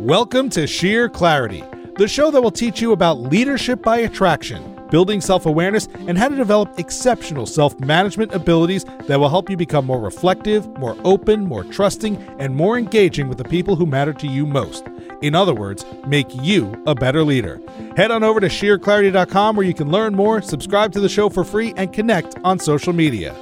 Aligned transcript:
Welcome 0.00 0.48
to 0.50 0.66
Sheer 0.66 1.10
Clarity, 1.10 1.62
the 1.98 2.08
show 2.08 2.30
that 2.30 2.40
will 2.40 2.50
teach 2.50 2.80
you 2.80 2.92
about 2.92 3.20
leadership 3.20 3.82
by 3.82 3.98
attraction, 3.98 4.80
building 4.90 5.20
self 5.20 5.44
awareness, 5.44 5.88
and 6.08 6.16
how 6.16 6.28
to 6.28 6.36
develop 6.36 6.78
exceptional 6.78 7.44
self 7.44 7.78
management 7.80 8.32
abilities 8.32 8.86
that 9.08 9.20
will 9.20 9.28
help 9.28 9.50
you 9.50 9.58
become 9.58 9.84
more 9.84 10.00
reflective, 10.00 10.66
more 10.78 10.96
open, 11.04 11.44
more 11.44 11.64
trusting, 11.64 12.16
and 12.38 12.56
more 12.56 12.78
engaging 12.78 13.28
with 13.28 13.36
the 13.36 13.44
people 13.44 13.76
who 13.76 13.84
matter 13.84 14.14
to 14.14 14.26
you 14.26 14.46
most. 14.46 14.86
In 15.20 15.34
other 15.34 15.54
words, 15.54 15.84
make 16.06 16.34
you 16.42 16.82
a 16.86 16.94
better 16.94 17.22
leader. 17.22 17.60
Head 17.94 18.10
on 18.10 18.22
over 18.22 18.40
to 18.40 18.48
sheerclarity.com 18.48 19.54
where 19.54 19.66
you 19.66 19.74
can 19.74 19.90
learn 19.90 20.14
more, 20.14 20.40
subscribe 20.40 20.92
to 20.92 21.00
the 21.00 21.10
show 21.10 21.28
for 21.28 21.44
free, 21.44 21.74
and 21.76 21.92
connect 21.92 22.36
on 22.42 22.58
social 22.58 22.94
media. 22.94 23.36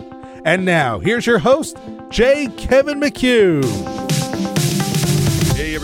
And 0.44 0.64
now, 0.64 0.98
here's 0.98 1.24
your 1.24 1.38
host, 1.38 1.78
J. 2.10 2.48
Kevin 2.56 2.98
McHugh. 2.98 3.97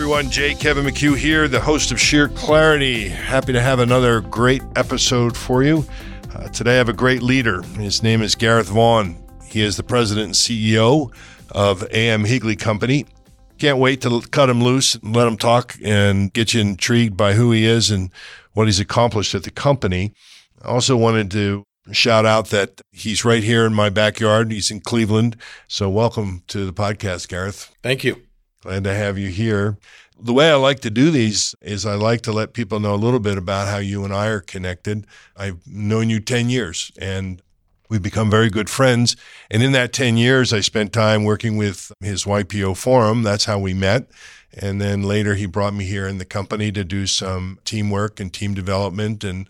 Everyone, 0.05 0.29
J. 0.29 0.53
Kevin 0.53 0.85
McHugh 0.85 1.17
here, 1.17 1.47
the 1.47 1.59
host 1.59 1.91
of 1.91 1.99
Sheer 1.99 2.27
Clarity. 2.27 3.09
Happy 3.09 3.51
to 3.53 3.59
have 3.59 3.79
another 3.79 4.21
great 4.21 4.61
episode 4.75 5.35
for 5.35 5.63
you. 5.63 5.83
Uh, 6.31 6.47
today 6.49 6.73
I 6.73 6.75
have 6.75 6.89
a 6.89 6.93
great 6.93 7.23
leader. 7.23 7.63
His 7.79 8.03
name 8.03 8.21
is 8.21 8.35
Gareth 8.35 8.67
Vaughn. 8.67 9.17
He 9.47 9.61
is 9.61 9.77
the 9.77 9.83
president 9.83 10.25
and 10.25 10.35
CEO 10.35 11.11
of 11.49 11.83
AM 11.89 12.23
Higley 12.23 12.55
Company. 12.55 13.07
Can't 13.57 13.79
wait 13.79 14.01
to 14.01 14.21
cut 14.29 14.47
him 14.47 14.63
loose 14.63 14.93
and 14.93 15.15
let 15.15 15.27
him 15.27 15.37
talk 15.37 15.75
and 15.83 16.31
get 16.31 16.53
you 16.53 16.61
intrigued 16.61 17.17
by 17.17 17.33
who 17.33 17.51
he 17.51 17.65
is 17.65 17.89
and 17.89 18.11
what 18.53 18.67
he's 18.67 18.79
accomplished 18.79 19.33
at 19.33 19.41
the 19.41 19.49
company. 19.49 20.13
I 20.61 20.67
also 20.67 20.95
wanted 20.95 21.31
to 21.31 21.63
shout 21.93 22.27
out 22.27 22.51
that 22.51 22.79
he's 22.91 23.25
right 23.25 23.43
here 23.43 23.65
in 23.65 23.73
my 23.73 23.89
backyard. 23.89 24.51
He's 24.51 24.69
in 24.69 24.81
Cleveland. 24.81 25.35
So 25.67 25.89
welcome 25.89 26.43
to 26.49 26.63
the 26.63 26.73
podcast, 26.73 27.27
Gareth. 27.27 27.75
Thank 27.81 28.03
you. 28.03 28.21
Glad 28.65 28.83
to 28.85 28.95
have 28.95 29.15
you 29.19 29.29
here. 29.29 29.77
The 30.19 30.33
way 30.33 30.49
I 30.49 30.55
like 30.55 30.79
to 30.79 30.89
do 30.89 31.11
these 31.11 31.53
is 31.61 31.85
I 31.85 31.93
like 31.93 32.21
to 32.21 32.31
let 32.31 32.53
people 32.53 32.79
know 32.79 32.95
a 32.95 32.97
little 32.97 33.19
bit 33.19 33.37
about 33.37 33.67
how 33.67 33.77
you 33.77 34.03
and 34.03 34.11
I 34.11 34.25
are 34.29 34.41
connected. 34.41 35.05
I've 35.37 35.59
known 35.67 36.09
you 36.09 36.19
10 36.19 36.49
years 36.49 36.91
and 36.99 37.43
We've 37.87 38.01
become 38.01 38.31
very 38.31 38.49
good 38.49 38.67
friends. 38.67 39.15
And 39.51 39.61
in 39.61 39.71
that 39.73 39.93
10 39.93 40.17
years, 40.17 40.51
I 40.51 40.61
spent 40.61 40.91
time 40.91 41.23
working 41.23 41.55
with 41.55 41.91
his 41.99 42.23
YPO 42.23 42.77
forum. 42.77 43.21
That's 43.21 43.45
how 43.45 43.59
we 43.59 43.75
met. 43.75 44.07
And 44.57 44.81
then 44.81 45.03
later 45.03 45.35
he 45.35 45.45
brought 45.45 45.75
me 45.75 45.85
here 45.85 46.07
in 46.07 46.17
the 46.17 46.25
company 46.25 46.71
to 46.71 46.83
do 46.83 47.05
some 47.05 47.59
teamwork 47.63 48.19
and 48.19 48.33
team 48.33 48.55
development. 48.55 49.23
And 49.23 49.47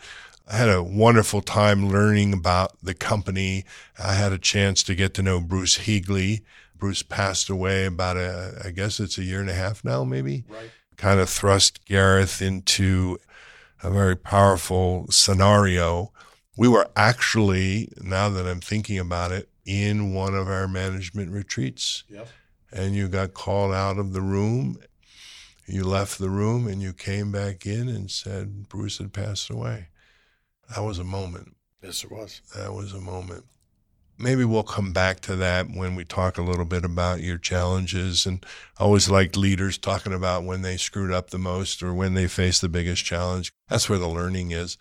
I 0.49 0.57
had 0.57 0.67
a 0.67 0.83
wonderful 0.83 1.41
time 1.41 1.87
learning 1.87 2.33
about 2.33 2.73
the 2.83 2.93
company. 2.93 3.63
I 3.97 4.15
had 4.15 4.33
a 4.33 4.37
chance 4.37 4.83
to 4.83 4.95
get 4.95 5.13
to 5.13 5.23
know 5.23 5.39
Bruce 5.39 5.77
Higley. 5.77 6.43
Bruce 6.77 7.03
passed 7.03 7.49
away 7.49 7.85
about 7.85 8.17
a, 8.17 8.61
I 8.65 8.71
guess 8.71 8.99
it's 8.99 9.17
a 9.17 9.23
year 9.23 9.39
and 9.39 9.49
a 9.49 9.53
half 9.53 9.83
now, 9.83 10.03
maybe. 10.03 10.43
Right. 10.47 10.69
Kind 10.97 11.19
of 11.19 11.29
thrust 11.29 11.85
Gareth 11.85 12.41
into 12.41 13.17
a 13.83 13.89
very 13.89 14.15
powerful 14.15 15.07
scenario 15.09 16.11
we 16.57 16.67
were 16.67 16.87
actually, 16.95 17.89
now 18.01 18.29
that 18.29 18.47
I'm 18.47 18.61
thinking 18.61 18.97
about 18.97 19.31
it, 19.31 19.49
in 19.65 20.13
one 20.13 20.35
of 20.35 20.47
our 20.47 20.67
management 20.67 21.31
retreats. 21.31 22.03
Yep. 22.09 22.27
And 22.71 22.95
you 22.95 23.07
got 23.07 23.33
called 23.33 23.73
out 23.73 23.97
of 23.97 24.13
the 24.13 24.21
room. 24.21 24.77
You 25.65 25.83
left 25.83 26.19
the 26.19 26.29
room 26.29 26.67
and 26.67 26.81
you 26.81 26.93
came 26.93 27.31
back 27.31 27.65
in 27.65 27.89
and 27.89 28.11
said 28.11 28.69
Bruce 28.69 28.99
had 28.99 29.13
passed 29.13 29.49
away. 29.49 29.87
That 30.69 30.83
was 30.83 30.99
a 30.99 31.03
moment. 31.03 31.55
Yes, 31.81 32.03
it 32.03 32.11
was. 32.11 32.41
That 32.55 32.73
was 32.73 32.93
a 32.93 33.01
moment. 33.01 33.45
Maybe 34.17 34.45
we'll 34.45 34.63
come 34.63 34.93
back 34.93 35.19
to 35.21 35.35
that 35.35 35.67
when 35.69 35.95
we 35.95 36.05
talk 36.05 36.37
a 36.37 36.43
little 36.43 36.65
bit 36.65 36.85
about 36.85 37.21
your 37.21 37.37
challenges. 37.37 38.25
And 38.25 38.45
I 38.79 38.83
always 38.83 39.09
like 39.09 39.35
leaders 39.35 39.77
talking 39.77 40.13
about 40.13 40.43
when 40.43 40.61
they 40.61 40.77
screwed 40.77 41.11
up 41.11 41.29
the 41.29 41.37
most 41.37 41.83
or 41.83 41.93
when 41.93 42.13
they 42.13 42.27
faced 42.27 42.61
the 42.61 42.69
biggest 42.69 43.03
challenge. 43.03 43.51
That's 43.67 43.89
where 43.89 43.99
the 43.99 44.07
learning 44.07 44.51
is. 44.51 44.77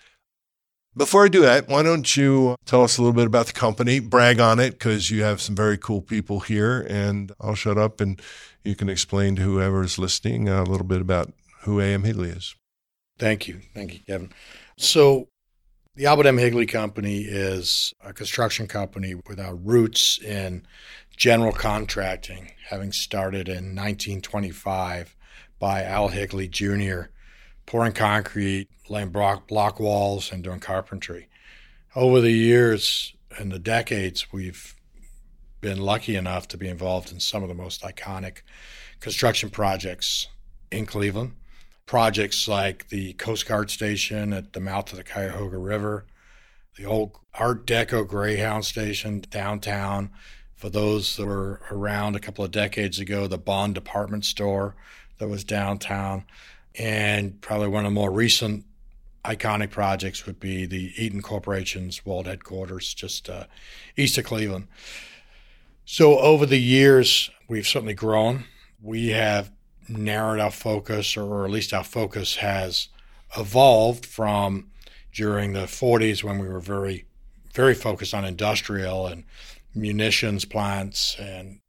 Before 0.97 1.25
I 1.25 1.29
do 1.29 1.41
that, 1.41 1.69
why 1.69 1.83
don't 1.83 2.17
you 2.17 2.55
tell 2.67 2.85
us 2.85 2.99
a 2.99 3.03
little 3.03 3.15
bit 3.15 3.27
about 3.27 3.47
the 3.47 3.53
company, 3.53 3.99
brag 3.99 4.39
on 4.39 4.61
it, 4.61 4.73
because 4.73 5.11
you 5.11 5.25
have 5.25 5.41
some 5.41 5.57
very 5.57 5.77
cool 5.77 6.01
people 6.01 6.39
here, 6.39 6.87
and 6.89 7.33
I'll 7.41 7.57
shut 7.57 7.77
up 7.77 8.01
and 8.01 8.23
you 8.63 8.77
can 8.77 8.89
explain 8.89 9.35
to 9.37 9.43
whoever 9.43 9.83
is 9.83 9.99
listening 9.99 10.49
a 10.49 10.63
little 10.63 10.87
bit 10.87 11.01
about 11.01 11.33
who 11.63 11.81
AM 11.81 12.05
Higley 12.05 12.29
is. 12.29 12.55
Thank 13.19 13.49
you. 13.49 13.61
Thank 13.75 13.95
you, 13.95 14.01
Kevin. 14.07 14.31
So, 14.79 15.29
the 15.97 16.07
Albert 16.07 16.27
M. 16.27 16.39
Higley 16.39 16.67
Company 16.67 17.21
is 17.21 17.95
a 18.05 18.13
construction 18.13 18.67
company 18.67 19.15
with 19.15 19.39
our 19.39 19.55
roots 19.55 20.19
in 20.19 20.67
general 21.17 21.53
contracting, 21.53 22.53
having 22.69 22.93
started 22.93 23.49
in 23.49 23.75
1925 23.75 25.17
by 25.59 25.83
Al 25.85 26.09
Higley 26.09 26.49
Jr 26.49 27.05
pouring 27.67 27.93
concrete, 27.93 28.69
laying 28.89 29.11
block, 29.11 29.49
block 29.49 29.81
walls, 29.81 30.31
and 30.33 30.45
doing 30.45 30.61
carpentry. 30.61 31.29
Over 31.95 32.21
the 32.21 32.33
years 32.33 33.15
and 33.39 33.51
the 33.51 33.59
decades, 33.59 34.33
we've 34.33 34.75
been 35.61 35.79
lucky 35.79 36.17
enough 36.17 36.49
to 36.49 36.59
be 36.59 36.69
involved 36.69 37.11
in 37.11 37.21
some 37.21 37.43
of 37.43 37.49
the 37.49 37.55
most 37.55 37.83
iconic 37.83 38.43
construction 39.01 39.51
projects 39.51 40.29
in 40.71 40.87
Cleveland. 40.87 41.35
Projects 41.87 42.49
like 42.49 42.89
the 42.89 43.13
Coast 43.15 43.47
Guard 43.47 43.71
Station 43.71 44.33
at 44.33 44.53
the 44.53 44.61
mouth 44.61 44.91
of 44.91 44.99
the 44.99 45.05
Cuyahoga 45.05 45.59
River, 45.59 46.07
the 46.77 46.87
old 46.87 47.13
Art 47.35 47.67
Deco 47.67 48.07
Greyhound 48.07 48.65
Station 48.65 49.23
downtown. 49.31 50.11
For 50.55 50.71
those 50.71 51.17
that 51.17 51.27
were 51.27 51.61
around 51.71 52.17
a 52.17 52.21
couple 52.21 52.45
of 52.45 52.51
decades 52.51 52.99
ago, 52.99 53.27
the 53.27 53.37
Bond 53.37 53.75
Department 53.75 54.25
Store 54.25 54.75
that 55.19 55.29
was 55.29 55.45
downtown. 55.45 56.25
And 56.77 57.41
probably 57.41 57.69
one 57.69 57.85
of 57.85 57.93
the 57.93 57.95
more 57.95 58.11
recent 58.11 58.65
iconic 59.25 59.71
projects 59.71 60.27
would 60.27 60.41
be 60.41 60.67
the 60.67 60.93
Eaton 60.97 61.23
Corporation's 61.23 62.05
world 62.05 62.27
headquarters 62.27 62.95
just 62.95 63.29
uh, 63.29 63.45
east 63.97 64.19
of 64.19 64.25
Cleveland. 64.25 64.69
So 65.85 66.19
over 66.19 66.47
the 66.47 66.61
years, 66.61 67.31
we've 67.49 67.67
certainly 67.67 67.95
grown. 67.95 68.45
We 68.83 69.09
have 69.09 69.51
narrowed 69.89 70.41
our 70.41 70.51
focus, 70.51 71.17
or 71.17 71.45
at 71.45 71.51
least 71.51 71.73
our 71.73 71.85
focus 71.85 72.37
has 72.37 72.89
evolved 73.37 74.07
from 74.07 74.71
during 75.13 75.53
the 75.53 75.61
40s 75.61 76.23
when 76.23 76.39
we 76.39 76.49
were 76.49 76.61
very, 76.61 77.05
very 77.53 77.75
focused 77.75 78.15
on 78.15 78.25
industrial 78.25 79.07
and 79.07 79.25
munitions 79.75 80.45
plants 80.45 81.17
and 81.19 81.61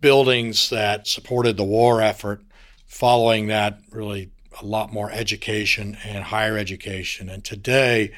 buildings 0.00 0.70
that 0.70 1.06
supported 1.06 1.56
the 1.56 1.64
war 1.64 2.00
effort 2.00 2.42
following 2.86 3.46
that, 3.46 3.78
really 3.90 4.30
a 4.60 4.64
lot 4.64 4.92
more 4.92 5.10
education 5.12 5.96
and 6.04 6.24
higher 6.24 6.58
education. 6.58 7.28
And 7.28 7.44
today, 7.44 8.12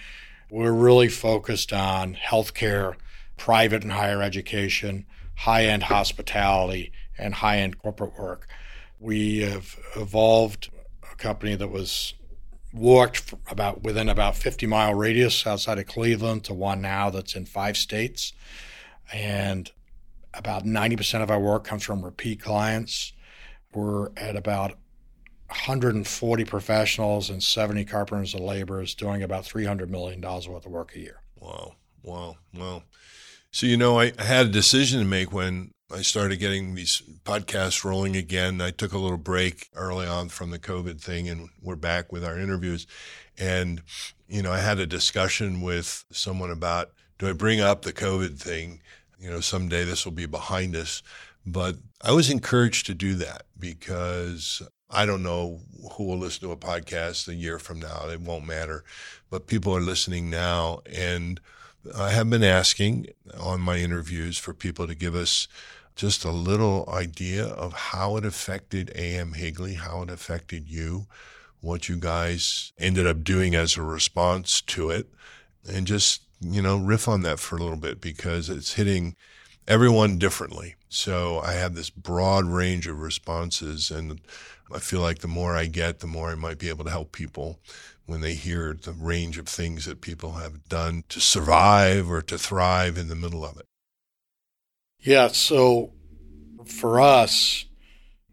we're 0.51 0.73
really 0.73 1.09
focused 1.09 1.73
on 1.73 2.15
healthcare, 2.15 2.95
private 3.37 3.83
and 3.83 3.93
higher 3.93 4.23
education, 4.23 5.07
high 5.35 5.65
end 5.65 5.85
hospitality, 5.85 6.93
and 7.19 7.35
high 7.35 7.59
end 7.59 7.79
corporate 7.79 8.19
work. 8.19 8.49
We 8.99 9.39
have 9.41 9.77
evolved 9.97 10.71
a 11.11 11.17
company 11.17 11.55
that 11.57 11.69
was 11.69 12.15
worked 12.73 13.35
about 13.51 13.83
within 13.83 14.09
about 14.09 14.37
50 14.37 14.67
mile 14.67 14.95
radius 14.95 15.47
outside 15.47 15.79
of 15.79 15.87
Cleveland 15.87 16.45
to 16.45 16.55
one 16.55 16.81
now 16.81 17.11
that's 17.11 17.35
in 17.35 17.45
five 17.45 17.77
states. 17.77 18.33
And 19.13 19.71
about 20.35 20.65
90% 20.65 21.23
of 21.23 21.31
our 21.31 21.41
work 21.41 21.65
comes 21.65 21.83
from 21.83 22.05
repeat 22.05 22.41
clients. 22.41 23.13
We're 23.75 24.11
at 24.17 24.37
about 24.37 24.73
140 25.49 26.45
professionals 26.45 27.29
and 27.29 27.43
70 27.43 27.85
carpenters 27.85 28.35
and 28.35 28.45
laborers 28.45 28.95
doing 28.95 29.23
about 29.23 29.45
$300 29.45 29.89
million 29.89 30.21
worth 30.23 30.49
of 30.49 30.67
work 30.67 30.97
a 30.97 30.99
year. 30.99 31.21
Wow. 31.39 31.75
Wow. 32.03 32.37
Wow. 32.55 32.85
So, 33.51 33.67
you 33.67 33.77
know, 33.77 34.01
I 34.01 34.13
had 34.19 34.47
a 34.47 34.51
decision 34.51 35.01
to 35.01 35.05
make 35.05 35.31
when 35.31 35.73
I 35.95 36.03
started 36.03 36.39
getting 36.39 36.75
these 36.75 37.03
podcasts 37.25 37.85
rolling 37.85 38.17
again. 38.17 38.61
I 38.61 38.71
took 38.71 38.93
a 38.93 38.99
little 38.99 39.19
break 39.19 39.69
early 39.75 40.07
on 40.07 40.31
from 40.31 40.51
the 40.51 40.59
COVID 40.59 41.01
thing 41.01 41.29
and 41.29 41.51
we're 41.61 41.77
back 41.77 42.13
with 42.13 42.25
our 42.25 42.39
interviews. 42.39 42.87
And, 43.39 43.83
you 44.27 44.43
know, 44.43 44.53
I 44.53 44.59
had 44.59 44.79
a 44.79 44.87
discussion 44.87 45.61
with 45.61 46.05
someone 46.11 46.51
about 46.51 46.93
do 47.19 47.29
I 47.29 47.33
bring 47.33 47.61
up 47.61 47.83
the 47.83 47.93
COVID 47.93 48.39
thing? 48.39 48.81
You 49.21 49.31
know, 49.31 49.41
someday 49.41 49.85
this 49.85 50.05
will 50.05 50.13
be 50.13 50.27
behind 50.27 50.75
us. 50.75 51.03
But 51.45 51.77
I 52.01 52.13
was 52.13 52.31
encouraged 52.31 52.87
to 52.87 52.95
do 52.95 53.15
that 53.17 53.43
because 53.59 54.63
I 54.91 55.05
don't 55.05 55.23
know 55.23 55.61
who 55.93 56.05
will 56.05 56.19
listen 56.19 56.49
to 56.49 56.53
a 56.53 56.57
podcast 56.57 57.29
a 57.29 57.35
year 57.35 57.59
from 57.59 57.81
now. 57.81 58.09
It 58.09 58.21
won't 58.21 58.47
matter. 58.47 58.85
But 59.31 59.47
people 59.47 59.77
are 59.77 59.81
listening 59.81 60.31
now. 60.31 60.81
And 60.91 61.41
I 61.97 62.11
have 62.11 62.31
been 62.31 62.45
asking 62.45 63.09
on 63.39 63.61
my 63.61 63.77
interviews 63.79 64.39
for 64.39 64.55
people 64.55 64.87
to 64.87 64.95
give 64.95 65.15
us 65.15 65.49
just 65.95 66.25
a 66.25 66.31
little 66.31 66.89
idea 66.93 67.47
of 67.47 67.73
how 67.73 68.17
it 68.17 68.25
affected 68.25 68.93
AM 68.95 69.35
Higley, 69.35 69.75
how 69.75 70.03
it 70.03 70.11
affected 70.11 70.69
you, 70.69 71.07
what 71.61 71.89
you 71.89 71.97
guys 71.97 72.73
ended 72.79 73.07
up 73.07 73.23
doing 73.23 73.55
as 73.55 73.77
a 73.77 73.83
response 73.83 74.61
to 74.63 74.91
it, 74.91 75.09
and 75.69 75.87
just, 75.87 76.23
you 76.41 76.61
know, 76.61 76.77
riff 76.77 77.07
on 77.07 77.23
that 77.23 77.39
for 77.39 77.57
a 77.57 77.63
little 77.63 77.77
bit 77.77 78.01
because 78.01 78.49
it's 78.49 78.75
hitting 78.75 79.15
everyone 79.69 80.19
differently. 80.19 80.75
So 80.89 81.39
I 81.41 81.53
have 81.53 81.75
this 81.75 81.91
broad 81.91 82.45
range 82.47 82.87
of 82.87 82.99
responses, 82.99 83.91
and 83.91 84.21
I 84.75 84.79
feel 84.79 85.01
like 85.01 85.19
the 85.19 85.29
more 85.29 85.55
I 85.57 85.67
get, 85.67 86.01
the 86.01 86.07
more 86.07 86.31
I 86.31 86.35
might 86.35 86.59
be 86.59 86.69
able 86.69 86.85
to 86.85 86.91
help 86.91 87.13
people 87.13 87.61
when 88.07 88.21
they 88.21 88.35
hear 88.35 88.75
the 88.75 88.93
range 88.93 89.39
of 89.39 89.47
things 89.47 89.85
that 89.85 90.01
people 90.01 90.33
have 90.33 90.69
done 90.69 91.05
to 91.09 91.21
survive 91.21 92.11
or 92.11 92.23
to 92.23 92.37
thrive 92.37 92.99
in 92.99 93.09
the 93.09 93.15
middle 93.15 93.45
of 93.45 93.57
it. 93.57 93.67
Yeah. 95.03 95.29
So 95.29 95.93
for 96.65 97.01
us, 97.01 97.65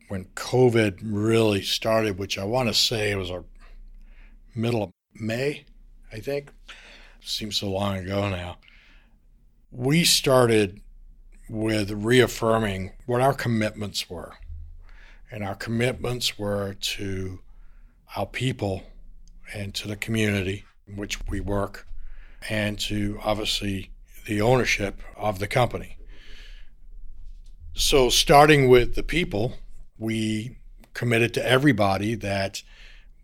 when 0.07 0.25
COVID 0.36 1.00
really 1.04 1.62
started, 1.63 2.18
which 2.19 2.38
I 2.38 2.44
want 2.44 2.69
to 2.69 2.74
say 2.74 3.12
it 3.12 3.18
was 3.18 3.31
our 3.31 3.44
middle 4.56 4.83
of 4.83 4.92
May, 5.16 5.66
I 6.12 6.19
think, 6.19 6.51
seems 7.21 7.57
so 7.57 7.69
long 7.69 7.98
ago 7.98 8.30
now, 8.30 8.57
we 9.71 10.04
started 10.04 10.81
with 11.50 11.92
reaffirming 11.92 12.92
what 13.06 13.21
our 13.21 13.33
commitments 13.33 14.10
were. 14.10 14.33
And 15.31 15.44
our 15.44 15.56
commitments 15.56 16.39
were 16.39 16.74
to 16.74 17.39
our 18.16 18.25
people 18.25 18.83
and 19.54 19.74
to 19.75 19.88
the 19.88 19.95
community 19.95 20.66
in 20.88 20.95
which 20.95 21.19
we 21.27 21.39
work, 21.39 21.88
and 22.50 22.80
to 22.80 23.19
obviously 23.24 23.92
the 24.25 24.42
ownership 24.42 25.01
of 25.16 25.38
the 25.38 25.48
company. 25.48 25.99
So, 27.80 28.10
starting 28.10 28.68
with 28.68 28.96
the 28.96 29.04
people, 29.04 29.54
we 29.98 30.58
committed 30.94 31.34
to 31.36 31.48
everybody 31.48 32.14
that 32.16 32.62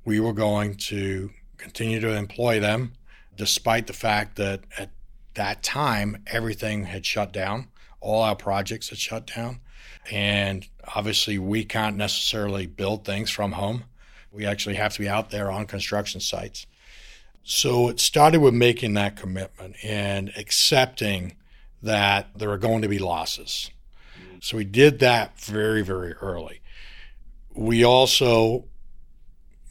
we 0.06 0.22
were 0.22 0.32
going 0.32 0.76
to 0.76 1.32
continue 1.58 2.00
to 2.00 2.16
employ 2.16 2.62
them, 2.62 2.94
despite 3.36 3.88
the 3.88 3.94
fact 3.94 4.38
that 4.38 4.62
at 4.78 4.92
that 5.34 5.62
time 5.62 6.24
everything 6.26 6.86
had 6.86 7.06
shut 7.06 7.34
down, 7.34 7.68
all 8.00 8.22
our 8.22 8.38
projects 8.38 8.88
had 8.88 8.98
shut 8.98 9.30
down. 9.36 9.60
And 10.10 10.66
obviously, 10.96 11.38
we 11.38 11.66
can't 11.66 11.98
necessarily 11.98 12.66
build 12.66 13.04
things 13.04 13.30
from 13.30 13.52
home. 13.52 13.84
We 14.32 14.46
actually 14.46 14.76
have 14.76 14.94
to 14.94 15.02
be 15.02 15.10
out 15.10 15.32
there 15.32 15.52
on 15.52 15.66
construction 15.66 16.22
sites. 16.22 16.66
So 17.44 17.90
it 17.90 18.00
started 18.00 18.40
with 18.40 18.54
making 18.54 18.94
that 18.94 19.18
commitment 19.18 19.76
and 19.84 20.32
accepting 20.38 21.36
that 21.84 22.30
there 22.38 22.52
are 22.52 22.58
going 22.58 22.84
to 22.84 22.88
be 22.88 23.00
losses. 23.00 23.70
So 24.42 24.58
we 24.58 24.66
did 24.66 25.00
that 25.00 25.40
very, 25.40 25.82
very 25.82 26.14
early 26.14 26.62
we 27.56 27.84
also 27.86 28.66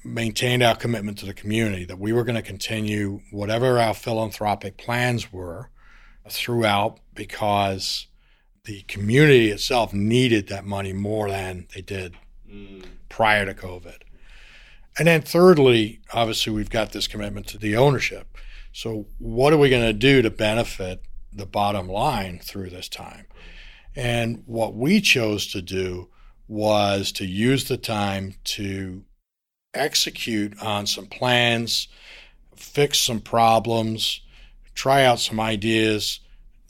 maintained 0.03 0.63
our 0.63 0.75
commitment 0.75 1.19
to 1.19 1.27
the 1.27 1.35
community 1.35 1.85
that 1.85 1.99
we 1.99 2.13
were 2.13 2.25
going 2.25 2.35
to 2.35 2.43
continue 2.43 3.21
whatever 3.31 3.79
our 3.79 3.95
philanthropic 3.95 4.77
plans 4.77 5.33
were 5.33 5.71
throughout 6.29 6.99
because 7.15 8.07
the 8.65 8.83
community 8.83 9.51
itself 9.51 9.93
needed 9.93 10.49
that 10.49 10.65
money 10.65 10.93
more 10.93 11.31
than 11.31 11.67
they 11.75 11.83
did 11.83 12.15
mm. 12.51 12.85
prior 13.09 13.45
to 13.45 13.55
COVID. 13.55 13.99
And 14.99 15.09
then, 15.09 15.23
thirdly, 15.23 16.01
obviously, 16.13 16.53
we've 16.53 16.71
got 16.71 16.93
this 16.93 17.09
commitment 17.09 17.47
to 17.49 17.59
the 17.59 17.77
ownership. 17.77 18.39
So, 18.73 19.07
what 19.19 19.53
are 19.53 19.59
we 19.59 19.69
going 19.69 19.83
to 19.83 19.93
do 19.93 20.23
to 20.23 20.31
benefit 20.31 21.03
the 21.33 21.47
bottom 21.47 21.89
line 21.89 22.39
through 22.39 22.71
this 22.71 22.89
time? 22.89 23.27
And 23.97 24.43
what 24.47 24.75
we 24.75 25.01
chose 25.01 25.47
to 25.49 25.63
do 25.63 26.09
was 26.49 27.13
to 27.13 27.27
use 27.27 27.69
the 27.69 27.77
time 27.77 28.35
to 28.45 29.05
execute 29.73 30.61
on 30.63 30.87
some 30.87 31.07
plans, 31.07 31.89
fix 32.57 33.01
some 33.01 33.21
problems, 33.21 34.21
try 34.75 35.05
out 35.05 35.21
some 35.21 35.41
ideas, 35.41 36.21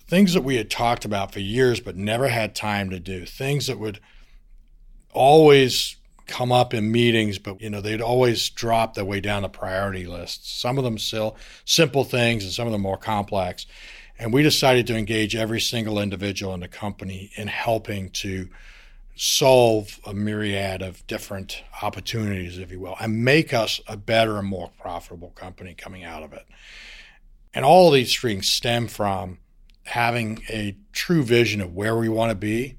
things 0.06 0.34
that 0.34 0.44
we 0.44 0.56
had 0.56 0.70
talked 0.70 1.04
about 1.04 1.32
for 1.32 1.40
years 1.40 1.80
but 1.80 1.96
never 1.96 2.28
had 2.28 2.54
time 2.54 2.90
to 2.90 3.00
do, 3.00 3.24
things 3.24 3.66
that 3.66 3.78
would 3.78 4.00
always 5.12 5.96
come 6.26 6.52
up 6.52 6.72
in 6.72 6.90
meetings, 6.90 7.38
but 7.38 7.60
you 7.60 7.70
know 7.70 7.80
they'd 7.80 8.00
always 8.00 8.48
drop 8.50 8.94
their 8.94 9.04
way 9.04 9.20
down 9.20 9.42
the 9.42 9.48
priority 9.48 10.06
list. 10.06 10.60
Some 10.60 10.78
of 10.78 10.84
them 10.84 10.98
still 10.98 11.36
simple 11.64 12.04
things, 12.04 12.44
and 12.44 12.52
some 12.52 12.66
of 12.66 12.72
them 12.72 12.82
more 12.82 12.96
complex. 12.96 13.66
And 14.18 14.32
we 14.32 14.42
decided 14.42 14.86
to 14.88 14.96
engage 14.96 15.34
every 15.34 15.60
single 15.60 15.98
individual 15.98 16.54
in 16.54 16.60
the 16.60 16.68
company 16.68 17.30
in 17.36 17.48
helping 17.48 18.10
to 18.10 18.48
solve 19.16 20.00
a 20.06 20.12
myriad 20.12 20.82
of 20.82 21.06
different 21.06 21.62
opportunities, 21.82 22.58
if 22.58 22.70
you 22.70 22.80
will, 22.80 22.96
and 23.00 23.24
make 23.24 23.52
us 23.52 23.80
a 23.86 23.96
better 23.96 24.38
and 24.38 24.48
more 24.48 24.70
profitable 24.80 25.30
company 25.30 25.74
coming 25.74 26.04
out 26.04 26.22
of 26.22 26.32
it. 26.32 26.46
And 27.52 27.64
all 27.64 27.88
of 27.88 27.94
these 27.94 28.18
things 28.18 28.48
stem 28.48 28.88
from 28.88 29.38
having 29.84 30.42
a 30.48 30.76
true 30.92 31.22
vision 31.22 31.60
of 31.60 31.74
where 31.74 31.96
we 31.96 32.08
want 32.08 32.30
to 32.30 32.36
be 32.36 32.76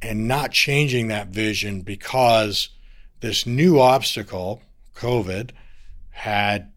and 0.00 0.28
not 0.28 0.52
changing 0.52 1.08
that 1.08 1.28
vision 1.28 1.80
because 1.80 2.68
this 3.20 3.46
new 3.46 3.80
obstacle, 3.80 4.62
COVID, 4.94 5.50
had 6.10 6.70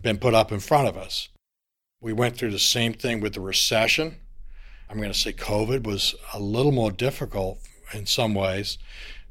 been 0.00 0.18
put 0.18 0.34
up 0.34 0.50
in 0.50 0.58
front 0.58 0.88
of 0.88 0.96
us. 0.96 1.28
We 2.06 2.12
went 2.12 2.36
through 2.36 2.52
the 2.52 2.60
same 2.60 2.92
thing 2.92 3.18
with 3.18 3.34
the 3.34 3.40
recession. 3.40 4.18
I'm 4.88 4.98
going 4.98 5.10
to 5.10 5.18
say 5.18 5.32
COVID 5.32 5.84
was 5.84 6.14
a 6.32 6.38
little 6.38 6.70
more 6.70 6.92
difficult 6.92 7.58
in 7.92 8.06
some 8.06 8.32
ways. 8.32 8.78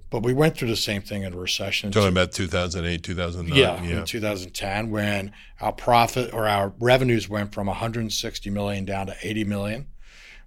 But 0.09 0.23
we 0.23 0.33
went 0.33 0.57
through 0.57 0.67
the 0.67 0.75
same 0.75 1.01
thing 1.01 1.23
in 1.23 1.31
a 1.31 1.37
recession. 1.37 1.89
Talking 1.93 2.09
about 2.09 2.33
2008, 2.33 3.01
2009. 3.01 3.57
Yeah, 3.57 3.81
yeah, 3.81 3.99
in 3.99 4.05
2010, 4.05 4.91
when 4.91 5.31
our 5.61 5.71
profit 5.71 6.33
or 6.33 6.49
our 6.49 6.73
revenues 6.77 7.29
went 7.29 7.53
from 7.53 7.67
160 7.67 8.49
million 8.49 8.83
down 8.83 9.07
to 9.07 9.15
80 9.23 9.45
million. 9.45 9.87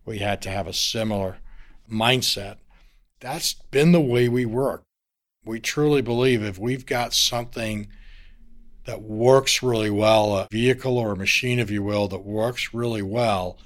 We 0.04 0.19
had 0.19 0.42
to 0.42 0.50
have 0.50 0.66
a 0.66 0.74
similar 0.74 1.38
mindset. 1.90 2.58
That's 3.20 3.54
been 3.54 3.92
the 3.92 4.02
way 4.02 4.28
we 4.28 4.44
work. 4.44 4.84
We 5.46 5.60
truly 5.60 6.02
believe 6.02 6.42
if 6.42 6.58
we've 6.58 6.84
got 6.84 7.14
something 7.14 7.88
that 8.88 9.02
works 9.02 9.62
really 9.62 9.90
well, 9.90 10.37
a 10.37 10.49
vehicle 10.50 10.99
or 10.99 11.12
a 11.12 11.17
machine, 11.17 11.61
if 11.61 11.70
you 11.70 11.82
will, 11.82 12.08
that 12.08 12.25
works 12.25 12.75
really 12.75 13.02
well, 13.02 13.58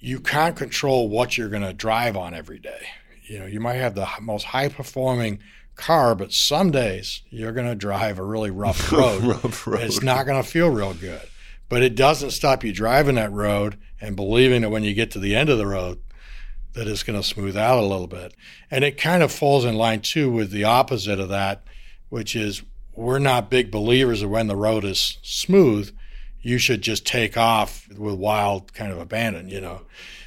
you 0.00 0.18
can't 0.18 0.56
control 0.56 1.08
what 1.08 1.38
you're 1.38 1.48
going 1.48 1.62
to 1.62 1.72
drive 1.72 2.16
on 2.16 2.34
every 2.34 2.58
day 2.58 2.88
you 3.28 3.38
know, 3.38 3.46
you 3.46 3.60
might 3.60 3.74
have 3.74 3.94
the 3.94 4.08
most 4.20 4.44
high 4.44 4.68
performing 4.68 5.40
car, 5.74 6.14
but 6.14 6.32
some 6.32 6.70
days 6.70 7.22
you're 7.30 7.52
going 7.52 7.68
to 7.68 7.74
drive 7.74 8.18
a 8.18 8.24
really 8.24 8.50
rough 8.50 8.90
road. 8.92 9.22
rough 9.22 9.66
road. 9.66 9.82
It's 9.82 10.02
not 10.02 10.26
going 10.26 10.42
to 10.42 10.48
feel 10.48 10.70
real 10.70 10.94
good. 10.94 11.22
But 11.68 11.82
it 11.82 11.94
doesn't 11.94 12.30
stop 12.30 12.64
you 12.64 12.72
driving 12.72 13.16
that 13.16 13.30
road 13.30 13.76
and 14.00 14.16
believing 14.16 14.62
that 14.62 14.70
when 14.70 14.84
you 14.84 14.94
get 14.94 15.10
to 15.12 15.18
the 15.18 15.36
end 15.36 15.50
of 15.50 15.58
the 15.58 15.66
road, 15.66 16.00
that 16.72 16.88
it's 16.88 17.02
going 17.02 17.20
to 17.20 17.26
smooth 17.26 17.56
out 17.56 17.78
a 17.78 17.86
little 17.86 18.06
bit. 18.06 18.34
And 18.70 18.84
it 18.84 18.96
kind 18.96 19.22
of 19.22 19.30
falls 19.30 19.66
in 19.66 19.74
line 19.74 20.00
too 20.00 20.30
with 20.30 20.50
the 20.50 20.64
opposite 20.64 21.20
of 21.20 21.28
that, 21.28 21.64
which 22.08 22.34
is 22.34 22.62
we're 22.98 23.20
not 23.20 23.48
big 23.48 23.70
believers 23.70 24.22
of 24.22 24.30
when 24.30 24.48
the 24.48 24.56
road 24.56 24.84
is 24.84 25.18
smooth, 25.22 25.96
you 26.40 26.58
should 26.58 26.82
just 26.82 27.06
take 27.06 27.36
off 27.36 27.88
with 27.96 28.16
wild 28.16 28.74
kind 28.74 28.90
of 28.90 28.98
abandon, 28.98 29.48
you 29.48 29.60
know. 29.60 29.82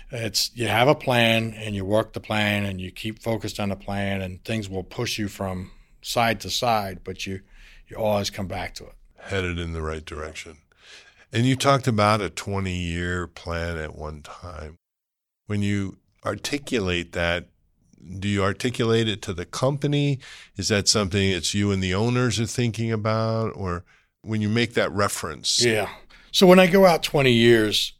It's 0.09 0.51
you 0.55 0.67
have 0.67 0.87
a 0.87 0.95
plan 0.95 1.53
and 1.53 1.75
you 1.75 1.83
work 1.83 2.13
the 2.13 2.21
plan 2.21 2.63
and 2.63 2.79
you 2.79 2.89
keep 2.89 3.21
focused 3.21 3.59
on 3.59 3.69
the 3.69 3.75
plan 3.75 4.21
and 4.21 4.43
things 4.45 4.69
will 4.69 4.83
push 4.83 5.19
you 5.19 5.27
from 5.27 5.71
side 6.01 6.39
to 6.41 6.49
side, 6.49 6.99
but 7.03 7.27
you 7.27 7.41
you 7.87 7.97
always 7.97 8.29
come 8.29 8.47
back 8.47 8.73
to 8.75 8.85
it. 8.85 8.93
Headed 9.17 9.59
in 9.59 9.73
the 9.73 9.81
right 9.81 10.05
direction. 10.05 10.57
And 11.33 11.45
you 11.45 11.57
talked 11.57 11.87
about 11.87 12.21
a 12.21 12.29
20 12.29 12.73
year 12.73 13.27
plan 13.27 13.77
at 13.77 13.95
one 13.95 14.21
time. 14.21 14.77
When 15.47 15.61
you 15.61 15.97
articulate 16.25 17.11
that, 17.11 17.47
do 18.19 18.27
you 18.27 18.43
articulate 18.43 19.07
it 19.07 19.21
to 19.23 19.33
the 19.33 19.45
company? 19.45 20.19
Is 20.55 20.67
that 20.69 20.87
something 20.87 21.29
it's 21.29 21.53
you 21.53 21.71
and 21.71 21.81
the 21.81 21.93
owners 21.93 22.39
are 22.39 22.45
thinking 22.45 22.91
about? 22.91 23.51
Or 23.55 23.83
when 24.21 24.41
you 24.41 24.49
make 24.49 24.73
that 24.73 24.91
reference? 24.91 25.63
Yeah. 25.63 25.89
So 26.31 26.47
when 26.47 26.59
I 26.59 26.67
go 26.67 26.85
out 26.85 27.03
20 27.03 27.31
years, 27.31 27.93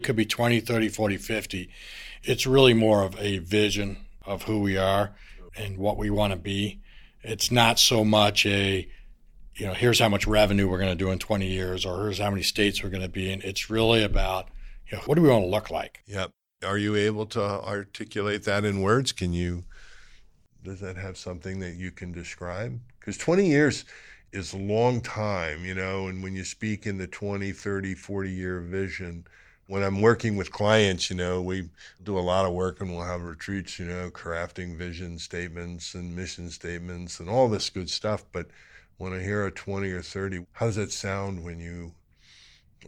it 0.00 0.04
could 0.04 0.16
be 0.16 0.24
20, 0.24 0.60
30, 0.60 0.88
40, 0.88 1.16
50. 1.16 1.70
It's 2.22 2.46
really 2.46 2.74
more 2.74 3.02
of 3.02 3.18
a 3.18 3.38
vision 3.38 3.98
of 4.24 4.44
who 4.44 4.60
we 4.60 4.76
are 4.76 5.14
and 5.56 5.76
what 5.76 5.96
we 5.96 6.10
want 6.10 6.32
to 6.32 6.38
be. 6.38 6.80
It's 7.22 7.50
not 7.50 7.78
so 7.78 8.04
much 8.04 8.46
a, 8.46 8.88
you 9.54 9.66
know, 9.66 9.74
here's 9.74 10.00
how 10.00 10.08
much 10.08 10.26
revenue 10.26 10.68
we're 10.68 10.78
going 10.78 10.96
to 10.96 11.04
do 11.04 11.10
in 11.10 11.18
20 11.18 11.46
years 11.46 11.84
or 11.84 12.02
here's 12.02 12.18
how 12.18 12.30
many 12.30 12.42
states 12.42 12.82
we're 12.82 12.90
going 12.90 13.02
to 13.02 13.08
be 13.08 13.30
in. 13.30 13.42
It's 13.42 13.70
really 13.70 14.02
about, 14.02 14.48
you 14.90 14.96
know, 14.96 15.02
what 15.04 15.14
do 15.14 15.22
we 15.22 15.28
want 15.28 15.44
to 15.44 15.50
look 15.50 15.70
like? 15.70 16.02
Yep. 16.06 16.30
Are 16.64 16.78
you 16.78 16.96
able 16.96 17.26
to 17.26 17.42
articulate 17.42 18.44
that 18.44 18.64
in 18.64 18.80
words? 18.80 19.12
Can 19.12 19.32
you, 19.32 19.64
does 20.62 20.80
that 20.80 20.96
have 20.96 21.16
something 21.16 21.60
that 21.60 21.74
you 21.74 21.90
can 21.90 22.12
describe? 22.12 22.80
Because 22.98 23.18
20 23.18 23.46
years 23.46 23.84
is 24.32 24.52
a 24.52 24.58
long 24.58 25.00
time, 25.00 25.64
you 25.64 25.74
know, 25.74 26.08
and 26.08 26.22
when 26.22 26.34
you 26.34 26.44
speak 26.44 26.86
in 26.86 26.98
the 26.98 27.06
20, 27.06 27.52
30, 27.52 27.94
40 27.94 28.30
year 28.30 28.60
vision, 28.60 29.24
when 29.66 29.82
I'm 29.82 30.00
working 30.00 30.36
with 30.36 30.50
clients, 30.50 31.08
you 31.08 31.16
know, 31.16 31.40
we 31.40 31.70
do 32.02 32.18
a 32.18 32.20
lot 32.20 32.44
of 32.44 32.52
work 32.52 32.80
and 32.80 32.90
we'll 32.90 33.04
have 33.04 33.22
retreats, 33.22 33.78
you 33.78 33.86
know, 33.86 34.10
crafting 34.10 34.76
vision 34.76 35.18
statements 35.18 35.94
and 35.94 36.14
mission 36.14 36.50
statements 36.50 37.20
and 37.20 37.30
all 37.30 37.48
this 37.48 37.70
good 37.70 37.88
stuff. 37.88 38.24
But 38.32 38.48
when 38.98 39.12
I 39.12 39.20
hear 39.20 39.46
a 39.46 39.50
20 39.50 39.90
or 39.90 40.02
30, 40.02 40.46
how 40.52 40.66
does 40.66 40.76
that 40.76 40.92
sound 40.92 41.42
when 41.44 41.60
you 41.60 41.92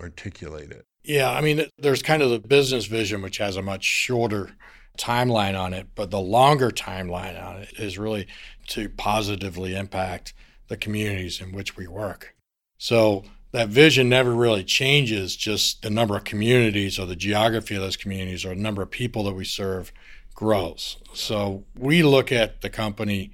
articulate 0.00 0.70
it? 0.70 0.86
Yeah, 1.06 1.30
I 1.30 1.40
mean, 1.40 1.66
there's 1.78 2.02
kind 2.02 2.20
of 2.20 2.30
the 2.30 2.40
business 2.40 2.86
vision, 2.86 3.22
which 3.22 3.38
has 3.38 3.56
a 3.56 3.62
much 3.62 3.84
shorter 3.84 4.50
timeline 4.98 5.58
on 5.58 5.72
it, 5.72 5.86
but 5.94 6.10
the 6.10 6.18
longer 6.18 6.70
timeline 6.70 7.40
on 7.40 7.58
it 7.58 7.72
is 7.78 7.96
really 7.96 8.26
to 8.68 8.88
positively 8.88 9.76
impact 9.76 10.34
the 10.66 10.76
communities 10.76 11.40
in 11.40 11.52
which 11.52 11.76
we 11.76 11.86
work. 11.86 12.34
So 12.78 13.24
that 13.52 13.68
vision 13.68 14.08
never 14.08 14.34
really 14.34 14.64
changes, 14.64 15.36
just 15.36 15.82
the 15.82 15.90
number 15.90 16.16
of 16.16 16.24
communities 16.24 16.98
or 16.98 17.06
the 17.06 17.14
geography 17.14 17.76
of 17.76 17.82
those 17.82 17.96
communities 17.96 18.44
or 18.44 18.48
the 18.48 18.60
number 18.60 18.82
of 18.82 18.90
people 18.90 19.22
that 19.24 19.34
we 19.34 19.44
serve 19.44 19.92
grows. 20.34 20.96
So 21.14 21.64
we 21.78 22.02
look 22.02 22.32
at 22.32 22.62
the 22.62 22.70
company 22.70 23.30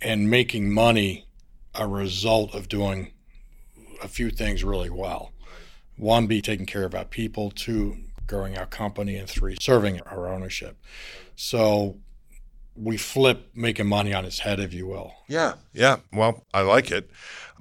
and 0.00 0.30
making 0.30 0.72
money 0.72 1.26
a 1.74 1.88
result 1.88 2.54
of 2.54 2.68
doing 2.68 3.12
a 4.04 4.08
few 4.08 4.30
things 4.30 4.62
really 4.62 4.90
well. 4.90 5.32
One, 5.96 6.26
be 6.26 6.42
taking 6.42 6.66
care 6.66 6.84
of 6.84 6.94
our 6.94 7.04
people. 7.04 7.50
Two, 7.50 7.96
growing 8.26 8.56
our 8.56 8.66
company. 8.66 9.16
And 9.16 9.28
three, 9.28 9.56
serving 9.60 10.00
our 10.02 10.28
ownership. 10.28 10.76
So 11.34 11.98
we 12.76 12.96
flip 12.96 13.50
making 13.54 13.86
money 13.86 14.12
on 14.12 14.24
its 14.24 14.40
head, 14.40 14.60
if 14.60 14.72
you 14.74 14.86
will. 14.86 15.14
Yeah, 15.28 15.54
yeah. 15.72 15.96
Well, 16.12 16.44
I 16.52 16.62
like 16.62 16.90
it. 16.90 17.10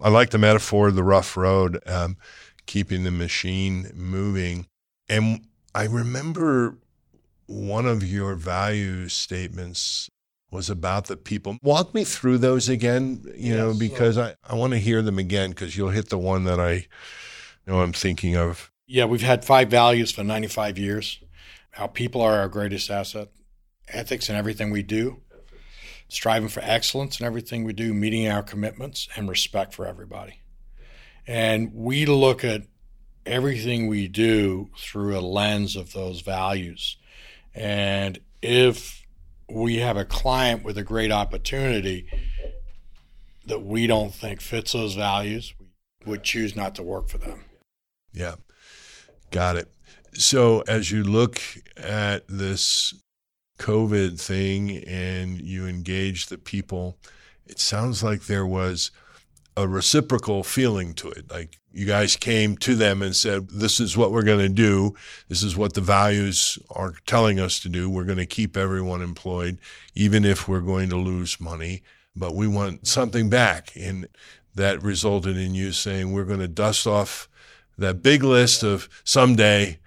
I 0.02 0.10
like 0.10 0.32
the 0.32 0.38
metaphor 0.38 0.90
of 0.90 0.96
the 0.96 1.04
rough 1.04 1.38
road, 1.38 1.82
um, 1.88 2.18
keeping 2.66 3.04
the 3.04 3.12
machine 3.12 3.92
moving. 3.96 4.68
And 5.08 5.46
I 5.74 5.86
remember 5.86 6.78
one 7.48 7.86
of 7.86 8.04
your 8.04 8.36
value 8.36 9.08
statements 9.08 10.10
was 10.52 10.70
about 10.70 11.06
the 11.06 11.18
people. 11.18 11.58
Walk 11.62 11.94
me 11.94 12.04
through 12.04 12.40
those 12.40 12.70
again, 12.70 13.22
you 13.36 13.54
yes, 13.54 13.58
know, 13.58 13.74
because 13.74 14.18
I, 14.18 14.36
I 14.44 14.56
want 14.56 14.74
to 14.74 14.80
hear 14.80 15.02
them 15.02 15.20
again 15.20 15.52
because 15.52 15.76
you'll 15.78 15.90
hit 15.90 16.10
the 16.10 16.18
one 16.18 16.46
that 16.46 16.60
I 16.60 16.88
know 17.68 17.82
I'm 17.82 17.94
thinking 17.94 18.36
of. 18.36 18.72
Yeah, 18.88 19.06
we've 19.06 19.22
had 19.22 19.44
five 19.44 19.70
values 19.70 20.12
for 20.12 20.24
95 20.24 20.78
years. 20.78 21.20
Our 21.78 21.88
people 21.88 22.22
are 22.22 22.40
our 22.40 22.48
greatest 22.48 22.90
asset 22.90 23.30
ethics 23.88 24.30
in 24.30 24.36
everything 24.36 24.72
we 24.72 24.84
do, 24.84 25.22
striving 26.08 26.50
for 26.50 26.62
excellence 26.64 27.20
in 27.20 27.26
everything 27.26 27.64
we 27.64 27.74
do, 27.74 27.94
meeting 27.94 28.28
our 28.28 28.44
commitments, 28.44 29.08
and 29.16 29.28
respect 29.28 29.74
for 29.74 29.86
everybody. 29.86 30.42
And 31.28 31.74
we 31.74 32.06
look 32.06 32.44
at 32.44 32.64
everything 33.26 33.88
we 33.88 34.08
do 34.08 34.70
through 34.78 35.18
a 35.18 35.22
lens 35.22 35.76
of 35.76 35.94
those 35.94 36.22
values. 36.22 36.98
And 37.54 38.20
if 38.42 39.04
we 39.50 39.78
have 39.78 39.98
a 39.98 40.06
client 40.06 40.64
with 40.64 40.78
a 40.78 40.84
great 40.84 41.12
opportunity 41.12 42.08
that 43.48 43.64
we 43.64 43.88
don't 43.88 44.14
think 44.14 44.42
fits 44.42 44.74
those 44.74 44.94
values, 44.94 45.54
we 46.06 46.12
would 46.12 46.24
choose 46.24 46.56
not 46.56 46.76
to 46.76 46.84
work 46.84 47.10
for 47.10 47.18
them. 47.18 47.44
Yeah, 48.16 48.36
got 49.32 49.58
it. 49.58 49.72
So 50.14 50.62
as 50.62 50.92
you 50.92 51.04
look 51.04 51.42
at 51.76 52.28
this 52.28 52.94
COVID 53.60 54.20
thing 54.20 54.84
and 54.86 55.40
you 55.42 55.68
engage 55.68 56.28
the 56.28 56.38
people, 56.38 56.98
it 57.46 57.60
sounds 57.60 58.02
like 58.02 58.24
there 58.24 58.46
was 58.46 58.92
a 59.58 59.68
reciprocal 59.68 60.44
feeling 60.44 60.94
to 60.96 61.10
it. 61.10 61.30
Like 61.30 61.60
you 61.72 61.86
guys 61.86 62.16
came 62.16 62.56
to 62.58 62.76
them 62.76 63.02
and 63.02 63.16
said, 63.16 63.50
This 63.50 63.80
is 63.80 63.98
what 63.98 64.12
we're 64.12 64.24
going 64.24 64.40
to 64.40 64.50
do. 64.50 64.96
This 65.28 65.44
is 65.44 65.58
what 65.58 65.74
the 65.74 65.82
values 65.82 66.58
are 66.70 66.94
telling 67.06 67.40
us 67.40 67.60
to 67.62 67.70
do. 67.70 67.90
We're 67.90 68.06
going 68.06 68.18
to 68.18 68.26
keep 68.26 68.56
everyone 68.56 69.02
employed, 69.02 69.60
even 69.94 70.24
if 70.26 70.48
we're 70.48 70.62
going 70.62 70.90
to 70.90 70.98
lose 70.98 71.40
money, 71.40 71.84
but 72.16 72.36
we 72.36 72.48
want 72.48 72.88
something 72.88 73.30
back. 73.30 73.72
And 73.76 74.08
that 74.56 74.82
resulted 74.82 75.38
in 75.38 75.54
you 75.54 75.74
saying, 75.74 76.14
We're 76.14 76.26
going 76.26 76.40
to 76.40 76.48
dust 76.48 76.88
off 76.88 77.30
that 77.78 78.02
big 78.02 78.24
list 78.24 78.64
of 78.64 78.90
someday. 79.04 79.80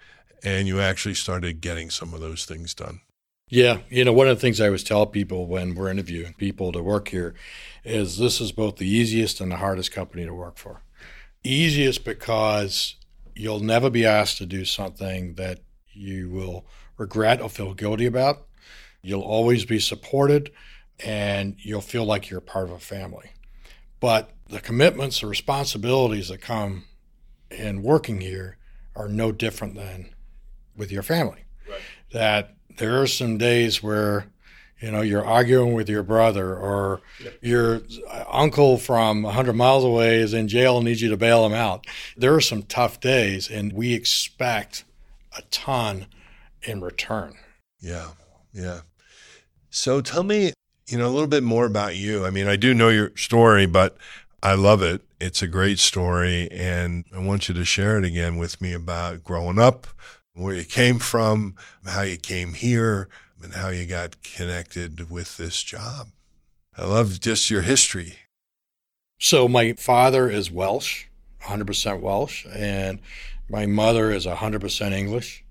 And 0.44 0.68
you 0.68 0.80
actually 0.80 1.14
started 1.14 1.60
getting 1.60 1.90
some 1.90 2.14
of 2.14 2.20
those 2.20 2.44
things 2.44 2.72
done. 2.72 3.00
Yeah, 3.48 3.78
you 3.88 4.04
know, 4.04 4.12
one 4.12 4.28
of 4.28 4.36
the 4.36 4.40
things 4.40 4.60
I 4.60 4.66
always 4.66 4.84
tell 4.84 5.06
people 5.06 5.46
when 5.46 5.74
we're 5.74 5.90
interviewing 5.90 6.34
people 6.34 6.70
to 6.72 6.82
work 6.82 7.08
here 7.08 7.34
is 7.82 8.18
this 8.18 8.40
is 8.40 8.52
both 8.52 8.76
the 8.76 8.88
easiest 8.88 9.40
and 9.40 9.50
the 9.50 9.56
hardest 9.56 9.90
company 9.90 10.26
to 10.26 10.34
work 10.34 10.58
for. 10.58 10.82
Easiest 11.42 12.04
because 12.04 12.96
you'll 13.34 13.60
never 13.60 13.88
be 13.88 14.04
asked 14.04 14.36
to 14.38 14.46
do 14.46 14.64
something 14.64 15.34
that 15.34 15.60
you 15.92 16.28
will 16.28 16.66
regret 16.98 17.40
or 17.40 17.48
feel 17.48 17.72
guilty 17.72 18.04
about. 18.04 18.46
You'll 19.00 19.22
always 19.22 19.64
be 19.64 19.78
supported 19.78 20.52
and 21.00 21.56
you'll 21.58 21.80
feel 21.80 22.04
like 22.04 22.28
you're 22.28 22.40
part 22.40 22.68
of 22.68 22.72
a 22.72 22.78
family. 22.78 23.30
But 24.00 24.30
the 24.48 24.60
commitments, 24.60 25.20
the 25.20 25.26
responsibilities 25.26 26.28
that 26.28 26.42
come 26.42 26.84
in 27.50 27.82
working 27.82 28.20
here 28.20 28.56
are 28.94 29.08
no 29.08 29.32
different 29.32 29.74
than 29.74 30.10
with 30.76 30.90
your 30.90 31.02
family. 31.02 31.44
Right. 31.68 31.80
That 32.12 32.54
there 32.78 33.00
are 33.00 33.06
some 33.06 33.38
days 33.38 33.82
where 33.82 34.26
you 34.80 34.90
know 34.90 35.00
you're 35.00 35.24
arguing 35.24 35.74
with 35.74 35.88
your 35.88 36.02
brother 36.02 36.56
or 36.56 37.00
yep. 37.22 37.38
your 37.42 37.80
uncle 38.28 38.78
from 38.78 39.22
100 39.22 39.52
miles 39.52 39.84
away 39.84 40.16
is 40.16 40.32
in 40.32 40.48
jail 40.48 40.76
and 40.76 40.86
needs 40.86 41.02
you 41.02 41.10
to 41.10 41.16
bail 41.16 41.44
him 41.44 41.52
out 41.52 41.84
there 42.16 42.34
are 42.34 42.40
some 42.40 42.62
tough 42.62 43.00
days 43.00 43.50
and 43.50 43.72
we 43.72 43.92
expect 43.92 44.84
a 45.36 45.42
ton 45.50 46.06
in 46.62 46.80
return 46.80 47.34
yeah 47.80 48.10
yeah 48.52 48.80
so 49.70 50.00
tell 50.00 50.22
me 50.22 50.52
you 50.86 50.96
know 50.96 51.06
a 51.06 51.10
little 51.10 51.28
bit 51.28 51.42
more 51.42 51.66
about 51.66 51.96
you 51.96 52.24
i 52.24 52.30
mean 52.30 52.46
i 52.46 52.56
do 52.56 52.72
know 52.72 52.88
your 52.88 53.10
story 53.16 53.66
but 53.66 53.96
i 54.42 54.54
love 54.54 54.82
it 54.82 55.02
it's 55.20 55.42
a 55.42 55.46
great 55.46 55.78
story 55.78 56.48
and 56.50 57.04
i 57.14 57.18
want 57.18 57.48
you 57.48 57.54
to 57.54 57.64
share 57.64 57.98
it 57.98 58.04
again 58.04 58.36
with 58.36 58.60
me 58.60 58.72
about 58.72 59.24
growing 59.24 59.58
up 59.58 59.86
where 60.38 60.54
you 60.54 60.64
came 60.64 60.98
from, 60.98 61.56
how 61.84 62.02
you 62.02 62.16
came 62.16 62.54
here, 62.54 63.08
and 63.42 63.54
how 63.54 63.68
you 63.68 63.86
got 63.86 64.22
connected 64.22 65.10
with 65.10 65.36
this 65.36 65.62
job. 65.62 66.08
I 66.76 66.84
love 66.86 67.20
just 67.20 67.50
your 67.50 67.62
history. 67.62 68.14
So, 69.18 69.48
my 69.48 69.72
father 69.72 70.30
is 70.30 70.50
Welsh, 70.50 71.06
100% 71.42 72.00
Welsh, 72.00 72.46
and 72.54 73.00
my 73.50 73.66
mother 73.66 74.12
is 74.12 74.26
100% 74.26 74.92
English. 74.92 75.44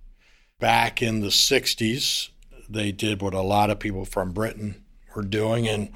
Back 0.59 1.01
in 1.01 1.19
the 1.19 1.27
60s, 1.27 2.29
they 2.69 2.91
did 2.91 3.21
what 3.21 3.33
a 3.33 3.41
lot 3.41 3.69
of 3.69 3.79
people 3.79 4.05
from 4.05 4.31
Britain 4.31 4.85
were 5.15 5.23
doing 5.23 5.67
and 5.67 5.91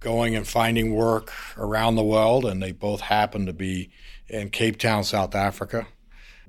going 0.00 0.36
and 0.36 0.46
finding 0.46 0.94
work 0.94 1.32
around 1.56 1.96
the 1.96 2.04
world, 2.04 2.44
and 2.44 2.62
they 2.62 2.72
both 2.72 3.00
happened 3.00 3.46
to 3.46 3.52
be 3.52 3.90
in 4.28 4.50
Cape 4.50 4.78
Town, 4.78 5.04
South 5.04 5.34
Africa. 5.34 5.86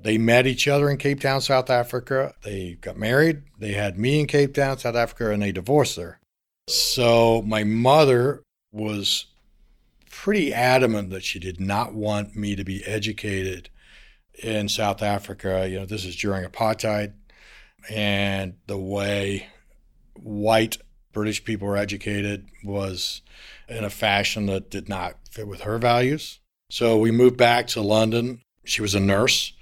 They 0.02 0.16
met 0.16 0.46
each 0.46 0.66
other 0.66 0.88
in 0.88 0.96
Cape 0.96 1.20
Town, 1.20 1.40
South 1.40 1.68
Africa. 1.68 2.34
They 2.42 2.78
got 2.80 2.96
married. 2.96 3.42
They 3.58 3.72
had 3.72 3.98
me 3.98 4.20
in 4.20 4.26
Cape 4.26 4.54
Town, 4.54 4.78
South 4.78 4.96
Africa, 4.96 5.30
and 5.30 5.42
they 5.42 5.52
divorced 5.52 5.96
there. 5.96 6.20
So 6.68 7.42
my 7.42 7.64
mother 7.64 8.42
was 8.72 9.26
pretty 10.10 10.54
adamant 10.54 11.10
that 11.10 11.24
she 11.24 11.38
did 11.38 11.60
not 11.60 11.94
want 11.94 12.36
me 12.36 12.56
to 12.56 12.64
be 12.64 12.84
educated 12.84 13.68
in 14.42 14.68
South 14.68 15.02
Africa. 15.02 15.68
You 15.68 15.80
know, 15.80 15.86
this 15.86 16.04
is 16.04 16.16
during 16.16 16.44
apartheid 16.44 17.14
and 17.88 18.54
the 18.66 18.78
way 18.78 19.46
white 20.14 20.78
British 21.12 21.44
people 21.44 21.66
were 21.66 21.76
educated 21.76 22.46
was 22.62 23.22
in 23.68 23.84
a 23.84 23.90
fashion 23.90 24.46
that 24.46 24.70
did 24.70 24.88
not 24.88 25.16
fit 25.30 25.46
with 25.46 25.62
her 25.62 25.78
values. 25.78 26.40
So 26.70 26.98
we 26.98 27.10
moved 27.10 27.36
back 27.36 27.66
to 27.68 27.80
London. 27.80 28.42
She 28.64 28.82
was 28.82 28.94
a 28.94 29.00
nurse 29.00 29.52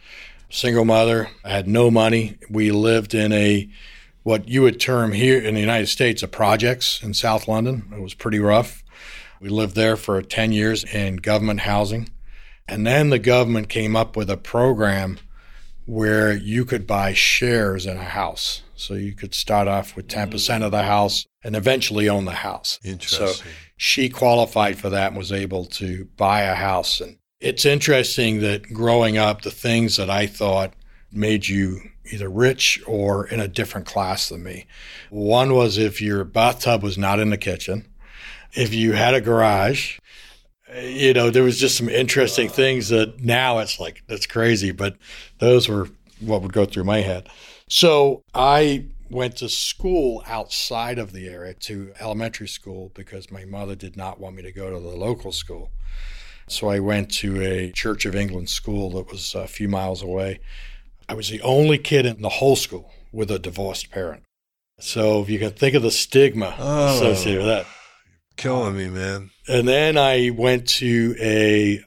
single 0.50 0.84
mother. 0.84 1.30
Had 1.44 1.68
no 1.68 1.90
money. 1.90 2.38
We 2.50 2.70
lived 2.70 3.14
in 3.14 3.32
a 3.32 3.68
what 4.22 4.48
you 4.48 4.62
would 4.62 4.80
term 4.80 5.12
here 5.12 5.40
in 5.40 5.54
the 5.54 5.60
United 5.60 5.86
States 5.86 6.22
a 6.22 6.28
projects 6.28 7.02
in 7.02 7.14
South 7.14 7.48
London. 7.48 7.90
It 7.94 8.00
was 8.00 8.14
pretty 8.14 8.38
rough. 8.38 8.82
We 9.40 9.48
lived 9.48 9.74
there 9.74 9.96
for 9.96 10.20
10 10.20 10.52
years 10.52 10.84
in 10.84 11.16
government 11.16 11.60
housing. 11.60 12.10
And 12.66 12.86
then 12.86 13.08
the 13.08 13.18
government 13.18 13.68
came 13.68 13.96
up 13.96 14.16
with 14.16 14.28
a 14.28 14.36
program 14.36 15.18
where 15.86 16.34
you 16.34 16.66
could 16.66 16.86
buy 16.86 17.14
shares 17.14 17.86
in 17.86 17.96
a 17.96 18.04
house. 18.04 18.62
So 18.74 18.94
you 18.94 19.14
could 19.14 19.32
start 19.32 19.68
off 19.68 19.96
with 19.96 20.08
10% 20.08 20.62
of 20.62 20.72
the 20.72 20.82
house 20.82 21.24
and 21.48 21.56
eventually 21.56 22.10
own 22.10 22.26
the 22.26 22.30
house. 22.30 22.78
Interesting. 22.84 23.26
So 23.26 23.42
she 23.78 24.10
qualified 24.10 24.78
for 24.78 24.90
that 24.90 25.08
and 25.08 25.16
was 25.16 25.32
able 25.32 25.64
to 25.64 26.04
buy 26.18 26.42
a 26.42 26.54
house. 26.54 27.00
And 27.00 27.16
it's 27.40 27.64
interesting 27.64 28.42
that 28.42 28.70
growing 28.70 29.16
up, 29.16 29.40
the 29.40 29.50
things 29.50 29.96
that 29.96 30.10
I 30.10 30.26
thought 30.26 30.74
made 31.10 31.48
you 31.48 31.80
either 32.12 32.28
rich 32.28 32.82
or 32.86 33.26
in 33.28 33.40
a 33.40 33.48
different 33.48 33.86
class 33.86 34.28
than 34.28 34.42
me. 34.42 34.66
One 35.08 35.54
was 35.54 35.78
if 35.78 36.02
your 36.02 36.22
bathtub 36.22 36.82
was 36.82 36.98
not 36.98 37.18
in 37.18 37.30
the 37.30 37.38
kitchen, 37.38 37.88
if 38.52 38.74
you 38.74 38.92
had 38.92 39.14
a 39.14 39.20
garage, 39.22 39.98
you 40.82 41.14
know, 41.14 41.30
there 41.30 41.44
was 41.44 41.58
just 41.58 41.78
some 41.78 41.88
interesting 41.88 42.50
things 42.50 42.90
that 42.90 43.20
now 43.20 43.60
it's 43.60 43.80
like, 43.80 44.02
that's 44.06 44.26
crazy, 44.26 44.70
but 44.70 44.98
those 45.38 45.66
were 45.66 45.88
what 46.20 46.42
would 46.42 46.52
go 46.52 46.66
through 46.66 46.84
my 46.84 46.98
head. 46.98 47.26
So 47.70 48.22
I 48.34 48.84
went 49.10 49.36
to 49.36 49.48
school 49.48 50.22
outside 50.26 50.98
of 50.98 51.12
the 51.12 51.28
area 51.28 51.54
to 51.54 51.92
elementary 52.00 52.48
school 52.48 52.90
because 52.94 53.30
my 53.30 53.44
mother 53.44 53.74
did 53.74 53.96
not 53.96 54.20
want 54.20 54.36
me 54.36 54.42
to 54.42 54.52
go 54.52 54.70
to 54.70 54.80
the 54.80 54.96
local 54.96 55.32
school. 55.32 55.70
So 56.46 56.68
I 56.68 56.78
went 56.78 57.10
to 57.16 57.42
a 57.42 57.70
Church 57.72 58.06
of 58.06 58.14
England 58.16 58.48
school 58.48 58.90
that 58.90 59.10
was 59.10 59.34
a 59.34 59.46
few 59.46 59.68
miles 59.68 60.02
away. 60.02 60.40
I 61.08 61.14
was 61.14 61.28
the 61.28 61.42
only 61.42 61.78
kid 61.78 62.06
in 62.06 62.22
the 62.22 62.28
whole 62.28 62.56
school 62.56 62.92
with 63.12 63.30
a 63.30 63.38
divorced 63.38 63.90
parent. 63.90 64.22
So 64.80 65.22
if 65.22 65.28
you 65.30 65.38
can 65.38 65.50
think 65.50 65.74
of 65.74 65.82
the 65.82 65.90
stigma 65.90 66.54
Oh. 66.58 66.96
associated 66.96 67.38
with 67.38 67.48
that. 67.48 67.66
Killing 68.36 68.76
me, 68.76 68.88
man. 68.88 69.30
And 69.48 69.66
then 69.66 69.98
I 69.98 70.30
went 70.30 70.68
to 70.78 71.16
a 71.20 71.80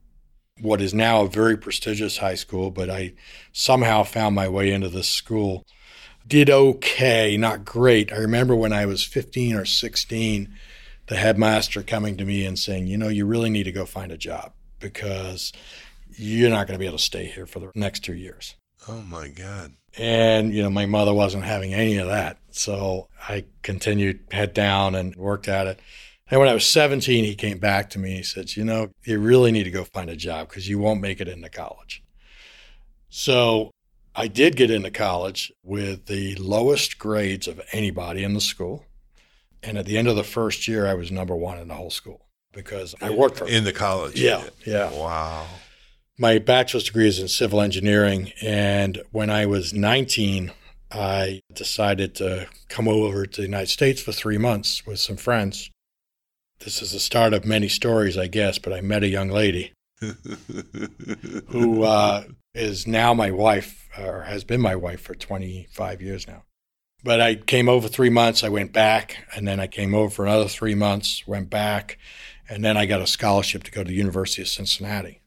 what 0.59 0.81
is 0.81 0.93
now 0.93 1.23
a 1.23 1.27
very 1.29 1.57
prestigious 1.57 2.17
high 2.17 2.35
school, 2.35 2.69
but 2.69 2.89
I 2.89 3.13
somehow 3.51 4.03
found 4.03 4.35
my 4.35 4.47
way 4.47 4.71
into 4.71 4.89
this 4.89 5.07
school. 5.07 5.63
Did 6.31 6.49
okay, 6.49 7.35
not 7.35 7.65
great. 7.65 8.13
I 8.13 8.15
remember 8.15 8.55
when 8.55 8.71
I 8.71 8.85
was 8.85 9.03
15 9.03 9.53
or 9.53 9.65
16, 9.65 10.47
the 11.07 11.17
headmaster 11.17 11.83
coming 11.83 12.15
to 12.15 12.23
me 12.23 12.45
and 12.45 12.57
saying, 12.57 12.87
"You 12.87 12.97
know, 12.97 13.09
you 13.09 13.25
really 13.25 13.49
need 13.49 13.63
to 13.63 13.71
go 13.73 13.85
find 13.85 14.13
a 14.13 14.17
job 14.17 14.53
because 14.79 15.51
you're 16.15 16.49
not 16.49 16.67
going 16.67 16.75
to 16.75 16.79
be 16.79 16.85
able 16.85 16.99
to 16.99 17.03
stay 17.03 17.25
here 17.25 17.45
for 17.45 17.59
the 17.59 17.69
next 17.75 18.05
2 18.05 18.13
years." 18.13 18.55
Oh 18.87 19.01
my 19.01 19.27
God. 19.27 19.73
And, 19.97 20.53
you 20.53 20.63
know, 20.63 20.69
my 20.69 20.85
mother 20.85 21.13
wasn't 21.13 21.43
having 21.43 21.73
any 21.73 21.97
of 21.97 22.07
that. 22.07 22.37
So 22.51 23.09
I 23.27 23.43
continued 23.61 24.21
head 24.31 24.53
down 24.53 24.95
and 24.95 25.13
worked 25.17 25.49
at 25.49 25.67
it. 25.67 25.81
And 26.29 26.39
when 26.39 26.47
I 26.47 26.53
was 26.53 26.65
17, 26.65 27.25
he 27.25 27.35
came 27.35 27.57
back 27.57 27.89
to 27.89 27.99
me. 27.99 28.15
He 28.15 28.23
said, 28.23 28.55
You 28.55 28.63
know, 28.63 28.91
you 29.03 29.19
really 29.19 29.51
need 29.51 29.65
to 29.65 29.69
go 29.69 29.83
find 29.83 30.09
a 30.09 30.15
job 30.15 30.47
because 30.47 30.69
you 30.69 30.79
won't 30.79 31.01
make 31.01 31.19
it 31.19 31.27
into 31.27 31.49
college. 31.49 32.01
So 33.09 33.71
I 34.15 34.27
did 34.27 34.55
get 34.55 34.69
into 34.69 34.91
college 34.91 35.51
with 35.63 36.07
the 36.07 36.35
lowest 36.35 36.97
grades 36.99 37.47
of 37.47 37.61
anybody 37.71 38.23
in 38.23 38.33
the 38.33 38.41
school. 38.41 38.85
And 39.63 39.77
at 39.77 39.85
the 39.85 39.97
end 39.97 40.07
of 40.07 40.15
the 40.15 40.23
first 40.23 40.67
year, 40.67 40.87
I 40.87 40.95
was 40.95 41.11
number 41.11 41.35
one 41.35 41.57
in 41.59 41.67
the 41.67 41.75
whole 41.75 41.91
school 41.91 42.27
because 42.51 42.95
I 43.01 43.11
worked 43.11 43.37
for 43.37 43.47
In 43.47 43.63
the 43.63 43.73
college. 43.73 44.19
Yeah, 44.19 44.43
yeah. 44.65 44.91
Wow. 44.91 45.45
My 46.17 46.39
bachelor's 46.39 46.83
degree 46.83 47.07
is 47.07 47.19
in 47.19 47.27
civil 47.27 47.61
engineering. 47.61 48.31
And 48.41 49.01
when 49.11 49.29
I 49.29 49.45
was 49.45 49.73
19, 49.73 50.51
I 50.91 51.41
decided 51.53 52.15
to 52.15 52.47
come 52.67 52.87
over 52.87 53.25
to 53.25 53.41
the 53.41 53.47
United 53.47 53.69
States 53.69 54.01
for 54.01 54.11
three 54.11 54.37
months 54.37 54.85
with 54.85 54.99
some 54.99 55.17
friends. 55.17 55.69
This 56.59 56.81
is 56.81 56.91
the 56.91 56.99
start 56.99 57.33
of 57.33 57.45
many 57.45 57.69
stories, 57.69 58.17
I 58.17 58.27
guess, 58.27 58.59
but 58.59 58.73
I 58.73 58.81
met 58.81 59.03
a 59.03 59.07
young 59.07 59.29
lady 59.29 59.73
who 61.47 61.83
uh, 61.83 62.23
is 62.53 62.85
now 62.85 63.13
my 63.13 63.31
wife, 63.31 63.89
or 63.97 64.23
has 64.23 64.43
been 64.43 64.61
my 64.61 64.75
wife 64.75 65.01
for 65.01 65.15
25 65.15 66.01
years 66.01 66.27
now. 66.27 66.43
But 67.03 67.19
I 67.19 67.35
came 67.35 67.67
over 67.67 67.87
three 67.87 68.09
months, 68.09 68.43
I 68.43 68.49
went 68.49 68.73
back, 68.73 69.25
and 69.35 69.47
then 69.47 69.59
I 69.59 69.67
came 69.67 69.95
over 69.95 70.09
for 70.09 70.25
another 70.25 70.47
three 70.47 70.75
months, 70.75 71.25
went 71.25 71.49
back, 71.49 71.97
and 72.47 72.63
then 72.63 72.77
I 72.77 72.85
got 72.85 73.01
a 73.01 73.07
scholarship 73.07 73.63
to 73.63 73.71
go 73.71 73.83
to 73.83 73.89
the 73.89 73.95
University 73.95 74.41
of 74.41 74.49
Cincinnati, 74.49 75.21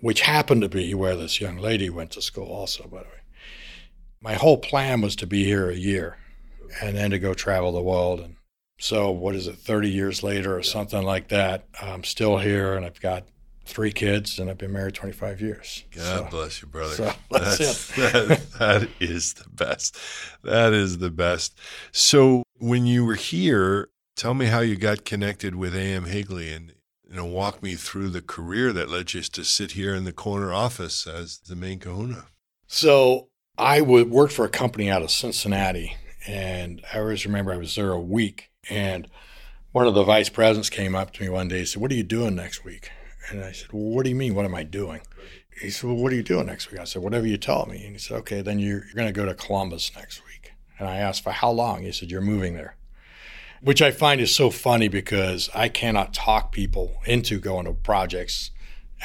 which 0.00 0.20
happened 0.20 0.62
to 0.62 0.68
be 0.68 0.94
where 0.94 1.16
this 1.16 1.40
young 1.40 1.56
lady 1.56 1.90
went 1.90 2.12
to 2.12 2.22
school, 2.22 2.46
also, 2.46 2.84
by 2.84 2.98
the 2.98 3.08
way. 3.08 3.14
My 4.20 4.34
whole 4.34 4.58
plan 4.58 5.00
was 5.00 5.16
to 5.16 5.26
be 5.26 5.44
here 5.44 5.70
a 5.70 5.76
year 5.76 6.18
and 6.80 6.96
then 6.96 7.10
to 7.10 7.18
go 7.18 7.34
travel 7.34 7.72
the 7.72 7.82
world. 7.82 8.20
And 8.20 8.36
so, 8.78 9.10
what 9.10 9.34
is 9.34 9.46
it, 9.46 9.56
30 9.56 9.90
years 9.90 10.22
later 10.22 10.56
or 10.56 10.62
something 10.62 11.02
like 11.02 11.28
that? 11.28 11.66
I'm 11.80 12.04
still 12.04 12.38
here 12.38 12.74
and 12.74 12.84
I've 12.84 13.00
got 13.00 13.24
three 13.70 13.92
kids 13.92 14.38
and 14.38 14.50
I've 14.50 14.58
been 14.58 14.72
married 14.72 14.94
25 14.94 15.40
years. 15.40 15.84
God 15.94 16.02
So- 16.02 16.28
bless 16.30 16.60
you, 16.62 16.68
brother. 16.68 16.94
so 16.94 17.12
that's 17.30 17.88
that, 17.96 18.40
that 18.58 18.88
is 19.00 19.34
the 19.34 19.48
best. 19.48 19.96
That 20.44 20.72
is 20.72 20.98
the 20.98 21.10
best. 21.10 21.58
So 21.92 22.42
when 22.58 22.86
you 22.86 23.04
were 23.04 23.14
here, 23.14 23.88
tell 24.16 24.34
me 24.34 24.46
how 24.46 24.60
you 24.60 24.76
got 24.76 25.04
connected 25.04 25.54
with 25.54 25.74
AM 25.74 26.04
Higley 26.06 26.52
and 26.52 26.72
you 27.08 27.16
know 27.16 27.24
walk 27.24 27.62
me 27.62 27.74
through 27.74 28.10
the 28.10 28.22
career 28.22 28.72
that 28.72 28.88
led 28.90 29.14
you 29.14 29.22
to 29.22 29.44
sit 29.44 29.72
here 29.72 29.94
in 29.94 30.04
the 30.04 30.12
corner 30.12 30.52
office 30.52 31.06
as 31.06 31.38
the 31.38 31.56
main 31.56 31.78
kahuna. 31.78 32.26
So 32.66 33.28
I 33.58 33.80
would 33.80 34.10
work 34.10 34.30
for 34.30 34.44
a 34.44 34.48
company 34.50 34.88
out 34.90 35.02
of 35.02 35.10
Cincinnati, 35.10 35.96
and 36.26 36.82
I 36.94 36.98
always 37.00 37.26
remember 37.26 37.52
I 37.52 37.56
was 37.56 37.74
there 37.74 37.90
a 37.92 38.00
week, 38.00 38.50
and 38.68 39.08
one 39.72 39.86
of 39.86 39.94
the 39.94 40.04
vice 40.04 40.28
presidents 40.28 40.70
came 40.70 40.94
up 40.94 41.12
to 41.14 41.22
me 41.22 41.28
one 41.28 41.48
day 41.48 41.58
and 41.60 41.68
said, 41.68 41.82
"What 41.82 41.90
are 41.90 41.96
you 41.96 42.02
doing 42.04 42.34
next 42.36 42.64
week?" 42.64 42.90
And 43.28 43.44
I 43.44 43.52
said, 43.52 43.72
"Well, 43.72 43.82
what 43.82 44.04
do 44.04 44.10
you 44.10 44.16
mean? 44.16 44.34
What 44.34 44.44
am 44.44 44.54
I 44.54 44.62
doing?" 44.64 45.00
He 45.60 45.70
said, 45.70 45.88
"Well, 45.88 45.96
what 45.96 46.12
are 46.12 46.16
you 46.16 46.22
doing 46.22 46.46
next 46.46 46.70
week?" 46.70 46.80
I 46.80 46.84
said, 46.84 47.02
"Whatever 47.02 47.26
you 47.26 47.36
tell 47.36 47.66
me." 47.66 47.84
And 47.84 47.92
he 47.92 47.98
said, 47.98 48.16
"Okay, 48.18 48.40
then 48.42 48.58
you're, 48.58 48.84
you're 48.84 48.94
going 48.94 49.06
to 49.08 49.12
go 49.12 49.26
to 49.26 49.34
Columbus 49.34 49.92
next 49.94 50.22
week." 50.26 50.52
And 50.78 50.88
I 50.88 50.96
asked 50.96 51.22
for 51.22 51.30
how 51.32 51.50
long. 51.50 51.82
He 51.82 51.92
said, 51.92 52.10
"You're 52.10 52.20
moving 52.22 52.54
there." 52.54 52.76
Which 53.60 53.82
I 53.82 53.90
find 53.90 54.20
is 54.22 54.34
so 54.34 54.48
funny 54.48 54.88
because 54.88 55.50
I 55.54 55.68
cannot 55.68 56.14
talk 56.14 56.50
people 56.50 56.94
into 57.04 57.38
going 57.38 57.66
to 57.66 57.74
projects 57.74 58.50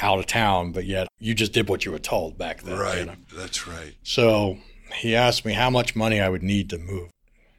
out 0.00 0.18
of 0.18 0.26
town, 0.26 0.72
but 0.72 0.86
yet 0.86 1.08
you 1.18 1.34
just 1.34 1.52
did 1.52 1.68
what 1.68 1.84
you 1.84 1.92
were 1.92 1.98
told 1.98 2.38
back 2.38 2.62
then. 2.62 2.74
you 2.76 2.82
Right. 2.82 3.06
know? 3.06 3.14
That's 3.34 3.66
right. 3.66 3.94
So 4.02 4.58
he 4.94 5.14
asked 5.14 5.44
me 5.44 5.52
how 5.52 5.68
much 5.68 5.94
money 5.94 6.20
I 6.20 6.30
would 6.30 6.42
need 6.42 6.70
to 6.70 6.78
move. 6.78 7.10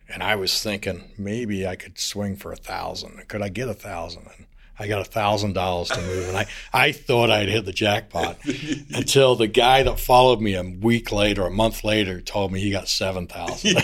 And 0.09 0.23
I 0.23 0.35
was 0.35 0.61
thinking 0.63 1.11
maybe 1.17 1.67
I 1.67 1.75
could 1.75 1.99
swing 1.99 2.35
for 2.35 2.51
a 2.51 2.55
thousand. 2.55 3.27
Could 3.27 3.41
I 3.43 3.49
get 3.49 3.67
a 3.67 3.73
thousand? 3.75 4.23
And 4.37 4.45
I 4.79 4.87
got 4.87 5.01
a 5.01 5.05
thousand 5.09 5.53
dollars 5.53 5.89
to 5.89 6.01
move. 6.01 6.27
And 6.29 6.37
I, 6.37 6.45
I 6.71 6.91
thought 6.91 7.31
I'd 7.31 7.49
hit 7.49 7.65
the 7.65 7.73
jackpot 7.73 8.37
until 8.93 9.35
the 9.35 9.47
guy 9.47 9.83
that 9.83 9.99
followed 9.99 10.39
me 10.41 10.53
a 10.55 10.63
week 10.63 11.11
later, 11.11 11.45
a 11.45 11.49
month 11.51 11.83
later, 11.83 12.21
told 12.21 12.51
me 12.51 12.59
he 12.59 12.69
got 12.71 12.87
seven 12.87 13.27
thousand. 13.27 13.75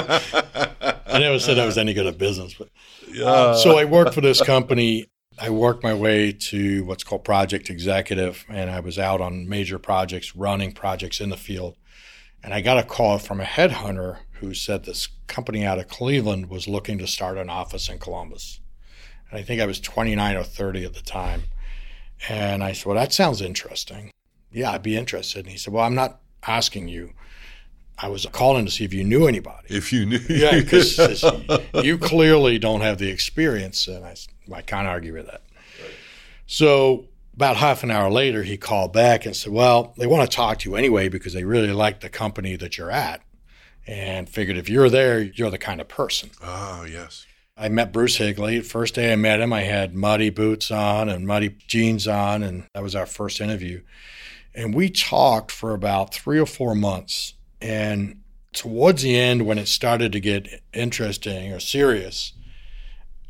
I 0.00 1.18
never 1.18 1.38
said 1.38 1.58
I 1.58 1.66
was 1.66 1.76
any 1.78 1.92
good 1.92 2.06
at 2.06 2.18
business, 2.18 2.54
but 2.54 2.68
Yeah. 3.12 3.54
so 3.54 3.78
I 3.78 3.84
worked 3.84 4.14
for 4.14 4.20
this 4.20 4.42
company. 4.42 5.06
I 5.38 5.50
worked 5.50 5.82
my 5.82 5.94
way 5.94 6.32
to 6.32 6.84
what's 6.84 7.02
called 7.02 7.24
project 7.24 7.70
executive, 7.70 8.44
and 8.48 8.70
I 8.70 8.80
was 8.80 8.98
out 8.98 9.20
on 9.20 9.48
major 9.48 9.78
projects, 9.78 10.36
running 10.36 10.72
projects 10.72 11.20
in 11.20 11.30
the 11.30 11.36
field. 11.36 11.76
And 12.42 12.54
I 12.54 12.60
got 12.60 12.78
a 12.78 12.82
call 12.82 13.18
from 13.18 13.40
a 13.40 13.44
headhunter 13.44 14.18
who 14.34 14.54
said 14.54 14.84
this 14.84 15.08
company 15.26 15.64
out 15.64 15.78
of 15.78 15.88
Cleveland 15.88 16.48
was 16.48 16.68
looking 16.68 16.98
to 16.98 17.06
start 17.06 17.36
an 17.38 17.50
office 17.50 17.88
in 17.88 17.98
Columbus. 17.98 18.59
And 19.30 19.38
I 19.38 19.42
think 19.42 19.60
I 19.60 19.66
was 19.66 19.80
29 19.80 20.36
or 20.36 20.44
30 20.44 20.84
at 20.84 20.94
the 20.94 21.02
time. 21.02 21.44
And 22.28 22.62
I 22.62 22.72
said, 22.72 22.86
Well, 22.86 22.96
that 22.96 23.12
sounds 23.12 23.40
interesting. 23.40 24.10
Yeah, 24.52 24.72
I'd 24.72 24.82
be 24.82 24.96
interested. 24.96 25.40
And 25.40 25.48
he 25.48 25.58
said, 25.58 25.72
Well, 25.72 25.84
I'm 25.84 25.94
not 25.94 26.20
asking 26.46 26.88
you. 26.88 27.12
I 28.02 28.08
was 28.08 28.26
calling 28.32 28.64
to 28.64 28.70
see 28.70 28.84
if 28.84 28.94
you 28.94 29.04
knew 29.04 29.26
anybody. 29.26 29.66
if 29.68 29.92
you 29.92 30.06
knew, 30.06 30.20
Yeah, 30.28 30.58
because 30.58 30.98
you 31.74 31.98
clearly 31.98 32.58
don't 32.58 32.80
have 32.80 32.96
the 32.98 33.10
experience, 33.10 33.86
and 33.88 34.04
I, 34.06 34.14
I 34.52 34.62
can't 34.62 34.86
argue 34.88 35.12
with 35.12 35.26
that. 35.26 35.42
So 36.46 37.06
about 37.34 37.56
half 37.56 37.82
an 37.82 37.90
hour 37.90 38.10
later, 38.10 38.42
he 38.42 38.56
called 38.56 38.92
back 38.92 39.26
and 39.26 39.36
said, 39.36 39.52
"Well, 39.52 39.94
they 39.98 40.06
want 40.06 40.28
to 40.28 40.34
talk 40.34 40.58
to 40.60 40.70
you 40.70 40.76
anyway 40.76 41.08
because 41.08 41.32
they 41.32 41.44
really 41.44 41.72
like 41.72 42.00
the 42.00 42.08
company 42.08 42.56
that 42.56 42.76
you're 42.78 42.90
at, 42.90 43.20
and 43.86 44.28
figured 44.28 44.56
if 44.56 44.68
you're 44.68 44.88
there, 44.90 45.20
you're 45.20 45.50
the 45.50 45.58
kind 45.58 45.80
of 45.80 45.88
person." 45.88 46.30
oh 46.42 46.84
yes, 46.90 47.26
I 47.60 47.68
met 47.68 47.92
Bruce 47.92 48.16
Higley. 48.16 48.62
First 48.62 48.94
day 48.94 49.12
I 49.12 49.16
met 49.16 49.40
him, 49.40 49.52
I 49.52 49.60
had 49.60 49.94
muddy 49.94 50.30
boots 50.30 50.70
on 50.70 51.10
and 51.10 51.26
muddy 51.26 51.50
jeans 51.66 52.08
on, 52.08 52.42
and 52.42 52.66
that 52.72 52.82
was 52.82 52.96
our 52.96 53.04
first 53.04 53.38
interview. 53.38 53.82
And 54.54 54.74
we 54.74 54.88
talked 54.88 55.52
for 55.52 55.74
about 55.74 56.14
three 56.14 56.40
or 56.40 56.46
four 56.46 56.74
months. 56.74 57.34
And 57.60 58.22
towards 58.54 59.02
the 59.02 59.14
end, 59.14 59.44
when 59.44 59.58
it 59.58 59.68
started 59.68 60.10
to 60.12 60.20
get 60.20 60.62
interesting 60.72 61.52
or 61.52 61.60
serious, 61.60 62.32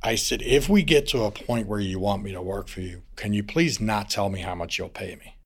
I 0.01 0.15
said, 0.15 0.43
if 0.43 0.69
we 0.69 0.85
get 0.85 1.09
to 1.09 1.25
a 1.25 1.33
point 1.33 1.67
where 1.67 1.81
you 1.81 1.99
want 1.99 2.23
me 2.23 2.31
to 2.31 2.41
work 2.41 2.69
for 2.69 2.83
you, 2.83 3.03
can 3.17 3.33
you 3.33 3.43
please 3.43 3.81
not 3.81 4.11
tell 4.11 4.31
me 4.31 4.43
how 4.43 4.55
much 4.55 4.79
you'll 4.79 4.91
pay 4.91 5.17
me? 5.17 5.39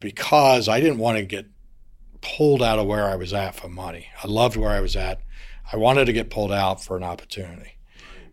Because 0.00 0.66
I 0.66 0.80
didn't 0.80 0.98
want 0.98 1.18
to 1.18 1.24
get 1.24 1.44
pulled 2.22 2.62
out 2.62 2.78
of 2.78 2.86
where 2.86 3.04
I 3.04 3.16
was 3.16 3.34
at 3.34 3.54
for 3.54 3.68
money. 3.68 4.06
I 4.24 4.28
loved 4.28 4.56
where 4.56 4.70
I 4.70 4.80
was 4.80 4.96
at. 4.96 5.20
I 5.70 5.76
wanted 5.76 6.06
to 6.06 6.14
get 6.14 6.30
pulled 6.30 6.52
out 6.52 6.82
for 6.82 6.96
an 6.96 7.04
opportunity. 7.04 7.77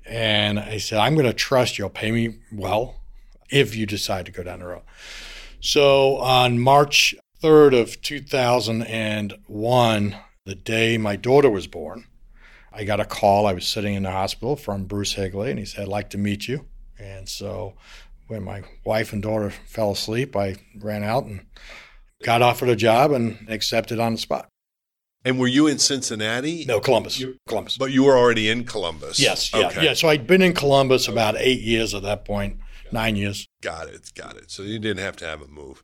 And 0.06 0.60
I 0.60 0.78
said, 0.78 1.00
I'm 1.00 1.15
going 1.15 1.26
to 1.26 1.34
trust 1.34 1.78
you'll 1.78 1.89
pay 1.89 2.12
me 2.12 2.38
well 2.52 3.02
if 3.50 3.76
you 3.76 3.86
decide 3.86 4.26
to 4.28 4.32
go 4.32 4.44
down 4.44 4.60
the 4.60 4.68
road. 4.68 4.84
So 5.60 6.18
on 6.18 6.60
March 6.60 7.15
3rd 7.41 7.82
of 7.82 8.02
2001, 8.02 10.15
the 10.46 10.56
day 10.56 10.98
my 10.98 11.15
daughter 11.15 11.50
was 11.50 11.68
born, 11.68 12.06
I 12.72 12.84
got 12.84 13.00
a 13.00 13.06
call. 13.06 13.48
I 13.48 13.54
was 13.54 13.65
sitting 13.65 13.96
in 13.96 14.04
the 14.04 14.12
hospital 14.12 14.56
from 14.56 14.86
Bruce 14.86 15.13
Higley, 15.13 15.50
and 15.50 15.58
he 15.58 15.65
said, 15.65 15.84
I'd 15.84 15.88
like 15.88 16.10
to 16.12 16.18
meet 16.18 16.48
you. 16.48 16.65
And 17.00 17.30
so 17.30 17.76
when 18.28 18.44
my 18.44 18.63
wife 18.84 19.13
and 19.13 19.24
daughter 19.24 19.50
fell 19.50 19.91
asleep, 19.91 20.36
I 20.36 20.58
ran 20.80 21.04
out 21.04 21.26
and 21.26 21.46
got 22.24 22.41
offered 22.41 22.70
a 22.70 22.76
job 22.76 23.12
and 23.12 23.46
accepted 23.50 24.00
on 24.00 24.13
the 24.13 24.18
spot. 24.18 24.48
And 25.26 25.38
were 25.40 25.48
you 25.48 25.68
in 25.68 25.80
Cincinnati? 25.80 26.64
No, 26.66 26.80
Columbus. 26.80 27.22
Columbus. 27.48 27.78
but 27.78 27.92
you 27.92 28.04
were 28.04 28.18
already 28.18 28.50
in 28.50 28.64
Columbus. 28.64 29.20
Yes, 29.20 29.52
yeah, 29.54 29.68
Okay. 29.68 29.84
yeah. 29.84 29.94
So 29.94 30.08
I'd 30.08 30.26
been 30.28 30.42
in 30.42 30.54
Columbus 30.54 31.08
about 31.10 31.36
eight 31.38 31.62
years 31.62 31.94
at 31.94 32.04
that 32.04 32.24
point, 32.24 32.60
nine 32.92 33.16
years. 33.18 33.48
Got 33.62 33.90
it. 33.90 34.12
Got 34.16 34.38
it. 34.38 34.52
So 34.52 34.64
you 34.64 34.80
didn't 34.80 35.04
have 35.04 35.18
to 35.18 35.26
have 35.26 35.42
a 35.42 35.48
move. 35.48 35.84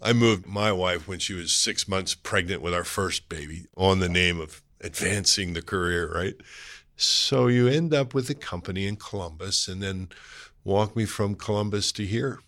I 0.00 0.12
moved 0.12 0.46
my 0.46 0.70
wife 0.72 1.08
when 1.08 1.18
she 1.18 1.34
was 1.34 1.52
six 1.52 1.88
months 1.88 2.14
pregnant 2.14 2.62
with 2.62 2.72
our 2.72 2.84
first 2.84 3.28
baby 3.28 3.66
on 3.76 3.98
the 3.98 4.08
name 4.08 4.40
of 4.40 4.62
advancing 4.80 5.52
the 5.54 5.62
career, 5.62 6.10
right? 6.14 6.34
So 6.96 7.46
you 7.48 7.66
end 7.68 7.92
up 7.94 8.14
with 8.14 8.28
a 8.30 8.34
company 8.34 8.86
in 8.86 8.96
Columbus 8.96 9.68
and 9.68 9.82
then 9.82 10.08
walk 10.64 10.94
me 10.96 11.04
from 11.06 11.34
Columbus 11.34 11.92
to 11.92 12.04
here. 12.06 12.40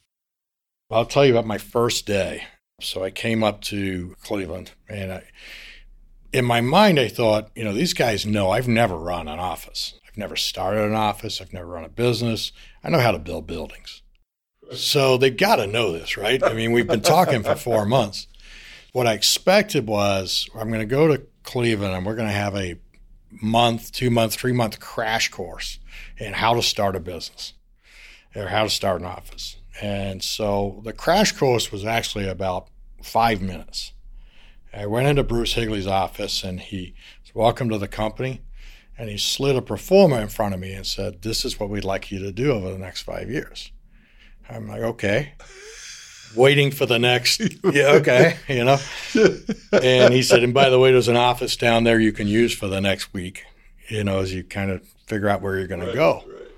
I'll 0.90 1.06
tell 1.06 1.24
you 1.24 1.32
about 1.32 1.46
my 1.46 1.58
first 1.58 2.06
day. 2.06 2.44
So 2.80 3.02
I 3.04 3.10
came 3.10 3.42
up 3.44 3.60
to 3.62 4.14
Cleveland 4.22 4.72
and 4.88 5.12
I, 5.12 5.22
in 6.32 6.44
my 6.44 6.60
mind, 6.60 6.98
I 6.98 7.08
thought, 7.08 7.50
you 7.54 7.64
know, 7.64 7.72
these 7.72 7.94
guys 7.94 8.24
know 8.24 8.50
I've 8.50 8.68
never 8.68 8.96
run 8.96 9.28
an 9.28 9.38
office. 9.38 9.94
I've 10.06 10.16
never 10.16 10.36
started 10.36 10.84
an 10.84 10.94
office. 10.94 11.40
I've 11.40 11.52
never 11.52 11.66
run 11.66 11.84
a 11.84 11.88
business. 11.88 12.52
I 12.82 12.90
know 12.90 13.00
how 13.00 13.12
to 13.12 13.18
build 13.18 13.46
buildings. 13.46 14.02
So 14.74 15.18
they've 15.18 15.36
got 15.36 15.56
to 15.56 15.66
know 15.66 15.92
this, 15.92 16.16
right? 16.16 16.42
I 16.42 16.54
mean, 16.54 16.72
we've 16.72 16.86
been 16.86 17.02
talking 17.02 17.42
for 17.42 17.56
four 17.56 17.84
months. 17.84 18.26
What 18.92 19.06
I 19.06 19.12
expected 19.12 19.86
was 19.86 20.48
I'm 20.54 20.68
going 20.68 20.80
to 20.80 20.86
go 20.86 21.08
to 21.08 21.22
Cleveland 21.42 21.94
and 21.94 22.06
we're 22.06 22.14
going 22.14 22.28
to 22.28 22.34
have 22.34 22.56
a 22.56 22.76
month, 23.30 23.92
two 23.92 24.10
month, 24.10 24.34
three 24.34 24.52
month 24.52 24.80
crash 24.80 25.30
course 25.30 25.78
in 26.18 26.32
how 26.32 26.54
to 26.54 26.62
start 26.62 26.96
a 26.96 27.00
business 27.00 27.54
or 28.34 28.48
how 28.48 28.64
to 28.64 28.70
start 28.70 29.00
an 29.00 29.06
office. 29.06 29.56
And 29.80 30.22
so 30.22 30.80
the 30.84 30.92
crash 30.92 31.32
course 31.32 31.72
was 31.72 31.84
actually 31.84 32.28
about 32.28 32.68
five 33.02 33.40
minutes. 33.42 33.91
I 34.74 34.86
went 34.86 35.06
into 35.06 35.22
Bruce 35.22 35.54
Higley's 35.54 35.86
office 35.86 36.42
and 36.42 36.60
he 36.60 36.94
said, 37.24 37.34
Welcome 37.34 37.68
to 37.70 37.78
the 37.78 37.88
company. 37.88 38.40
And 38.96 39.08
he 39.08 39.18
slid 39.18 39.56
a 39.56 39.62
pro 39.62 39.76
forma 39.76 40.20
in 40.20 40.28
front 40.28 40.54
of 40.54 40.60
me 40.60 40.72
and 40.72 40.86
said, 40.86 41.22
This 41.22 41.44
is 41.44 41.60
what 41.60 41.68
we'd 41.68 41.84
like 41.84 42.10
you 42.10 42.18
to 42.20 42.32
do 42.32 42.52
over 42.52 42.70
the 42.70 42.78
next 42.78 43.02
five 43.02 43.30
years. 43.30 43.70
I'm 44.48 44.68
like, 44.68 44.82
Okay. 44.82 45.34
Waiting 46.34 46.70
for 46.70 46.86
the 46.86 46.98
next, 46.98 47.40
yeah, 47.64 47.88
okay, 47.88 48.38
you 48.48 48.64
know. 48.64 48.78
And 49.72 50.14
he 50.14 50.22
said, 50.22 50.42
And 50.42 50.54
by 50.54 50.70
the 50.70 50.78
way, 50.78 50.90
there's 50.90 51.08
an 51.08 51.16
office 51.16 51.56
down 51.56 51.84
there 51.84 52.00
you 52.00 52.12
can 52.12 52.26
use 52.26 52.54
for 52.54 52.68
the 52.68 52.80
next 52.80 53.12
week, 53.12 53.44
you 53.88 54.02
know, 54.02 54.20
as 54.20 54.32
you 54.32 54.42
kind 54.42 54.70
of 54.70 54.82
figure 55.06 55.28
out 55.28 55.42
where 55.42 55.58
you're 55.58 55.66
going 55.66 55.82
right, 55.82 55.90
to 55.90 55.94
go. 55.94 56.24
Right. 56.26 56.50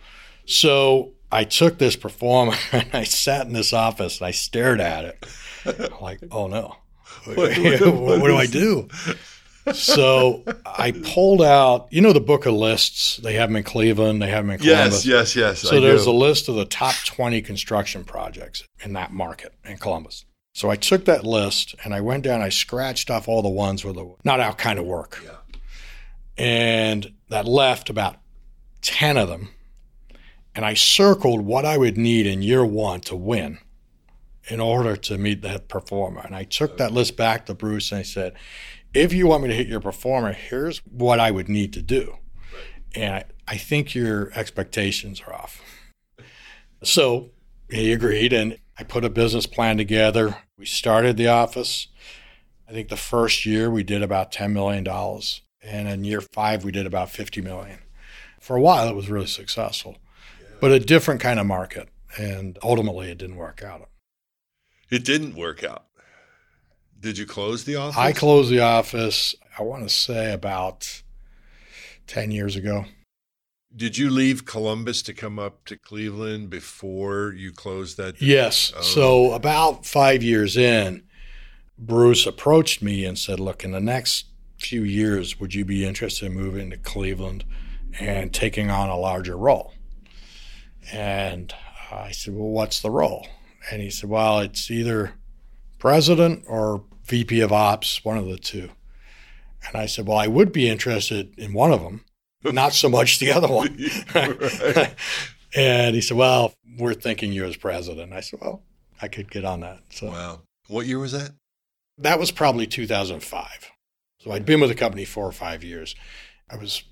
So 0.46 1.14
I 1.32 1.42
took 1.42 1.78
this 1.78 1.96
pro 1.96 2.10
forma 2.10 2.56
and 2.72 2.88
I 2.92 3.02
sat 3.02 3.48
in 3.48 3.52
this 3.52 3.72
office 3.72 4.18
and 4.18 4.28
I 4.28 4.30
stared 4.30 4.80
at 4.80 5.04
it. 5.04 5.26
I'm 5.66 6.00
like, 6.00 6.20
oh 6.30 6.46
no, 6.46 6.76
what, 7.24 7.36
what, 7.36 7.80
what, 7.80 8.20
what 8.20 8.28
do 8.28 8.36
I 8.36 8.46
do? 8.46 8.88
so 9.72 10.42
I 10.66 10.92
pulled 10.92 11.42
out, 11.42 11.88
you 11.90 12.00
know, 12.00 12.12
the 12.12 12.20
book 12.20 12.46
of 12.46 12.54
lists. 12.54 13.18
They 13.18 13.34
have 13.34 13.48
them 13.48 13.56
in 13.56 13.62
Cleveland. 13.62 14.20
They 14.20 14.28
have 14.28 14.44
them 14.44 14.50
in 14.50 14.58
Columbus. 14.58 15.06
Yes, 15.06 15.34
yes, 15.34 15.36
yes. 15.36 15.60
So 15.60 15.76
I 15.78 15.80
there's 15.80 16.04
do. 16.04 16.10
a 16.10 16.12
list 16.12 16.48
of 16.48 16.54
the 16.54 16.64
top 16.64 16.94
20 17.04 17.40
construction 17.42 18.04
projects 18.04 18.64
in 18.82 18.92
that 18.94 19.12
market 19.12 19.54
in 19.64 19.78
Columbus. 19.78 20.24
So 20.52 20.70
I 20.70 20.76
took 20.76 21.04
that 21.06 21.24
list 21.24 21.74
and 21.84 21.94
I 21.94 22.00
went 22.00 22.24
down. 22.24 22.40
I 22.40 22.48
scratched 22.48 23.10
off 23.10 23.26
all 23.26 23.42
the 23.42 23.48
ones 23.48 23.84
with 23.84 23.96
the 23.96 24.14
not 24.22 24.40
our 24.40 24.54
kind 24.54 24.78
of 24.78 24.84
work, 24.84 25.20
yeah. 25.24 25.36
and 26.36 27.12
that 27.28 27.46
left 27.46 27.90
about 27.90 28.16
10 28.82 29.16
of 29.16 29.28
them 29.28 29.48
and 30.54 30.64
I 30.64 30.74
circled 30.74 31.42
what 31.42 31.64
I 31.64 31.76
would 31.76 31.98
need 31.98 32.26
in 32.26 32.42
year 32.42 32.64
one 32.64 33.00
to 33.02 33.16
win 33.16 33.58
in 34.48 34.60
order 34.60 34.96
to 34.96 35.18
meet 35.18 35.42
that 35.42 35.68
pro 35.68 35.80
forma. 35.80 36.22
And 36.24 36.34
I 36.34 36.44
took 36.44 36.76
that 36.76 36.92
list 36.92 37.16
back 37.16 37.46
to 37.46 37.54
Bruce 37.54 37.92
and 37.92 38.00
I 38.00 38.02
said, 38.02 38.34
if 38.92 39.12
you 39.12 39.26
want 39.26 39.42
me 39.42 39.48
to 39.48 39.54
hit 39.54 39.66
your 39.66 39.80
pro 39.80 39.92
forma, 39.92 40.32
here's 40.32 40.78
what 40.78 41.18
I 41.20 41.30
would 41.30 41.48
need 41.48 41.72
to 41.74 41.82
do. 41.82 42.16
And 42.94 43.14
I, 43.14 43.24
I 43.48 43.56
think 43.56 43.94
your 43.94 44.30
expectations 44.34 45.22
are 45.26 45.34
off. 45.34 45.60
So 46.82 47.30
he 47.70 47.92
agreed, 47.92 48.32
and 48.32 48.58
I 48.78 48.84
put 48.84 49.04
a 49.04 49.10
business 49.10 49.46
plan 49.46 49.78
together. 49.78 50.36
We 50.58 50.66
started 50.66 51.16
the 51.16 51.28
office. 51.28 51.88
I 52.68 52.72
think 52.72 52.88
the 52.88 52.96
first 52.96 53.44
year 53.46 53.70
we 53.70 53.82
did 53.82 54.02
about 54.02 54.30
$10 54.30 54.52
million. 54.52 54.86
And 55.62 55.88
in 55.88 56.04
year 56.04 56.20
five, 56.20 56.62
we 56.62 56.70
did 56.70 56.86
about 56.86 57.10
50 57.10 57.40
million. 57.40 57.78
For 58.38 58.56
a 58.56 58.60
while, 58.60 58.88
it 58.88 58.94
was 58.94 59.08
really 59.08 59.26
successful 59.26 59.96
but 60.64 60.72
a 60.72 60.80
different 60.80 61.20
kind 61.20 61.38
of 61.38 61.44
market. 61.44 61.90
And 62.16 62.58
ultimately, 62.62 63.10
it 63.10 63.18
didn't 63.18 63.36
work 63.36 63.62
out. 63.62 63.86
It 64.90 65.04
didn't 65.04 65.34
work 65.34 65.64
out. 65.64 65.86
Did 67.00 67.18
you 67.18 67.26
close 67.26 67.64
the 67.64 67.76
office? 67.76 67.98
I 67.98 68.12
closed 68.12 68.50
the 68.50 68.60
office, 68.60 69.34
I 69.58 69.62
want 69.62 69.82
to 69.82 69.94
say 69.94 70.32
about 70.32 71.02
10 72.06 72.30
years 72.30 72.56
ago. 72.56 72.86
Did 73.76 73.98
you 73.98 74.08
leave 74.08 74.44
Columbus 74.44 75.02
to 75.02 75.12
come 75.12 75.38
up 75.38 75.64
to 75.66 75.76
Cleveland 75.76 76.48
before 76.48 77.34
you 77.36 77.52
closed 77.52 77.96
that? 77.96 78.22
Yes. 78.22 78.72
Oh. 78.76 78.82
So, 78.82 79.32
about 79.32 79.84
five 79.84 80.22
years 80.22 80.56
in, 80.56 81.02
Bruce 81.76 82.24
approached 82.24 82.82
me 82.82 83.04
and 83.04 83.18
said, 83.18 83.40
Look, 83.40 83.64
in 83.64 83.72
the 83.72 83.80
next 83.80 84.26
few 84.58 84.82
years, 84.82 85.40
would 85.40 85.54
you 85.54 85.64
be 85.64 85.84
interested 85.84 86.26
in 86.26 86.34
moving 86.34 86.70
to 86.70 86.76
Cleveland 86.76 87.44
and 87.98 88.32
taking 88.32 88.70
on 88.70 88.88
a 88.88 88.96
larger 88.96 89.36
role? 89.36 89.74
And 90.92 91.52
uh, 91.90 91.96
I 91.96 92.10
said, 92.12 92.34
Well, 92.34 92.50
what's 92.50 92.80
the 92.80 92.90
role? 92.90 93.26
And 93.70 93.82
he 93.82 93.90
said, 93.90 94.10
Well, 94.10 94.40
it's 94.40 94.70
either 94.70 95.12
president 95.78 96.44
or 96.46 96.84
VP 97.04 97.40
of 97.40 97.52
ops, 97.52 98.04
one 98.04 98.18
of 98.18 98.26
the 98.26 98.38
two. 98.38 98.70
And 99.66 99.76
I 99.76 99.86
said, 99.86 100.06
Well, 100.06 100.18
I 100.18 100.26
would 100.26 100.52
be 100.52 100.68
interested 100.68 101.38
in 101.38 101.52
one 101.52 101.72
of 101.72 101.82
them, 101.82 102.04
not 102.44 102.72
so 102.72 102.88
much 102.88 103.18
the 103.18 103.32
other 103.32 103.48
one. 103.48 103.78
and 105.54 105.94
he 105.94 106.00
said, 106.00 106.16
Well, 106.16 106.54
we're 106.78 106.94
thinking 106.94 107.32
you 107.32 107.44
as 107.44 107.56
president. 107.56 108.12
I 108.12 108.20
said, 108.20 108.40
Well, 108.40 108.62
I 109.00 109.08
could 109.08 109.30
get 109.30 109.44
on 109.44 109.60
that. 109.60 109.80
So, 109.90 110.08
wow. 110.08 110.40
What 110.68 110.86
year 110.86 110.98
was 110.98 111.12
that? 111.12 111.32
That 111.98 112.18
was 112.18 112.30
probably 112.30 112.66
2005. 112.66 113.70
So 114.18 114.32
I'd 114.32 114.46
been 114.46 114.60
with 114.60 114.70
the 114.70 114.74
company 114.74 115.04
four 115.04 115.26
or 115.26 115.32
five 115.32 115.62
years. 115.62 115.94
I 116.50 116.56
was 116.56 116.82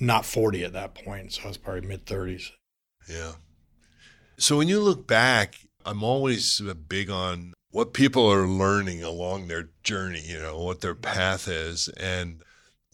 not 0.00 0.26
40 0.26 0.64
at 0.64 0.72
that 0.72 0.94
point, 0.94 1.32
so 1.32 1.44
I 1.44 1.48
was 1.48 1.56
probably 1.56 1.86
mid 1.86 2.04
30s. 2.04 2.50
Yeah. 3.08 3.32
So 4.36 4.58
when 4.58 4.66
you 4.66 4.80
look 4.80 5.06
back, 5.06 5.54
I'm 5.84 6.02
always 6.02 6.60
big 6.88 7.10
on 7.10 7.54
what 7.70 7.94
people 7.94 8.30
are 8.30 8.46
learning 8.46 9.02
along 9.02 9.48
their 9.48 9.70
journey, 9.82 10.22
you 10.24 10.38
know, 10.38 10.60
what 10.60 10.80
their 10.80 10.94
path 10.94 11.48
is. 11.48 11.88
And 11.88 12.42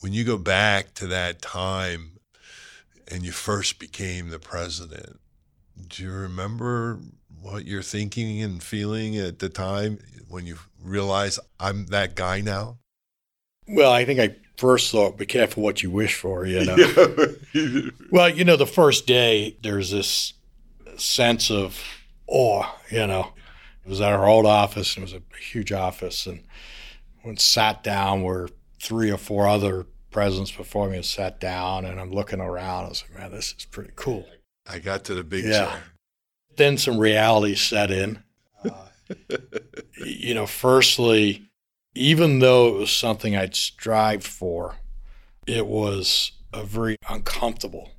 when 0.00 0.12
you 0.12 0.24
go 0.24 0.38
back 0.38 0.94
to 0.94 1.06
that 1.08 1.42
time 1.42 2.18
and 3.08 3.24
you 3.24 3.32
first 3.32 3.78
became 3.78 4.30
the 4.30 4.38
president, 4.38 5.18
do 5.88 6.04
you 6.04 6.12
remember 6.12 7.00
what 7.40 7.64
you're 7.64 7.82
thinking 7.82 8.40
and 8.42 8.62
feeling 8.62 9.16
at 9.16 9.40
the 9.40 9.48
time 9.48 9.98
when 10.28 10.46
you 10.46 10.58
realize 10.82 11.38
I'm 11.58 11.86
that 11.86 12.14
guy 12.14 12.40
now? 12.40 12.78
Well, 13.66 13.92
I 13.92 14.04
think 14.04 14.20
I 14.20 14.36
first 14.56 14.90
thought, 14.90 15.18
be 15.18 15.26
careful 15.26 15.62
what 15.62 15.82
you 15.82 15.90
wish 15.90 16.14
for, 16.14 16.46
you 16.46 16.64
know. 16.64 17.90
well, 18.10 18.28
you 18.28 18.44
know, 18.44 18.56
the 18.56 18.66
first 18.66 19.06
day 19.06 19.56
there's 19.62 19.90
this 19.90 20.34
sense 20.96 21.50
of 21.50 21.82
awe, 22.28 22.64
you 22.90 23.06
know. 23.06 23.32
It 23.84 23.88
was 23.88 24.00
at 24.00 24.12
our 24.12 24.28
old 24.28 24.46
office, 24.46 24.96
and 24.96 25.02
it 25.02 25.12
was 25.12 25.22
a 25.22 25.36
huge 25.38 25.72
office, 25.72 26.26
and 26.26 26.44
when 27.22 27.36
sat 27.36 27.82
down 27.82 28.22
where 28.22 28.48
three 28.80 29.10
or 29.10 29.16
four 29.16 29.48
other 29.48 29.86
presidents 30.10 30.50
before 30.50 30.88
me 30.88 30.96
and 30.96 31.04
sat 31.04 31.40
down, 31.40 31.84
and 31.84 32.00
I'm 32.00 32.10
looking 32.10 32.40
around. 32.40 32.86
I 32.86 32.88
was 32.88 33.04
like, 33.08 33.20
man, 33.20 33.32
this 33.32 33.54
is 33.58 33.64
pretty 33.64 33.92
cool. 33.96 34.26
I 34.66 34.78
got 34.78 35.04
to 35.04 35.14
the 35.14 35.24
big 35.24 35.44
yeah. 35.44 35.66
chair. 35.66 35.82
Then 36.56 36.76
some 36.76 36.98
reality 36.98 37.54
set 37.54 37.90
in. 37.90 38.22
Uh, 38.64 38.88
you 40.04 40.34
know, 40.34 40.46
firstly, 40.46 41.48
even 41.94 42.38
though 42.38 42.68
it 42.68 42.74
was 42.74 42.90
something 42.90 43.36
I'd 43.36 43.54
strived 43.54 44.26
for, 44.26 44.76
it 45.46 45.66
was 45.66 46.32
a 46.52 46.64
very 46.64 46.96
uncomfortable 47.08 47.90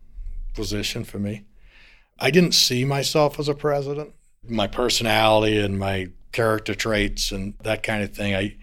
position 0.53 1.03
for 1.03 1.19
me. 1.19 1.45
I 2.19 2.31
didn't 2.31 2.53
see 2.53 2.83
myself 2.85 3.39
as 3.39 3.47
a 3.47 3.53
president. 3.53 4.13
My 4.49 4.67
personality 4.67 5.59
and 5.59 5.77
my 5.79 6.09
character 6.31 6.75
traits 6.75 7.31
and 7.31 7.53
that 7.63 7.83
kind 7.83 8.03
of 8.03 8.13
thing, 8.15 8.35
I 8.35 8.55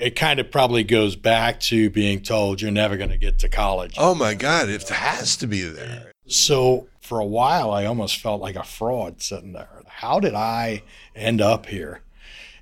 it 0.00 0.16
kind 0.16 0.40
of 0.40 0.50
probably 0.50 0.82
goes 0.82 1.14
back 1.14 1.60
to 1.60 1.90
being 1.90 2.22
told 2.22 2.60
you're 2.60 2.70
never 2.70 2.96
going 2.96 3.10
to 3.10 3.18
get 3.18 3.38
to 3.40 3.48
college. 3.48 3.94
Oh 3.98 4.14
my 4.14 4.34
God, 4.34 4.68
it 4.70 4.88
has 4.88 5.36
to 5.36 5.46
be 5.46 5.62
there. 5.62 6.12
So 6.26 6.88
for 7.00 7.20
a 7.20 7.26
while, 7.26 7.70
I 7.70 7.84
almost 7.84 8.16
felt 8.16 8.40
like 8.40 8.56
a 8.56 8.64
fraud 8.64 9.20
sitting 9.20 9.52
there. 9.52 9.82
How 9.86 10.18
did 10.18 10.34
I 10.34 10.82
end 11.14 11.42
up 11.42 11.66
here? 11.66 12.00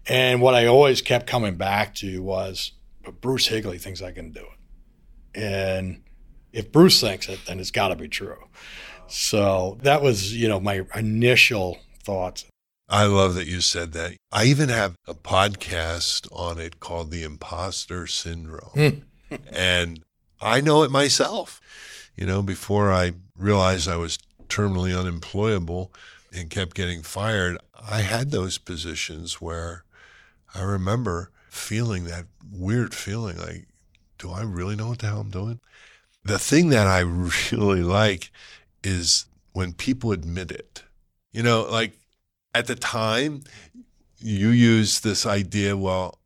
And 0.09 0.43
what 0.43 0.55
I 0.55 0.67
always 0.67 1.01
kept 1.01 1.27
coming 1.29 1.55
back 1.55 1.95
to 1.97 2.23
was, 2.23 2.73
but 3.05 3.21
Bruce 3.21 3.47
Higley 3.47 3.79
thinks 3.79 4.03
I 4.03 4.11
can 4.11 4.33
do 4.33 4.41
it. 4.41 5.41
And 5.41 6.03
if 6.53 6.73
Bruce 6.73 7.01
thinks 7.01 7.29
it, 7.29 7.41
then 7.47 7.61
it's 7.61 7.71
got 7.71 7.89
to 7.89 7.97
be 7.97 8.09
true. 8.09 8.49
So 9.07 9.79
that 9.83 10.03
was, 10.03 10.35
you 10.35 10.49
know, 10.49 10.59
my 10.59 10.83
initial 10.95 11.79
thoughts. 12.03 12.47
I 12.89 13.05
love 13.05 13.35
that 13.35 13.47
you 13.47 13.61
said 13.61 13.93
that. 13.93 14.17
I 14.33 14.45
even 14.45 14.71
have 14.71 14.97
a 15.07 15.15
podcast 15.15 16.27
on 16.33 16.59
it 16.59 16.81
called 16.81 17.11
The 17.11 17.23
Imposter 17.23 18.07
Syndrome. 18.07 19.03
Hmm. 19.31 19.35
and 19.53 20.01
I 20.41 20.61
know 20.61 20.83
it 20.83 20.91
myself. 20.91 21.61
You 22.17 22.27
know, 22.27 22.43
before 22.43 22.91
I 22.91 23.13
realized 23.37 23.89
I 23.89 23.97
was 23.97 24.19
terminally 24.49 24.99
unemployable 24.99 25.93
and 26.33 26.49
kept 26.49 26.75
getting 26.75 27.03
fired, 27.03 27.59
I 27.79 28.01
had 28.01 28.31
those 28.31 28.57
positions 28.59 29.41
where 29.41 29.85
I 30.55 30.63
remember 30.63 31.31
feeling 31.51 32.05
that 32.05 32.25
weird 32.51 32.95
feeling 32.95 33.37
like, 33.37 33.67
do 34.19 34.31
I 34.31 34.43
really 34.43 34.77
know 34.77 34.89
what 34.89 35.01
the 35.01 35.09
hell 35.09 35.21
I'm 35.21 35.31
doing? 35.31 35.61
The 36.25 36.39
thing 36.39 36.71
that 36.71 36.87
I 36.87 37.01
really 37.53 37.83
like 37.83 38.31
is 38.83 39.27
when 39.53 39.75
people 39.75 40.13
admit 40.13 40.51
it. 40.51 40.85
You 41.33 41.43
know, 41.43 41.69
like 41.71 41.98
at 42.59 42.67
the 42.67 42.75
time, 42.75 43.43
you 44.19 44.49
use 44.49 45.01
this 45.01 45.25
idea, 45.25 45.77
well, 45.77 46.19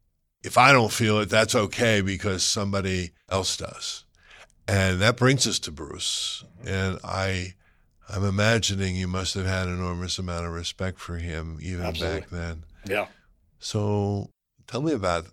if 0.42 0.56
I 0.56 0.72
don't 0.72 0.90
feel 0.90 1.20
it, 1.20 1.28
that's 1.28 1.54
okay 1.54 2.00
because 2.00 2.42
somebody 2.42 3.10
else 3.28 3.56
does. 3.58 4.04
And 4.66 5.00
that 5.00 5.16
brings 5.16 5.46
us 5.46 5.58
to 5.60 5.70
Bruce. 5.70 6.42
And 6.66 6.98
I 7.04 7.54
I'm 8.08 8.24
imagining 8.24 8.96
you 8.96 9.08
must 9.08 9.34
have 9.34 9.46
had 9.46 9.68
an 9.68 9.74
enormous 9.74 10.18
amount 10.18 10.46
of 10.46 10.52
respect 10.52 10.98
for 10.98 11.16
him 11.16 11.58
even 11.60 11.84
Absolutely. 11.84 12.20
back 12.20 12.30
then. 12.30 12.64
Yeah. 12.86 13.06
So 13.58 14.30
tell 14.66 14.82
me 14.82 14.92
about 14.92 15.26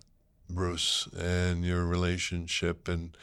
Bruce 0.48 1.08
and 1.18 1.64
your 1.64 1.84
relationship 1.86 2.88
and 2.88 3.16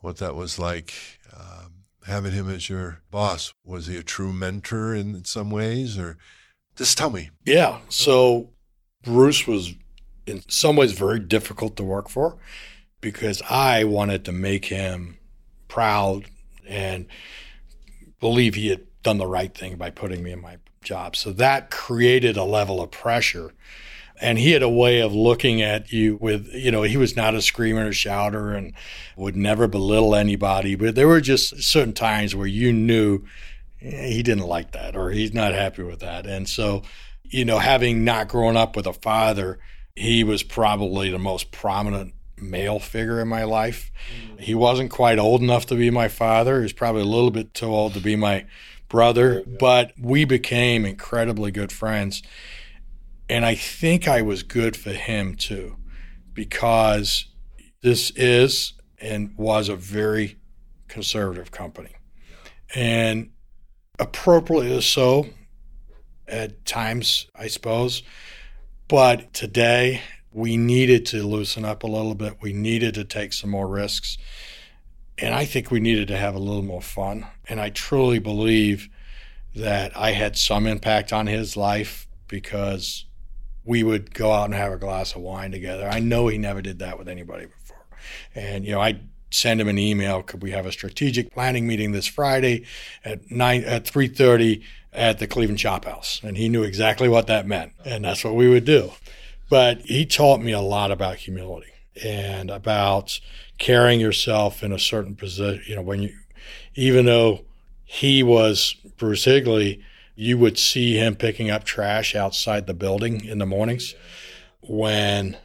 what 0.00 0.18
that 0.18 0.34
was 0.34 0.58
like. 0.58 0.92
Um, 1.32 1.84
having 2.06 2.32
him 2.32 2.50
as 2.50 2.68
your 2.68 3.00
boss, 3.10 3.54
was 3.64 3.86
he 3.86 3.96
a 3.96 4.02
true 4.02 4.32
mentor 4.32 4.94
in 4.94 5.24
some 5.24 5.50
ways, 5.50 5.98
or 5.98 6.18
just 6.76 6.98
tell 6.98 7.10
me? 7.10 7.30
Yeah. 7.44 7.78
So 7.88 8.50
Bruce 9.02 9.46
was 9.46 9.74
in 10.26 10.42
some 10.48 10.76
ways 10.76 10.92
very 10.92 11.20
difficult 11.20 11.76
to 11.76 11.84
work 11.84 12.08
for 12.08 12.36
because 13.00 13.42
I 13.48 13.84
wanted 13.84 14.24
to 14.24 14.32
make 14.32 14.66
him 14.66 15.18
proud 15.68 16.24
and 16.66 17.06
believe 18.20 18.54
he 18.54 18.68
had 18.68 18.86
done 19.02 19.18
the 19.18 19.26
right 19.26 19.54
thing 19.54 19.76
by 19.76 19.90
putting 19.90 20.22
me 20.22 20.32
in 20.32 20.40
my 20.40 20.56
job. 20.82 21.16
So 21.16 21.32
that 21.32 21.70
created 21.70 22.36
a 22.36 22.44
level 22.44 22.80
of 22.80 22.90
pressure. 22.90 23.52
And 24.20 24.38
he 24.38 24.52
had 24.52 24.62
a 24.62 24.68
way 24.68 25.00
of 25.00 25.12
looking 25.12 25.60
at 25.60 25.92
you 25.92 26.16
with, 26.20 26.48
you 26.54 26.70
know, 26.70 26.82
he 26.82 26.96
was 26.96 27.16
not 27.16 27.34
a 27.34 27.42
screamer 27.42 27.88
or 27.88 27.92
shouter 27.92 28.52
and 28.52 28.72
would 29.16 29.36
never 29.36 29.66
belittle 29.66 30.14
anybody. 30.14 30.76
But 30.76 30.94
there 30.94 31.08
were 31.08 31.20
just 31.20 31.62
certain 31.62 31.92
times 31.92 32.34
where 32.34 32.46
you 32.46 32.72
knew 32.72 33.24
Eh, 33.84 34.06
he 34.08 34.22
didn't 34.22 34.46
like 34.46 34.72
that 34.72 34.96
or 34.96 35.10
he's 35.10 35.34
not 35.34 35.52
happy 35.52 35.82
with 35.82 36.00
that. 36.00 36.26
And 36.26 36.48
so, 36.48 36.82
you 37.22 37.44
know, 37.44 37.58
having 37.58 38.04
not 38.04 38.28
grown 38.28 38.56
up 38.56 38.76
with 38.76 38.86
a 38.86 38.92
father, 38.92 39.58
he 39.94 40.24
was 40.24 40.42
probably 40.42 41.10
the 41.10 41.18
most 41.18 41.50
prominent 41.52 42.14
male 42.36 42.78
figure 42.78 43.20
in 43.20 43.28
my 43.28 43.44
life. 43.44 43.92
Mm. 44.32 44.40
He 44.40 44.54
wasn't 44.54 44.90
quite 44.90 45.18
old 45.18 45.42
enough 45.42 45.66
to 45.66 45.74
be 45.74 45.90
my 45.90 46.08
father. 46.08 46.56
He 46.56 46.62
was 46.62 46.72
probably 46.72 47.02
a 47.02 47.06
little 47.06 47.30
bit 47.30 47.54
too 47.54 47.66
old 47.66 47.94
to 47.94 48.00
be 48.00 48.16
my 48.16 48.46
brother, 48.88 49.42
but 49.60 49.92
we 49.98 50.24
became 50.24 50.84
incredibly 50.84 51.50
good 51.50 51.72
friends. 51.72 52.22
And 53.28 53.44
I 53.44 53.54
think 53.54 54.06
I 54.06 54.22
was 54.22 54.42
good 54.42 54.76
for 54.76 54.92
him 54.92 55.34
too, 55.34 55.76
because 56.32 57.26
this 57.82 58.10
is 58.16 58.74
and 59.00 59.36
was 59.36 59.68
a 59.68 59.76
very 59.76 60.36
conservative 60.88 61.50
company. 61.50 61.92
And 62.74 63.30
appropriately 63.98 64.80
so 64.80 65.26
at 66.26 66.64
times, 66.64 67.26
I 67.34 67.48
suppose. 67.48 68.02
But 68.88 69.32
today, 69.32 70.02
we 70.32 70.56
needed 70.56 71.06
to 71.06 71.22
loosen 71.22 71.64
up 71.64 71.82
a 71.82 71.86
little 71.86 72.14
bit. 72.14 72.38
We 72.40 72.52
needed 72.52 72.94
to 72.94 73.04
take 73.04 73.32
some 73.32 73.50
more 73.50 73.68
risks. 73.68 74.18
And 75.16 75.34
I 75.34 75.44
think 75.44 75.70
we 75.70 75.80
needed 75.80 76.08
to 76.08 76.16
have 76.16 76.34
a 76.34 76.40
little 76.40 76.62
more 76.62 76.82
fun. 76.82 77.26
And 77.48 77.60
I 77.60 77.70
truly 77.70 78.18
believe 78.18 78.88
that 79.54 79.96
I 79.96 80.10
had 80.10 80.36
some 80.36 80.66
impact 80.66 81.12
on 81.12 81.28
his 81.28 81.56
life 81.56 82.08
because 82.26 83.04
we 83.64 83.84
would 83.84 84.12
go 84.12 84.32
out 84.32 84.46
and 84.46 84.54
have 84.54 84.72
a 84.72 84.76
glass 84.76 85.14
of 85.14 85.22
wine 85.22 85.52
together. 85.52 85.88
I 85.88 86.00
know 86.00 86.26
he 86.26 86.36
never 86.36 86.60
did 86.60 86.80
that 86.80 86.98
with 86.98 87.08
anybody 87.08 87.46
before. 87.46 87.86
And, 88.34 88.64
you 88.64 88.72
know, 88.72 88.80
I 88.80 89.00
send 89.34 89.60
him 89.60 89.68
an 89.68 89.78
email. 89.78 90.22
Could 90.22 90.42
we 90.42 90.52
have 90.52 90.66
a 90.66 90.72
strategic 90.72 91.32
planning 91.32 91.66
meeting 91.66 91.92
this 91.92 92.06
Friday 92.06 92.64
at 93.04 93.30
nine 93.30 93.64
at 93.64 93.86
three 93.86 94.08
thirty 94.08 94.62
at 94.92 95.18
the 95.18 95.26
Cleveland 95.26 95.58
Chop 95.58 95.84
House? 95.84 96.20
And 96.22 96.36
he 96.36 96.48
knew 96.48 96.62
exactly 96.62 97.08
what 97.08 97.26
that 97.26 97.46
meant, 97.46 97.72
and 97.84 98.04
that's 98.04 98.24
what 98.24 98.34
we 98.34 98.48
would 98.48 98.64
do. 98.64 98.92
But 99.50 99.80
he 99.82 100.06
taught 100.06 100.40
me 100.40 100.52
a 100.52 100.60
lot 100.60 100.90
about 100.90 101.16
humility 101.16 101.72
and 102.02 102.50
about 102.50 103.20
carrying 103.58 104.00
yourself 104.00 104.62
in 104.62 104.72
a 104.72 104.78
certain 104.78 105.14
position. 105.14 105.62
You 105.66 105.76
know, 105.76 105.82
when 105.82 106.02
you, 106.02 106.14
even 106.74 107.06
though 107.06 107.44
he 107.84 108.22
was 108.22 108.76
Bruce 108.96 109.24
Higley, 109.24 109.82
you 110.16 110.38
would 110.38 110.58
see 110.58 110.96
him 110.96 111.16
picking 111.16 111.50
up 111.50 111.64
trash 111.64 112.14
outside 112.14 112.66
the 112.66 112.74
building 112.74 113.24
in 113.24 113.38
the 113.38 113.46
mornings. 113.46 113.94
When 114.60 115.36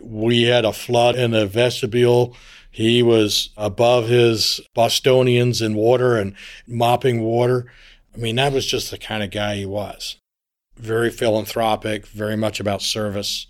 we 0.00 0.42
had 0.42 0.64
a 0.64 0.72
flood 0.72 1.16
in 1.16 1.30
the 1.32 1.46
vestibule, 1.46 2.36
he 2.78 3.02
was 3.02 3.50
above 3.56 4.06
his 4.06 4.60
Bostonians 4.72 5.60
in 5.60 5.74
water 5.74 6.16
and 6.16 6.32
mopping 6.64 7.22
water. 7.22 7.66
I 8.14 8.18
mean, 8.18 8.36
that 8.36 8.52
was 8.52 8.66
just 8.66 8.92
the 8.92 8.98
kind 8.98 9.20
of 9.24 9.32
guy 9.32 9.56
he 9.56 9.66
was. 9.66 10.14
Very 10.76 11.10
philanthropic, 11.10 12.06
very 12.06 12.36
much 12.36 12.60
about 12.60 12.80
service. 12.80 13.48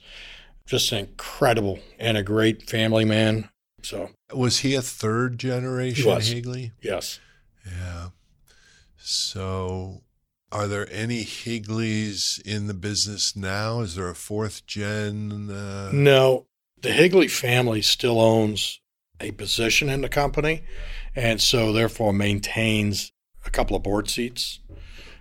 Just 0.65 0.93
an 0.93 1.01
incredible 1.01 1.79
and 1.99 2.17
a 2.17 2.23
great 2.23 2.71
family 2.71 3.05
man. 3.05 3.51
So, 3.83 4.09
Was 4.33 4.61
he 4.61 4.75
a 4.75 4.81
third 4.81 5.39
generation 5.39 6.11
Higley? 6.23 6.73
yes. 6.81 7.21
Yeah. 7.67 8.09
So, 8.97 10.05
are 10.51 10.67
there 10.67 10.89
any 10.91 11.23
Higleys 11.25 12.41
in 12.47 12.67
the 12.67 12.73
business 12.73 13.37
now? 13.37 13.81
Is 13.81 13.95
there 13.95 14.09
a 14.09 14.15
fourth 14.15 14.67
gen? 14.67 15.51
Uh, 15.51 15.91
No, 15.93 16.47
the 16.81 16.93
Higley 16.93 17.29
family 17.29 17.83
still 17.83 18.19
owns 18.23 18.81
a 19.21 19.33
position 19.33 19.89
in 19.89 20.01
the 20.01 20.09
company, 20.09 20.63
and 21.15 21.41
so 21.41 21.73
therefore 21.73 22.13
maintains 22.13 23.13
a 23.45 23.51
couple 23.51 23.77
of 23.77 23.83
board 23.83 24.09
seats. 24.09 24.61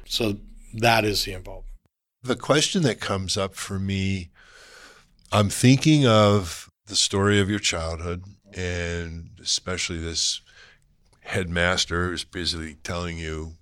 So 0.05 0.37
that 0.73 1.05
is 1.05 1.25
the 1.25 1.33
involvement. 1.33 1.75
The 2.23 2.35
question 2.35 2.83
that 2.83 2.99
comes 2.99 3.37
up 3.37 3.55
for 3.55 3.79
me, 3.79 4.29
I'm 5.31 5.49
thinking 5.49 6.05
of 6.05 6.69
the 6.87 6.95
story 6.95 7.39
of 7.39 7.49
your 7.49 7.59
childhood, 7.59 8.23
and 8.55 9.29
especially 9.41 9.99
this 9.99 10.41
headmaster 11.21 12.09
who's 12.09 12.23
basically 12.23 12.75
telling 12.83 13.17
you, 13.17 13.53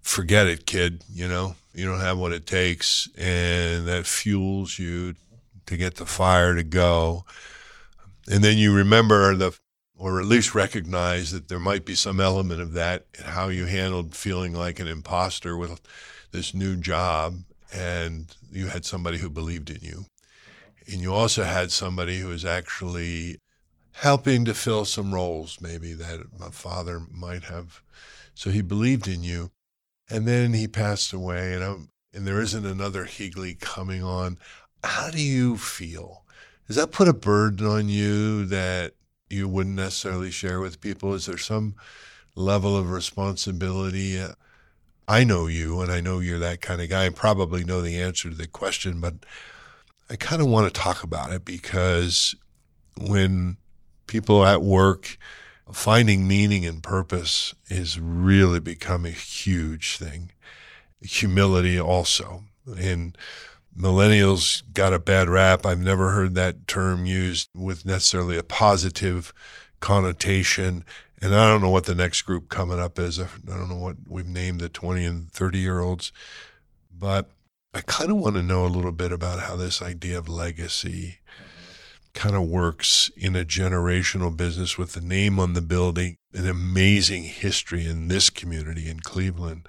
forget 0.00 0.46
it, 0.46 0.66
kid, 0.66 1.02
you 1.12 1.28
know, 1.28 1.54
you 1.74 1.86
don't 1.86 2.00
have 2.00 2.18
what 2.18 2.32
it 2.32 2.46
takes. 2.46 3.08
And 3.16 3.86
that 3.86 4.06
fuels 4.06 4.78
you 4.78 5.14
to 5.66 5.76
get 5.76 5.96
the 5.96 6.06
fire 6.06 6.54
to 6.54 6.62
go. 6.62 7.24
And 8.28 8.42
then 8.42 8.58
you 8.58 8.74
remember 8.74 9.34
the, 9.34 9.56
or 9.96 10.20
at 10.20 10.26
least 10.26 10.54
recognize 10.54 11.30
that 11.30 11.48
there 11.48 11.60
might 11.60 11.84
be 11.84 11.94
some 11.94 12.20
element 12.20 12.60
of 12.60 12.72
that 12.72 13.06
in 13.18 13.24
how 13.24 13.48
you 13.48 13.66
handled 13.66 14.14
feeling 14.14 14.52
like 14.52 14.80
an 14.80 14.88
imposter 14.88 15.56
with 15.56 15.80
this 16.32 16.52
new 16.52 16.76
job. 16.76 17.38
And 17.72 18.34
you 18.50 18.68
had 18.68 18.84
somebody 18.84 19.18
who 19.18 19.30
believed 19.30 19.70
in 19.70 19.80
you. 19.80 20.06
And 20.90 21.00
you 21.00 21.12
also 21.12 21.44
had 21.44 21.72
somebody 21.72 22.18
who 22.18 22.28
was 22.28 22.44
actually 22.44 23.38
helping 23.92 24.44
to 24.44 24.54
fill 24.54 24.84
some 24.84 25.14
roles, 25.14 25.58
maybe 25.60 25.94
that 25.94 26.20
my 26.38 26.50
father 26.50 27.00
might 27.10 27.44
have. 27.44 27.82
So 28.34 28.50
he 28.50 28.60
believed 28.60 29.08
in 29.08 29.22
you. 29.22 29.50
And 30.08 30.28
then 30.28 30.52
he 30.52 30.68
passed 30.68 31.12
away, 31.12 31.54
and, 31.54 31.64
I'm, 31.64 31.88
and 32.12 32.26
there 32.26 32.40
isn't 32.40 32.64
another 32.64 33.04
Higley 33.04 33.54
coming 33.54 34.02
on. 34.02 34.38
How 34.84 35.10
do 35.10 35.20
you 35.20 35.56
feel? 35.56 36.22
Does 36.66 36.76
that 36.76 36.92
put 36.92 37.08
a 37.08 37.12
burden 37.12 37.66
on 37.66 37.88
you 37.88 38.44
that 38.46 38.94
you 39.30 39.48
wouldn't 39.48 39.76
necessarily 39.76 40.30
share 40.30 40.60
with 40.60 40.80
people? 40.80 41.14
Is 41.14 41.26
there 41.26 41.38
some 41.38 41.74
level 42.34 42.76
of 42.76 42.90
responsibility? 42.90 44.20
Uh, 44.20 44.32
I 45.08 45.24
know 45.24 45.46
you, 45.46 45.80
and 45.80 45.92
I 45.92 46.00
know 46.00 46.18
you're 46.18 46.40
that 46.40 46.60
kind 46.60 46.80
of 46.80 46.88
guy. 46.88 47.06
I 47.06 47.10
probably 47.10 47.64
know 47.64 47.80
the 47.80 48.00
answer 48.00 48.28
to 48.28 48.34
the 48.34 48.48
question, 48.48 49.00
but 49.00 49.14
I 50.10 50.16
kind 50.16 50.42
of 50.42 50.48
want 50.48 50.72
to 50.72 50.80
talk 50.80 51.02
about 51.02 51.32
it 51.32 51.44
because 51.44 52.34
when 52.96 53.56
people 54.06 54.44
at 54.44 54.62
work 54.62 55.18
finding 55.72 56.28
meaning 56.28 56.64
and 56.64 56.82
purpose 56.82 57.54
is 57.68 57.98
really 57.98 58.60
become 58.60 59.04
a 59.04 59.10
huge 59.10 59.96
thing. 59.96 60.30
Humility 61.00 61.78
also. 61.78 62.44
And 62.78 63.16
millennials 63.76 64.62
got 64.72 64.92
a 64.92 64.98
bad 64.98 65.28
rap. 65.28 65.66
I've 65.66 65.80
never 65.80 66.10
heard 66.10 66.34
that 66.34 66.66
term 66.66 67.06
used 67.06 67.50
with 67.54 67.84
necessarily 67.84 68.38
a 68.38 68.42
positive 68.42 69.32
connotation. 69.80 70.84
And 71.20 71.34
I 71.34 71.48
don't 71.48 71.62
know 71.62 71.70
what 71.70 71.84
the 71.84 71.94
next 71.94 72.22
group 72.22 72.48
coming 72.48 72.80
up 72.80 72.98
is. 72.98 73.20
I 73.20 73.26
don't 73.44 73.68
know 73.68 73.76
what 73.76 73.96
we've 74.08 74.26
named 74.26 74.60
the 74.60 74.68
20 74.68 75.04
and 75.04 75.30
30 75.30 75.58
year 75.58 75.80
olds. 75.80 76.12
But 76.90 77.30
I 77.74 77.82
kind 77.82 78.10
of 78.10 78.16
want 78.16 78.36
to 78.36 78.42
know 78.42 78.64
a 78.64 78.68
little 78.68 78.92
bit 78.92 79.12
about 79.12 79.40
how 79.40 79.56
this 79.56 79.82
idea 79.82 80.18
of 80.18 80.28
legacy 80.28 81.18
kind 82.14 82.34
of 82.34 82.42
works 82.42 83.10
in 83.14 83.36
a 83.36 83.44
generational 83.44 84.34
business 84.34 84.78
with 84.78 84.94
the 84.94 85.02
name 85.02 85.38
on 85.38 85.52
the 85.52 85.60
building, 85.60 86.16
an 86.32 86.48
amazing 86.48 87.24
history 87.24 87.86
in 87.86 88.08
this 88.08 88.30
community 88.30 88.88
in 88.88 89.00
Cleveland, 89.00 89.68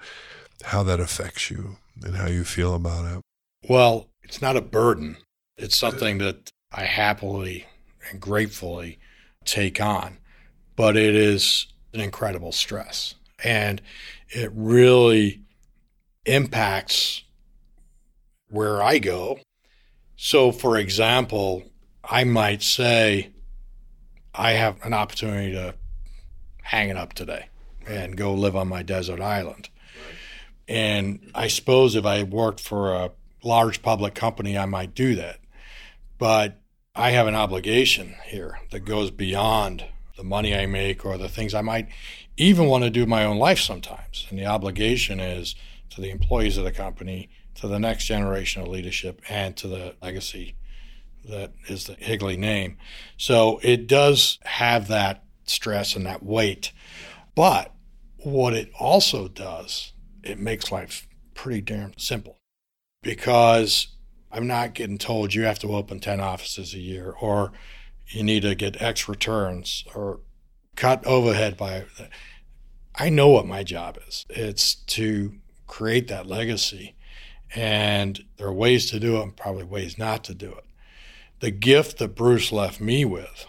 how 0.64 0.82
that 0.82 0.98
affects 0.98 1.50
you 1.50 1.76
and 2.02 2.16
how 2.16 2.26
you 2.26 2.44
feel 2.44 2.74
about 2.74 3.04
it. 3.04 3.22
Well, 3.66 4.08
it's 4.22 4.42
not 4.42 4.56
a 4.56 4.60
burden. 4.60 5.16
It's 5.56 5.76
something 5.76 6.18
that 6.18 6.50
I 6.72 6.84
happily 6.84 7.66
and 8.10 8.20
gratefully 8.20 8.98
take 9.44 9.80
on, 9.80 10.18
but 10.76 10.96
it 10.96 11.14
is 11.14 11.66
an 11.94 12.00
incredible 12.00 12.52
stress. 12.52 13.14
And 13.42 13.80
it 14.28 14.50
really 14.54 15.42
impacts 16.26 17.24
where 18.50 18.82
I 18.82 18.98
go 18.98 19.38
So, 20.16 20.50
for 20.52 20.76
example, 20.76 21.62
I 22.04 22.24
might 22.24 22.62
say, 22.62 23.30
I 24.34 24.52
have 24.52 24.84
an 24.84 24.92
opportunity 24.92 25.52
to 25.52 25.74
hang 26.62 26.88
it 26.90 26.96
up 26.96 27.12
today 27.14 27.48
and 27.86 28.16
go 28.16 28.34
live 28.34 28.56
on 28.56 28.68
my 28.68 28.82
desert 28.82 29.20
island. 29.20 29.68
And 30.66 31.30
I 31.34 31.48
suppose 31.48 31.94
if 31.94 32.04
I 32.04 32.24
worked 32.24 32.60
for 32.60 32.92
a 32.94 33.12
large 33.42 33.82
public 33.82 34.14
company, 34.14 34.56
I 34.56 34.66
might 34.66 34.94
do 34.94 35.14
that. 35.16 35.40
But 36.18 36.60
I 36.94 37.10
have 37.10 37.26
an 37.26 37.34
obligation 37.34 38.16
here 38.26 38.58
that 38.70 38.80
goes 38.80 39.10
beyond 39.10 39.84
the 40.16 40.24
money 40.24 40.54
I 40.54 40.66
make 40.66 41.04
or 41.04 41.16
the 41.16 41.28
things 41.28 41.54
I 41.54 41.60
might 41.60 41.88
even 42.36 42.66
want 42.66 42.84
to 42.84 42.90
do 42.90 43.06
my 43.06 43.24
own 43.24 43.38
life 43.38 43.60
sometimes. 43.60 44.26
And 44.30 44.38
the 44.38 44.46
obligation 44.46 45.20
is 45.20 45.54
to 45.90 46.00
the 46.00 46.10
employees 46.10 46.56
of 46.56 46.64
the 46.64 46.72
company, 46.72 47.28
to 47.56 47.68
the 47.68 47.78
next 47.78 48.06
generation 48.06 48.62
of 48.62 48.68
leadership, 48.68 49.22
and 49.28 49.56
to 49.58 49.68
the 49.68 49.94
legacy 50.02 50.56
that 51.28 51.52
is 51.68 51.84
the 51.84 51.94
Higley 51.94 52.36
name. 52.36 52.78
So 53.16 53.60
it 53.62 53.86
does 53.86 54.38
have 54.44 54.88
that 54.88 55.24
stress 55.44 55.94
and 55.94 56.06
that 56.06 56.22
weight. 56.22 56.72
But 57.34 57.72
what 58.18 58.54
it 58.54 58.72
also 58.78 59.28
does, 59.28 59.92
it 60.22 60.38
makes 60.38 60.72
life 60.72 61.06
pretty 61.34 61.60
damn 61.60 61.96
simple 61.96 62.37
because 63.08 63.86
I'm 64.30 64.46
not 64.46 64.74
getting 64.74 64.98
told 64.98 65.32
you 65.32 65.44
have 65.44 65.58
to 65.60 65.74
open 65.74 65.98
10 65.98 66.20
offices 66.20 66.74
a 66.74 66.78
year 66.78 67.14
or 67.18 67.52
you 68.08 68.22
need 68.22 68.42
to 68.42 68.54
get 68.54 68.82
X 68.82 69.08
returns 69.08 69.82
or 69.94 70.20
cut 70.76 71.06
overhead 71.06 71.56
by. 71.56 71.86
I 72.94 73.08
know 73.08 73.28
what 73.28 73.46
my 73.46 73.62
job 73.62 73.96
is. 74.06 74.26
It's 74.28 74.74
to 74.74 75.36
create 75.66 76.08
that 76.08 76.26
legacy. 76.26 76.96
And 77.54 78.22
there 78.36 78.48
are 78.48 78.52
ways 78.52 78.90
to 78.90 79.00
do 79.00 79.16
it 79.16 79.22
and 79.22 79.34
probably 79.34 79.64
ways 79.64 79.96
not 79.96 80.22
to 80.24 80.34
do 80.34 80.50
it. 80.50 80.64
The 81.40 81.50
gift 81.50 81.96
that 82.00 82.14
Bruce 82.14 82.52
left 82.52 82.78
me 82.78 83.06
with 83.06 83.46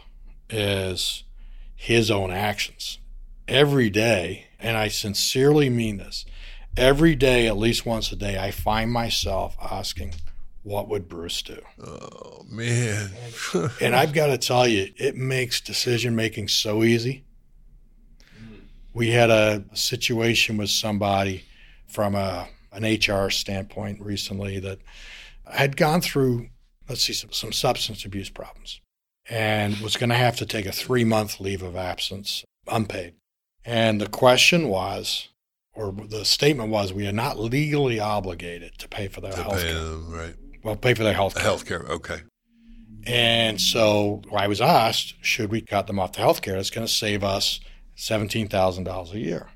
is 0.49 1.25
his 1.75 2.09
own 2.09 2.31
actions. 2.31 2.99
Every 3.45 3.89
day, 3.89 4.45
and 4.57 4.77
I 4.77 4.87
sincerely 4.87 5.69
mean 5.69 5.97
this, 5.97 6.23
every 6.79 7.15
day, 7.15 7.47
at 7.47 7.57
least 7.57 7.85
once 7.85 8.11
a 8.11 8.15
day, 8.15 8.39
I 8.39 8.51
find 8.51 8.91
myself 8.91 9.55
asking, 9.61 10.13
what 10.63 10.87
would 10.87 11.07
Bruce 11.07 11.41
do? 11.41 11.61
Oh, 11.83 12.45
man. 12.49 13.11
and 13.81 13.95
I've 13.95 14.13
got 14.13 14.27
to 14.27 14.37
tell 14.37 14.67
you, 14.67 14.91
it 14.97 15.15
makes 15.15 15.61
decision 15.61 16.15
making 16.15 16.47
so 16.47 16.83
easy. 16.83 17.25
We 18.93 19.11
had 19.11 19.29
a 19.29 19.63
situation 19.73 20.57
with 20.57 20.69
somebody 20.69 21.43
from 21.87 22.15
a, 22.15 22.47
an 22.71 22.83
HR 22.83 23.29
standpoint 23.29 24.01
recently 24.01 24.59
that 24.59 24.79
had 25.51 25.77
gone 25.77 26.01
through, 26.01 26.49
let's 26.87 27.01
see, 27.01 27.13
some, 27.13 27.31
some 27.31 27.51
substance 27.51 28.05
abuse 28.05 28.29
problems 28.29 28.81
and 29.29 29.77
was 29.77 29.95
going 29.95 30.09
to 30.09 30.15
have 30.15 30.37
to 30.37 30.45
take 30.45 30.65
a 30.65 30.71
three 30.71 31.03
month 31.03 31.39
leave 31.39 31.61
of 31.61 31.75
absence, 31.75 32.43
unpaid. 32.67 33.13
And 33.63 34.01
the 34.01 34.09
question 34.09 34.69
was, 34.69 35.29
or 35.79 35.93
the 35.93 36.25
statement 36.25 36.69
was, 36.69 36.91
we 36.91 37.07
are 37.07 37.13
not 37.13 37.39
legally 37.39 37.99
obligated 37.99 38.77
to 38.79 38.87
pay 38.87 39.07
for 39.07 39.21
their 39.21 39.31
To 39.31 39.43
health 39.43 39.61
care. 39.61 39.73
them, 39.73 40.11
right. 40.11 40.35
Well, 40.63 40.75
pay 40.75 40.93
for 40.93 41.03
their 41.03 41.13
health 41.13 41.35
care. 41.35 41.43
Health 41.43 41.65
care. 41.65 41.79
Okay. 41.89 42.21
And 43.05 43.61
so 43.61 44.21
I 44.35 44.47
was 44.47 44.59
asked, 44.59 45.15
should 45.21 45.51
we 45.51 45.61
cut 45.61 45.87
them 45.87 45.99
off 45.99 46.11
the 46.13 46.19
health 46.19 46.41
care? 46.41 46.57
It's 46.57 46.69
going 46.69 46.85
to 46.85 46.91
save 46.91 47.23
us 47.23 47.61
$17,000 47.97 49.13
a 49.13 49.19
year. 49.19 49.47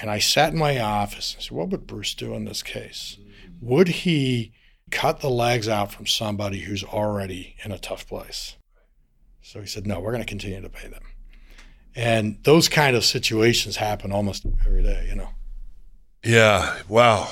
And 0.00 0.10
I 0.10 0.18
sat 0.18 0.52
in 0.52 0.58
my 0.58 0.80
office 0.80 1.34
and 1.34 1.42
said, 1.42 1.52
what 1.56 1.70
would 1.70 1.86
Bruce 1.86 2.14
do 2.14 2.34
in 2.34 2.44
this 2.44 2.62
case? 2.62 3.16
Would 3.60 3.88
he 3.88 4.52
cut 4.90 5.20
the 5.20 5.30
legs 5.30 5.68
out 5.68 5.92
from 5.92 6.06
somebody 6.06 6.60
who's 6.60 6.82
already 6.84 7.54
in 7.64 7.72
a 7.72 7.78
tough 7.78 8.06
place? 8.06 8.56
So 9.40 9.60
he 9.60 9.66
said, 9.66 9.86
no, 9.86 10.00
we're 10.00 10.12
going 10.12 10.22
to 10.22 10.28
continue 10.28 10.60
to 10.60 10.68
pay 10.68 10.88
them. 10.88 11.02
And 11.96 12.38
those 12.44 12.68
kind 12.68 12.94
of 12.96 13.04
situations 13.04 13.76
happen 13.76 14.12
almost 14.12 14.46
every 14.66 14.82
day, 14.82 15.06
you 15.08 15.16
know. 15.16 15.28
Yeah. 16.24 16.76
Wow. 16.88 17.28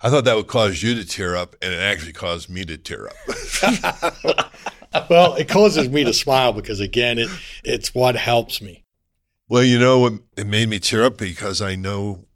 I 0.00 0.10
thought 0.10 0.24
that 0.24 0.36
would 0.36 0.48
cause 0.48 0.82
you 0.82 0.94
to 0.96 1.04
tear 1.06 1.34
up, 1.34 1.56
and 1.62 1.72
it 1.72 1.78
actually 1.78 2.12
caused 2.12 2.50
me 2.50 2.64
to 2.66 2.76
tear 2.76 3.08
up. 3.08 4.50
Well, 5.10 5.34
it 5.34 5.48
causes 5.48 5.88
me 5.88 6.04
to 6.04 6.12
smile 6.12 6.52
because, 6.52 6.78
again, 6.78 7.18
it, 7.18 7.28
it's 7.64 7.94
what 7.96 8.14
helps 8.14 8.62
me. 8.62 8.84
well, 9.48 9.64
you 9.64 9.76
know, 9.76 9.98
what 9.98 10.12
it 10.36 10.46
made 10.46 10.68
me 10.68 10.78
tear 10.78 11.02
up 11.02 11.18
because 11.18 11.60
I 11.60 11.74
know 11.74 12.26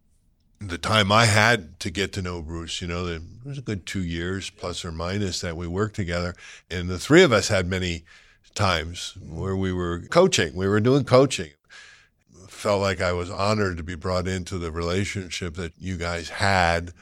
the 0.60 0.76
time 0.76 1.12
I 1.12 1.26
had 1.26 1.78
to 1.78 1.90
get 1.90 2.12
to 2.14 2.22
know 2.22 2.42
Bruce. 2.42 2.82
You 2.82 2.88
know, 2.88 3.06
it 3.06 3.22
was 3.44 3.58
a 3.58 3.62
good 3.62 3.86
two 3.86 4.02
years 4.02 4.50
plus 4.50 4.84
or 4.84 4.90
minus 4.90 5.40
that 5.40 5.56
we 5.56 5.68
worked 5.68 5.94
together, 5.94 6.34
and 6.68 6.88
the 6.88 6.98
three 6.98 7.22
of 7.22 7.32
us 7.32 7.46
had 7.46 7.68
many 7.68 8.02
times 8.58 9.16
where 9.22 9.56
we 9.56 9.72
were 9.72 10.00
coaching. 10.10 10.54
We 10.54 10.66
were 10.66 10.80
doing 10.80 11.04
coaching. 11.04 11.50
Felt 12.48 12.82
like 12.82 13.00
I 13.00 13.12
was 13.12 13.30
honored 13.30 13.76
to 13.76 13.84
be 13.84 13.94
brought 13.94 14.26
into 14.26 14.58
the 14.58 14.72
relationship 14.72 15.54
that 15.54 15.72
you 15.78 15.96
guys 15.96 16.28
had 16.28 16.92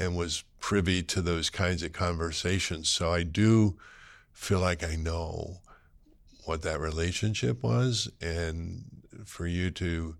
and 0.00 0.16
was 0.16 0.42
privy 0.58 1.02
to 1.02 1.20
those 1.20 1.50
kinds 1.50 1.82
of 1.82 1.92
conversations. 1.92 2.88
So 2.88 3.12
I 3.12 3.24
do 3.24 3.76
feel 4.32 4.58
like 4.58 4.82
I 4.82 4.96
know 4.96 5.58
what 6.46 6.62
that 6.62 6.80
relationship 6.80 7.62
was. 7.62 8.10
And 8.22 8.84
for 9.26 9.46
you 9.46 9.70
to 9.72 10.16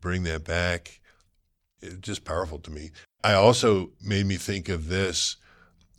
bring 0.00 0.24
that 0.24 0.44
back, 0.44 1.00
it's 1.80 1.98
just 1.98 2.24
powerful 2.24 2.58
to 2.58 2.70
me. 2.70 2.90
I 3.22 3.34
also 3.34 3.90
made 4.02 4.26
me 4.26 4.36
think 4.36 4.68
of 4.68 4.88
this. 4.88 5.36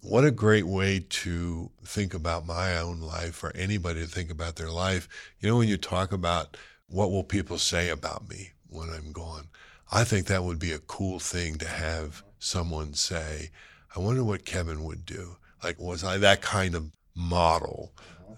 What 0.02 0.24
a 0.24 0.32
great 0.32 0.68
way 0.68 1.00
to 1.00 1.72
think 1.84 2.14
about 2.14 2.46
my 2.46 2.78
own 2.78 3.02
life 3.02 3.44
or 3.44 3.52
anybody 3.56 4.02
to 4.02 4.08
think 4.08 4.30
about 4.30 4.56
their 4.56 4.72
life. 4.72 5.10
You 5.40 5.50
know, 5.50 5.58
when 5.58 5.68
you 5.68 5.78
talk 5.78 6.12
about 6.12 6.56
what 6.88 7.12
will 7.12 7.24
people 7.24 7.58
say 7.58 7.90
about 7.90 8.30
me 8.30 8.52
when 8.70 8.90
I'm 8.90 9.12
gone, 9.12 9.48
I 9.92 10.04
think 10.04 10.28
that 10.28 10.44
would 10.44 10.60
be 10.60 10.72
a 10.72 10.80
cool 10.80 11.20
thing 11.20 11.58
to 11.58 11.68
have 11.68 12.24
someone 12.40 12.94
say, 12.94 13.50
I 13.96 14.00
wonder 14.00 14.24
what 14.24 14.46
Kevin 14.46 14.84
would 14.84 15.06
do. 15.06 15.38
Like, 15.64 15.80
was 15.80 16.04
I 16.04 16.18
that 16.20 16.42
kind 16.42 16.76
of 16.76 16.92
model 17.16 17.92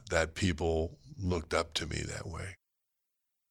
that 0.09 0.35
people 0.35 0.97
looked 1.21 1.53
up 1.53 1.73
to 1.75 1.85
me 1.85 2.01
that 2.07 2.27
way? 2.27 2.55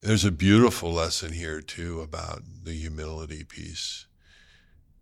There's 0.01 0.25
a 0.25 0.33
beautiful 0.33 0.93
lesson 0.93 1.33
here, 1.33 1.61
too, 1.61 2.01
about 2.01 2.43
the 2.65 2.73
humility 2.73 3.45
piece, 3.45 4.07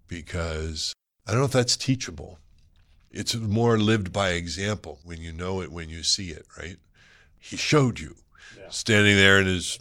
because 0.09 0.93
I 1.27 1.31
don't 1.31 1.41
know 1.41 1.47
if 1.47 1.53
that's 1.53 1.77
teachable. 1.77 2.41
It's 3.11 3.35
more 3.35 3.79
lived 3.79 4.13
by 4.13 4.31
example 4.31 5.01
when 5.05 5.21
you 5.21 5.33
know 5.33 5.61
it, 5.63 5.73
when 5.73 5.89
you 5.89 6.03
see 6.03 6.31
it, 6.31 6.47
right? 6.59 6.77
He 7.39 7.57
showed 7.57 8.01
you 8.01 8.17
standing 8.71 9.17
there 9.17 9.41
in 9.41 9.47
his 9.47 9.79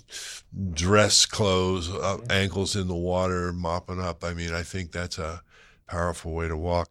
dress 0.74 1.26
clothes, 1.26 1.90
uh, 1.90 2.20
ankles 2.30 2.76
in 2.76 2.88
the 2.88 2.96
water, 2.96 3.52
mopping 3.52 4.00
up. 4.00 4.24
I 4.24 4.34
mean, 4.34 4.54
I 4.54 4.64
think 4.64 4.92
that's 4.92 5.18
a 5.18 5.42
powerful 5.88 6.34
way 6.34 6.48
to 6.48 6.58
walk. 6.58 6.90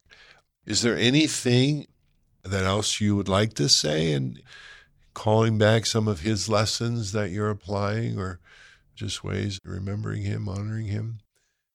Is 0.66 0.82
there 0.82 0.96
anything 0.96 1.86
that 2.42 2.64
else 2.64 3.00
you 3.00 3.16
would 3.16 3.28
like 3.28 3.54
to 3.54 3.68
say 3.68 4.12
and 4.12 4.42
calling 5.14 5.58
back 5.58 5.86
some 5.86 6.08
of 6.08 6.20
his 6.20 6.48
lessons 6.48 7.12
that 7.12 7.30
you're 7.30 7.50
applying 7.50 8.18
or 8.18 8.40
just 8.94 9.24
ways 9.24 9.58
of 9.64 9.70
remembering 9.70 10.22
him, 10.22 10.48
honoring 10.48 10.86
him? 10.86 11.20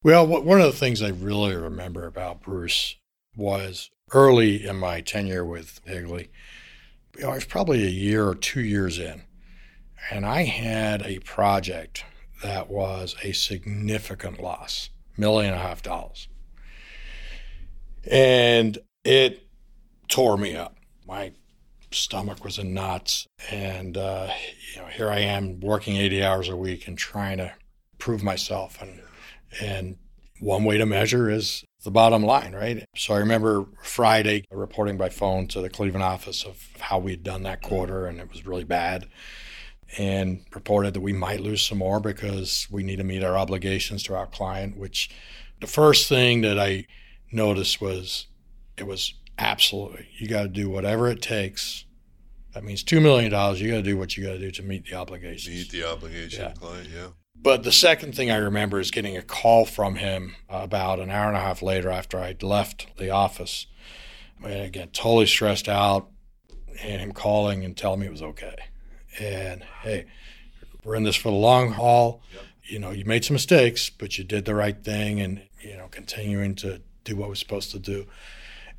Well, 0.03 0.25
one 0.25 0.61
of 0.61 0.71
the 0.71 0.77
things 0.77 1.01
I 1.01 1.09
really 1.09 1.55
remember 1.55 2.05
about 2.05 2.41
Bruce 2.41 2.95
was 3.35 3.89
early 4.11 4.65
in 4.65 4.77
my 4.77 5.01
tenure 5.01 5.45
with 5.45 5.81
Higley. 5.85 6.29
You 7.17 7.23
know, 7.23 7.31
I 7.31 7.35
was 7.35 7.45
probably 7.45 7.83
a 7.85 7.89
year 7.89 8.27
or 8.27 8.35
two 8.35 8.61
years 8.61 8.97
in, 8.97 9.23
and 10.11 10.25
I 10.25 10.43
had 10.43 11.01
a 11.03 11.19
project 11.19 12.03
that 12.43 12.69
was 12.69 13.15
a 13.23 13.33
significant 13.33 14.41
loss, 14.41 14.89
million 15.17 15.53
and 15.53 15.61
a 15.61 15.65
half 15.65 15.81
dollars. 15.81 16.27
And 18.09 18.77
it 19.03 19.47
tore 20.07 20.37
me 20.37 20.55
up. 20.55 20.77
My 21.05 21.33
stomach 21.91 22.43
was 22.43 22.57
in 22.57 22.73
knots, 22.73 23.27
and 23.51 23.97
uh, 23.97 24.29
you 24.73 24.81
know, 24.81 24.87
here 24.87 25.09
I 25.09 25.19
am 25.19 25.59
working 25.59 25.97
80 25.97 26.23
hours 26.23 26.49
a 26.49 26.55
week 26.55 26.87
and 26.87 26.97
trying 26.97 27.37
to 27.37 27.53
prove 27.97 28.23
myself 28.23 28.81
and 28.81 29.01
and 29.61 29.97
one 30.39 30.63
way 30.63 30.77
to 30.77 30.85
measure 30.85 31.29
is 31.29 31.65
the 31.83 31.91
bottom 31.91 32.23
line, 32.23 32.53
right? 32.53 32.85
So 32.95 33.13
I 33.13 33.19
remember 33.19 33.65
Friday 33.81 34.45
reporting 34.51 34.97
by 34.97 35.09
phone 35.09 35.47
to 35.47 35.61
the 35.61 35.69
Cleveland 35.69 36.03
office 36.03 36.43
of 36.43 36.67
how 36.79 36.99
we'd 36.99 37.23
done 37.23 37.43
that 37.43 37.61
quarter, 37.61 38.05
and 38.05 38.19
it 38.19 38.29
was 38.29 38.45
really 38.45 38.63
bad. 38.65 39.07
And 39.97 40.45
reported 40.53 40.93
that 40.93 41.01
we 41.01 41.13
might 41.13 41.39
lose 41.39 41.63
some 41.63 41.79
more 41.79 41.99
because 41.99 42.67
we 42.69 42.83
need 42.83 42.97
to 42.97 43.03
meet 43.03 43.23
our 43.23 43.35
obligations 43.35 44.03
to 44.03 44.15
our 44.15 44.27
client. 44.27 44.77
Which 44.77 45.09
the 45.61 45.67
first 45.67 46.07
thing 46.07 46.41
that 46.41 46.59
I 46.59 46.85
noticed 47.31 47.81
was 47.81 48.27
it 48.77 48.85
was 48.85 49.15
absolutely 49.39 50.07
you 50.17 50.27
got 50.27 50.43
to 50.43 50.47
do 50.47 50.69
whatever 50.69 51.07
it 51.07 51.21
takes. 51.23 51.85
That 52.53 52.63
means 52.63 52.83
$2 52.83 53.01
million. 53.01 53.31
You 53.31 53.69
got 53.71 53.77
to 53.77 53.81
do 53.81 53.97
what 53.97 54.15
you 54.17 54.23
got 54.25 54.33
to 54.33 54.39
do 54.39 54.51
to 54.51 54.63
meet 54.63 54.85
the 54.85 54.95
obligations. 54.95 55.55
Meet 55.55 55.69
the 55.71 55.83
obligation, 55.89 56.41
Yeah. 56.41 56.51
client, 56.53 56.89
yeah. 56.93 57.07
But 57.41 57.63
the 57.63 57.71
second 57.71 58.15
thing 58.15 58.29
I 58.29 58.37
remember 58.37 58.79
is 58.79 58.91
getting 58.91 59.15
a 59.15 59.21
call 59.21 59.65
from 59.65 59.95
him 59.95 60.35
uh, 60.49 60.59
about 60.61 60.99
an 60.99 61.09
hour 61.09 61.27
and 61.27 61.37
a 61.37 61.39
half 61.39 61.61
later 61.61 61.89
after 61.89 62.19
I'd 62.19 62.43
left 62.43 62.97
the 62.97 63.11
office 63.11 63.65
And 64.43 64.61
again, 64.61 64.89
totally 64.89 65.25
stressed 65.25 65.69
out, 65.69 66.09
and 66.81 67.01
him 67.01 67.11
calling 67.11 67.63
and 67.63 67.75
telling 67.75 68.01
me 68.01 68.07
it 68.07 68.11
was 68.11 68.21
okay. 68.21 68.55
And 69.19 69.63
hey, 69.81 70.05
we're 70.83 70.95
in 70.95 71.03
this 71.03 71.15
for 71.15 71.29
the 71.29 71.35
long 71.35 71.71
haul. 71.73 72.21
Yep. 72.33 72.43
You 72.63 72.79
know, 72.79 72.91
you 72.91 73.05
made 73.05 73.25
some 73.25 73.33
mistakes, 73.33 73.89
but 73.89 74.17
you 74.17 74.23
did 74.23 74.45
the 74.45 74.55
right 74.55 74.81
thing, 74.83 75.19
and 75.19 75.41
you 75.61 75.75
know, 75.75 75.87
continuing 75.89 76.55
to 76.55 76.81
do 77.03 77.15
what 77.15 77.29
we're 77.29 77.35
supposed 77.35 77.71
to 77.71 77.79
do. 77.79 78.05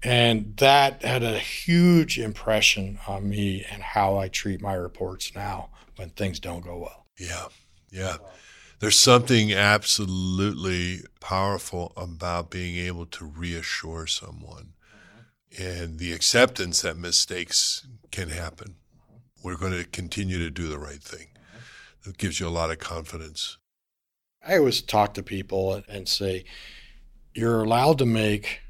And 0.03 0.57
that 0.59 1.03
had 1.03 1.23
a 1.23 1.39
huge 1.39 2.19
impression 2.19 2.99
on 3.07 3.29
me 3.29 3.67
and 3.71 3.83
how 3.83 4.17
I 4.17 4.29
treat 4.29 4.63
my 4.63 4.73
reports 4.73 5.35
now 5.35 5.71
when 5.97 6.11
things 6.11 6.41
don't 6.41 6.65
go 6.65 6.79
well. 6.79 7.07
Yeah. 7.19 7.47
Yeah. 7.91 8.17
There's 8.81 8.99
something 8.99 9.53
absolutely 9.53 11.03
powerful 11.21 11.93
about 11.99 12.51
being 12.51 12.77
able 12.77 13.05
to 13.07 13.27
reassure 13.27 14.07
someone 14.07 14.73
mm-hmm. 15.53 15.63
and 15.63 15.99
the 15.99 16.13
acceptance 16.13 16.81
that 16.81 16.97
mistakes 16.97 17.87
can 18.11 18.31
happen. 18.31 18.77
Mm-hmm. 18.77 19.47
We're 19.47 19.59
going 19.59 19.75
to 19.75 19.85
continue 19.85 20.39
to 20.39 20.49
do 20.49 20.67
the 20.67 20.79
right 20.79 21.03
thing. 21.03 21.27
Mm-hmm. 21.27 22.11
It 22.11 22.17
gives 22.17 22.41
you 22.41 22.49
a 22.49 22.51
lot 22.51 22.71
of 22.71 22.79
confidence. 22.79 23.59
I 24.43 24.57
always 24.57 24.81
talk 24.81 25.13
to 25.15 25.23
people 25.23 25.83
and 25.87 26.09
say, 26.09 26.45
you're 27.35 27.63
allowed 27.63 27.99
to 27.99 28.07
make 28.07 28.61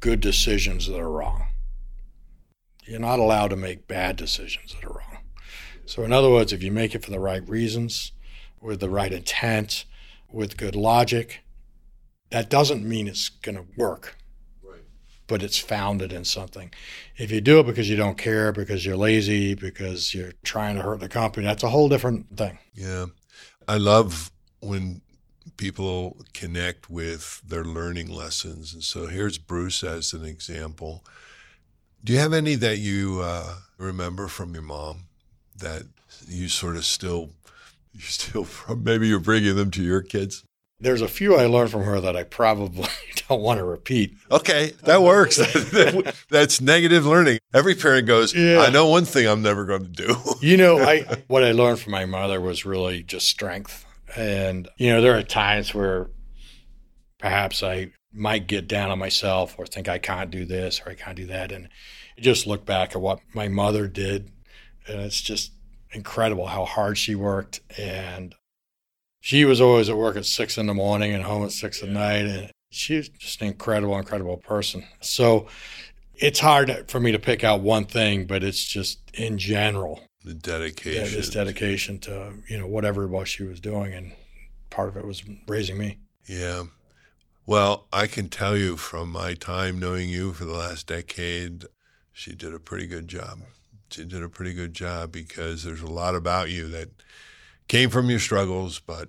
good 0.00 0.20
decisions 0.20 0.88
that 0.88 0.98
are 0.98 1.10
wrong. 1.10 1.46
You're 2.84 2.98
not 2.98 3.20
allowed 3.20 3.48
to 3.48 3.56
make 3.56 3.86
bad 3.86 4.16
decisions 4.16 4.74
that 4.74 4.84
are 4.84 4.94
wrong. 4.94 5.18
So, 5.86 6.02
in 6.02 6.12
other 6.12 6.28
words, 6.28 6.52
if 6.52 6.62
you 6.62 6.72
make 6.72 6.96
it 6.96 7.04
for 7.04 7.12
the 7.12 7.20
right 7.20 7.48
reasons, 7.48 8.12
with 8.60 8.80
the 8.80 8.90
right 8.90 9.12
intent, 9.12 9.84
with 10.30 10.56
good 10.56 10.76
logic, 10.76 11.40
that 12.30 12.50
doesn't 12.50 12.86
mean 12.86 13.08
it's 13.08 13.28
going 13.28 13.56
to 13.56 13.64
work. 13.76 14.16
But 15.26 15.42
it's 15.42 15.58
founded 15.58 16.10
in 16.10 16.24
something. 16.24 16.72
If 17.18 17.30
you 17.30 17.42
do 17.42 17.60
it 17.60 17.66
because 17.66 17.90
you 17.90 17.96
don't 17.96 18.16
care, 18.16 18.50
because 18.50 18.86
you're 18.86 18.96
lazy, 18.96 19.54
because 19.54 20.14
you're 20.14 20.32
trying 20.42 20.76
to 20.76 20.82
hurt 20.82 21.00
the 21.00 21.08
company, 21.08 21.46
that's 21.46 21.62
a 21.62 21.68
whole 21.68 21.90
different 21.90 22.34
thing. 22.34 22.58
Yeah. 22.74 23.06
I 23.66 23.76
love 23.76 24.30
when 24.60 25.02
people 25.58 26.16
connect 26.32 26.88
with 26.88 27.42
their 27.46 27.64
learning 27.64 28.08
lessons. 28.08 28.72
And 28.72 28.82
so 28.82 29.06
here's 29.06 29.36
Bruce 29.36 29.84
as 29.84 30.14
an 30.14 30.24
example. 30.24 31.04
Do 32.02 32.14
you 32.14 32.18
have 32.20 32.32
any 32.32 32.54
that 32.54 32.78
you 32.78 33.20
uh, 33.22 33.56
remember 33.76 34.28
from 34.28 34.54
your 34.54 34.62
mom 34.62 35.08
that 35.58 35.82
you 36.26 36.48
sort 36.48 36.76
of 36.76 36.86
still, 36.86 37.30
you 37.98 38.04
still, 38.04 38.44
from 38.44 38.84
maybe 38.84 39.08
you're 39.08 39.18
bringing 39.18 39.56
them 39.56 39.70
to 39.72 39.82
your 39.82 40.02
kids? 40.02 40.44
There's 40.80 41.00
a 41.00 41.08
few 41.08 41.34
I 41.34 41.46
learned 41.46 41.72
from 41.72 41.82
her 41.82 42.00
that 42.00 42.16
I 42.16 42.22
probably 42.22 42.88
don't 43.28 43.42
want 43.42 43.58
to 43.58 43.64
repeat. 43.64 44.16
Okay, 44.30 44.72
that 44.84 45.02
works. 45.02 45.36
That's 46.30 46.60
negative 46.60 47.04
learning. 47.04 47.40
Every 47.52 47.74
parent 47.74 48.06
goes, 48.06 48.32
yeah. 48.32 48.60
I 48.60 48.70
know 48.70 48.88
one 48.88 49.04
thing 49.04 49.26
I'm 49.26 49.42
never 49.42 49.64
going 49.64 49.82
to 49.82 49.88
do. 49.88 50.16
you 50.40 50.56
know, 50.56 50.78
I 50.78 51.22
what 51.26 51.42
I 51.42 51.50
learned 51.50 51.80
from 51.80 51.92
my 51.92 52.06
mother 52.06 52.40
was 52.40 52.64
really 52.64 53.02
just 53.02 53.28
strength. 53.28 53.84
And, 54.16 54.68
you 54.76 54.90
know, 54.90 55.00
there 55.00 55.18
are 55.18 55.22
times 55.22 55.74
where 55.74 56.10
perhaps 57.18 57.62
I 57.62 57.90
might 58.12 58.46
get 58.46 58.68
down 58.68 58.90
on 58.90 58.98
myself 58.98 59.56
or 59.58 59.66
think 59.66 59.88
I 59.88 59.98
can't 59.98 60.30
do 60.30 60.44
this 60.44 60.80
or 60.80 60.90
I 60.90 60.94
can't 60.94 61.16
do 61.16 61.26
that. 61.26 61.50
And 61.50 61.68
just 62.18 62.46
look 62.46 62.64
back 62.64 62.94
at 62.94 63.00
what 63.00 63.20
my 63.34 63.48
mother 63.48 63.88
did. 63.88 64.30
And 64.86 65.00
it's 65.00 65.20
just 65.20 65.52
incredible 65.92 66.46
how 66.46 66.64
hard 66.64 66.98
she 66.98 67.14
worked. 67.14 67.60
And 67.78 68.34
she 69.20 69.44
was 69.44 69.60
always 69.60 69.88
at 69.88 69.96
work 69.96 70.16
at 70.16 70.26
six 70.26 70.58
in 70.58 70.66
the 70.66 70.74
morning 70.74 71.14
and 71.14 71.24
home 71.24 71.44
at 71.44 71.52
six 71.52 71.82
at 71.82 71.88
night. 71.88 72.26
And 72.26 72.50
she's 72.70 73.08
just 73.08 73.40
an 73.40 73.48
incredible, 73.48 73.96
incredible 73.98 74.36
person. 74.36 74.84
So 75.00 75.46
it's 76.14 76.40
hard 76.40 76.84
for 76.88 77.00
me 77.00 77.12
to 77.12 77.18
pick 77.18 77.44
out 77.44 77.60
one 77.60 77.84
thing, 77.84 78.26
but 78.26 78.42
it's 78.42 78.64
just 78.64 79.00
in 79.14 79.38
general 79.38 80.00
the 80.24 80.34
dedication. 80.34 81.04
Yeah, 81.04 81.10
this 81.10 81.30
dedication 81.30 81.98
to 82.00 82.34
you 82.48 82.58
know 82.58 82.66
whatever 82.66 83.04
it 83.04 83.08
was 83.08 83.28
she 83.28 83.44
was 83.44 83.60
doing, 83.60 83.94
and 83.94 84.12
part 84.70 84.88
of 84.88 84.96
it 84.96 85.06
was 85.06 85.22
raising 85.46 85.78
me. 85.78 85.98
Yeah. 86.26 86.64
Well, 87.46 87.86
I 87.92 88.06
can 88.06 88.28
tell 88.28 88.56
you 88.56 88.76
from 88.76 89.10
my 89.10 89.32
time 89.32 89.78
knowing 89.78 90.10
you 90.10 90.34
for 90.34 90.44
the 90.44 90.52
last 90.52 90.86
decade, 90.86 91.64
she 92.12 92.34
did 92.34 92.52
a 92.52 92.60
pretty 92.60 92.86
good 92.86 93.08
job. 93.08 93.38
She 93.90 94.04
did 94.04 94.22
a 94.22 94.28
pretty 94.28 94.54
good 94.54 94.74
job 94.74 95.12
because 95.12 95.64
there's 95.64 95.82
a 95.82 95.86
lot 95.86 96.14
about 96.14 96.50
you 96.50 96.68
that 96.68 96.90
came 97.68 97.90
from 97.90 98.10
your 98.10 98.18
struggles, 98.18 98.80
but 98.80 99.08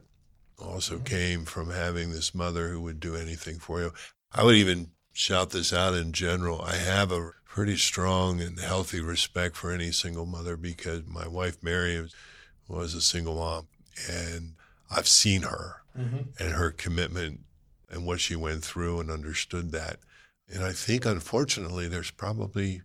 also 0.57 0.95
mm-hmm. 0.95 1.03
came 1.03 1.45
from 1.45 1.69
having 1.69 2.11
this 2.11 2.33
mother 2.33 2.69
who 2.69 2.81
would 2.81 2.99
do 2.99 3.15
anything 3.15 3.59
for 3.59 3.81
you. 3.81 3.93
I 4.31 4.43
would 4.43 4.55
even 4.55 4.91
shout 5.13 5.49
this 5.49 5.73
out 5.73 5.95
in 5.95 6.11
general. 6.13 6.61
I 6.61 6.75
have 6.75 7.11
a 7.11 7.31
pretty 7.45 7.77
strong 7.77 8.41
and 8.41 8.59
healthy 8.59 9.01
respect 9.01 9.55
for 9.55 9.71
any 9.71 9.91
single 9.91 10.25
mother 10.25 10.55
because 10.55 11.05
my 11.07 11.27
wife 11.27 11.61
Mary 11.61 12.07
was 12.67 12.93
a 12.93 13.01
single 13.01 13.35
mom, 13.35 13.67
and 14.09 14.53
I've 14.89 15.07
seen 15.07 15.41
her 15.41 15.81
mm-hmm. 15.97 16.29
and 16.39 16.53
her 16.53 16.71
commitment 16.71 17.41
and 17.89 18.05
what 18.05 18.19
she 18.19 18.35
went 18.35 18.63
through 18.63 18.99
and 18.99 19.09
understood 19.09 19.71
that. 19.71 19.97
And 20.47 20.63
I 20.63 20.71
think, 20.71 21.05
unfortunately, 21.05 21.87
there's 21.87 22.11
probably 22.11 22.81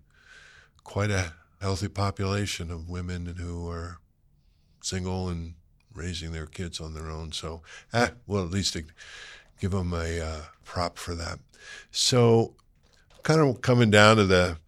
quite 0.82 1.10
a 1.10 1.32
healthy 1.64 1.88
population 1.88 2.70
of 2.70 2.90
women 2.90 3.36
who 3.38 3.66
are 3.70 3.96
single 4.82 5.30
and 5.30 5.54
raising 5.94 6.30
their 6.30 6.44
kids 6.44 6.78
on 6.78 6.92
their 6.92 7.08
own. 7.10 7.32
So, 7.32 7.62
eh, 7.90 8.10
well, 8.26 8.44
at 8.44 8.50
least 8.50 8.76
give 9.58 9.70
them 9.70 9.94
a 9.94 10.20
uh, 10.20 10.40
prop 10.62 10.98
for 10.98 11.14
that. 11.14 11.38
So, 11.90 12.54
kind 13.22 13.40
of 13.40 13.62
coming 13.62 13.90
down 13.90 14.18
to 14.18 14.24
the 14.24 14.58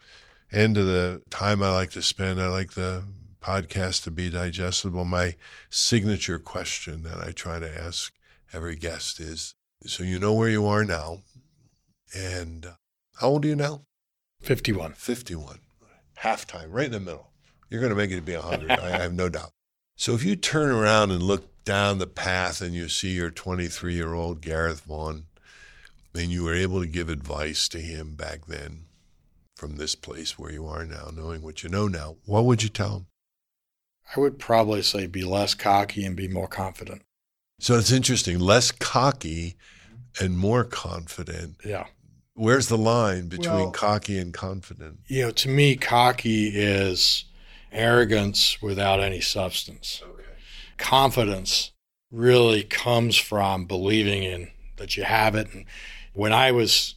end 0.51 0.79
of 0.79 0.87
the 0.87 1.21
time 1.29 1.63
I 1.63 1.71
like 1.71 1.91
to 1.91 2.01
spend, 2.01 2.41
I 2.41 2.49
like 2.49 2.73
the 2.73 3.05
podcast 3.43 4.05
to 4.05 4.11
be 4.11 4.31
digestible. 4.31 5.05
My 5.05 5.37
signature 5.69 6.39
question 6.39 7.03
that 7.03 7.19
I 7.23 7.33
try 7.33 7.59
to 7.59 7.79
ask 7.79 8.11
every 8.55 8.75
guest 8.75 9.21
is 9.21 9.55
so 9.85 10.03
you 10.03 10.19
know 10.19 10.33
where 10.33 10.49
you 10.49 10.67
are 10.67 10.83
now. 10.83 11.19
And 12.15 12.69
how 13.17 13.29
old 13.29 13.45
are 13.45 13.49
you 13.49 13.57
now? 13.57 13.83
51. 14.41 14.95
51. 14.95 15.59
Halftime, 16.23 16.69
right 16.71 16.87
in 16.87 16.93
the 16.93 17.01
middle. 17.01 17.31
You're 17.69 17.81
going 17.81 17.91
to 17.91 17.97
make 17.97 18.11
it 18.11 18.17
to 18.17 18.23
be 18.23 18.35
100. 18.35 18.71
I 18.71 18.99
have 19.03 19.13
no 19.13 19.29
doubt. 19.29 19.53
So 19.97 20.15
if 20.15 20.25
you 20.25 20.37
turn 20.37 20.71
around 20.71 21.11
and 21.11 21.23
look 21.23 21.65
down 21.65 21.99
the 21.99 22.07
path 22.07 22.61
and 22.61 22.75
you 22.75 22.89
see 22.89 23.13
your 23.13 23.31
23 23.31 23.95
year 23.95 24.15
old 24.15 24.41
Gareth 24.41 24.83
Vaughn, 24.83 25.27
and 26.15 26.31
you 26.31 26.45
were 26.45 26.55
able 26.55 26.81
to 26.81 26.87
give 26.87 27.09
advice 27.09 27.69
to 27.69 27.79
him 27.79 28.15
back 28.15 28.47
then 28.47 28.85
from 29.55 29.77
this 29.77 29.95
place 29.95 30.39
where 30.39 30.53
you 30.53 30.67
are 30.67 30.85
now, 30.85 31.11
knowing 31.15 31.43
what 31.43 31.63
you 31.63 31.69
know 31.69 31.89
now, 31.89 32.17
what 32.25 32.45
would 32.45 32.63
you 32.63 32.69
tell 32.69 32.97
him? 32.97 33.07
I 34.15 34.21
would 34.21 34.39
probably 34.39 34.83
say 34.83 35.07
be 35.07 35.25
less 35.25 35.55
cocky 35.55 36.05
and 36.05 36.15
be 36.17 36.29
more 36.29 36.47
confident. 36.47 37.03
So 37.59 37.77
it's 37.77 37.91
interesting, 37.91 38.39
less 38.39 38.71
cocky 38.71 39.57
and 40.21 40.39
more 40.39 40.65
confident. 40.65 41.57
Yeah. 41.65 41.87
Where's 42.37 42.69
the 42.69 42.77
line 42.77 43.29
between 43.29 43.55
well, 43.55 43.71
cocky 43.71 44.19
and 44.19 44.33
confident? 44.33 45.01
You 45.07 45.23
know, 45.23 45.31
to 45.33 45.49
me, 45.49 45.75
cocky 45.75 46.49
is 46.49 47.25
arrogance 47.73 48.61
without 48.61 49.01
any 49.01 49.23
substance. 49.23 50.03
Okay. 50.05 50.23
Confidence 50.77 51.73
really 52.11 52.63
comes 52.63 53.17
from 53.17 53.65
believing 53.65 54.23
in 54.23 54.51
that 54.77 54.99
you 54.99 55.05
have 55.05 55.35
it. 55.35 55.49
And 55.55 55.65
when 56.13 56.35
I 56.35 56.53
was 56.53 56.97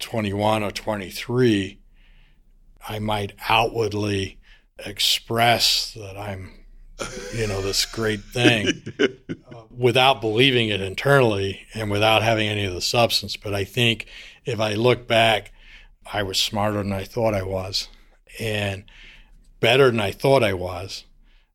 21 0.00 0.62
or 0.62 0.70
23, 0.70 1.78
I 2.88 2.98
might 2.98 3.32
outwardly 3.50 4.38
express 4.78 5.92
that 5.92 6.16
I'm, 6.16 6.52
you 7.34 7.46
know, 7.46 7.60
this 7.60 7.84
great 7.84 8.20
thing 8.20 8.82
uh, 9.00 9.62
without 9.70 10.22
believing 10.22 10.70
it 10.70 10.80
internally 10.80 11.66
and 11.74 11.90
without 11.90 12.22
having 12.22 12.48
any 12.48 12.64
of 12.64 12.72
the 12.72 12.80
substance. 12.80 13.36
But 13.36 13.54
I 13.54 13.64
think 13.64 14.06
if 14.50 14.60
I 14.60 14.74
look 14.74 15.06
back, 15.06 15.52
I 16.12 16.22
was 16.22 16.40
smarter 16.40 16.78
than 16.78 16.92
I 16.92 17.04
thought 17.04 17.34
I 17.34 17.42
was 17.42 17.88
and 18.38 18.84
better 19.60 19.86
than 19.86 20.00
I 20.00 20.10
thought 20.10 20.42
I 20.42 20.54
was. 20.54 21.04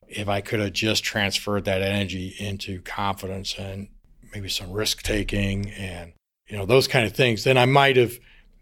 If 0.08 0.30
I 0.30 0.42
could 0.42 0.60
have 0.60 0.74
just 0.74 1.04
transferred 1.04 1.66
that 1.66 1.82
energy 1.82 2.36
into 2.40 2.82
confidence 2.82 3.56
and 3.58 3.90
maybe 4.34 4.50
some 4.50 4.72
risk 4.72 5.02
taking 5.02 5.72
and 5.72 6.14
you 6.48 6.56
know 6.56 6.66
those 6.66 6.88
kind 6.88 7.06
of 7.06 7.14
things, 7.14 7.44
then 7.44 7.58
I 7.58 7.66
might 7.66 7.98
have 7.98 8.20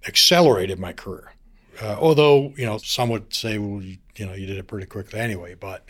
accelerated 0.08 0.80
my 0.80 0.94
career. 0.94 1.34
Uh, 1.82 1.98
although 2.00 2.54
you 2.56 2.66
know 2.66 2.78
some 2.78 3.10
would 3.10 3.34
say, 3.34 3.58
well, 3.58 3.82
you, 3.82 3.98
you 4.16 4.26
know, 4.26 4.34
you 4.34 4.46
did 4.46 4.58
it 4.58 4.68
pretty 4.68 4.88
quickly 4.88 5.20
anyway. 5.20 5.54
But 5.54 5.86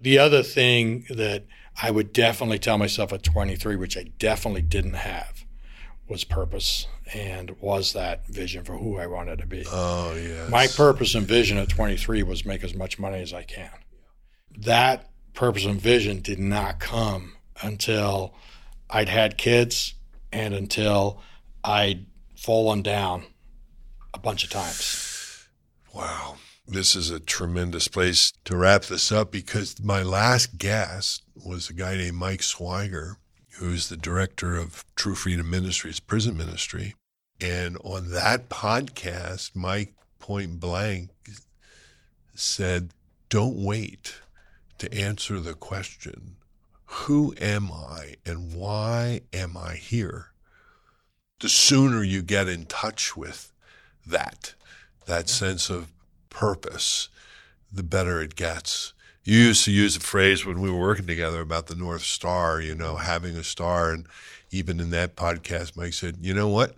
the 0.00 0.18
other 0.18 0.42
thing 0.42 1.06
that 1.08 1.44
I 1.80 1.90
would 1.90 2.12
definitely 2.12 2.58
tell 2.58 2.78
myself 2.78 3.12
at 3.12 3.22
23, 3.22 3.76
which 3.76 3.96
I 3.96 4.04
definitely 4.18 4.62
didn't 4.62 4.94
have, 4.94 5.44
was 6.08 6.24
purpose 6.24 6.86
and 7.12 7.50
was 7.60 7.92
that 7.92 8.26
vision 8.26 8.64
for 8.64 8.76
who 8.76 8.98
I 8.98 9.06
wanted 9.06 9.38
to 9.38 9.46
be. 9.46 9.64
Oh, 9.70 10.14
yes. 10.14 10.50
My 10.50 10.66
purpose 10.66 11.14
and 11.14 11.26
vision 11.26 11.58
at 11.58 11.68
23 11.68 12.22
was 12.22 12.44
make 12.44 12.62
as 12.64 12.74
much 12.74 12.98
money 12.98 13.20
as 13.22 13.32
I 13.32 13.42
can. 13.42 13.70
That 14.58 15.10
purpose 15.32 15.64
and 15.64 15.80
vision 15.80 16.20
did 16.20 16.38
not 16.38 16.78
come 16.78 17.34
until 17.62 18.34
I'd 18.90 19.08
had 19.08 19.38
kids 19.38 19.94
and 20.32 20.54
until 20.54 21.20
I'd 21.62 22.06
fallen 22.36 22.82
down 22.82 23.24
a 24.12 24.18
bunch 24.18 24.44
of 24.44 24.50
times. 24.50 25.48
Wow. 25.94 26.36
This 26.66 26.96
is 26.96 27.10
a 27.10 27.20
tremendous 27.20 27.88
place 27.88 28.32
to 28.44 28.56
wrap 28.56 28.84
this 28.84 29.12
up 29.12 29.30
because 29.30 29.82
my 29.82 30.02
last 30.02 30.56
guest 30.58 31.22
was 31.34 31.68
a 31.68 31.74
guy 31.74 31.96
named 31.96 32.16
Mike 32.16 32.42
Swiger, 32.42 33.18
who's 33.56 33.88
the 33.88 33.96
director 33.96 34.56
of 34.56 34.84
True 34.96 35.14
Freedom 35.14 35.48
Ministries, 35.48 36.00
prison 36.00 36.36
ministry. 36.36 36.94
And 37.40 37.76
on 37.84 38.10
that 38.10 38.48
podcast, 38.48 39.54
Mike 39.54 39.94
point 40.18 40.58
blank 40.58 41.10
said, 42.34 42.90
Don't 43.28 43.56
wait 43.56 44.16
to 44.78 44.92
answer 44.92 45.38
the 45.38 45.54
question, 45.54 46.36
Who 46.86 47.34
am 47.40 47.70
I 47.70 48.16
and 48.26 48.54
why 48.54 49.20
am 49.32 49.56
I 49.56 49.74
here? 49.74 50.32
The 51.40 51.48
sooner 51.48 52.02
you 52.02 52.22
get 52.22 52.48
in 52.48 52.66
touch 52.66 53.16
with 53.16 53.52
that, 54.06 54.54
that 55.06 55.28
sense 55.28 55.70
of 55.70 55.92
purpose, 56.30 57.08
the 57.70 57.82
better 57.82 58.20
it 58.20 58.34
gets. 58.34 58.93
You 59.24 59.38
used 59.38 59.64
to 59.64 59.72
use 59.72 59.96
a 59.96 60.00
phrase 60.00 60.44
when 60.44 60.60
we 60.60 60.70
were 60.70 60.78
working 60.78 61.06
together 61.06 61.40
about 61.40 61.66
the 61.66 61.74
North 61.74 62.02
Star, 62.02 62.60
you 62.60 62.74
know, 62.74 62.96
having 62.96 63.36
a 63.36 63.44
star. 63.44 63.90
And 63.90 64.06
even 64.50 64.80
in 64.80 64.90
that 64.90 65.16
podcast, 65.16 65.76
Mike 65.76 65.94
said, 65.94 66.18
you 66.20 66.34
know 66.34 66.48
what? 66.48 66.74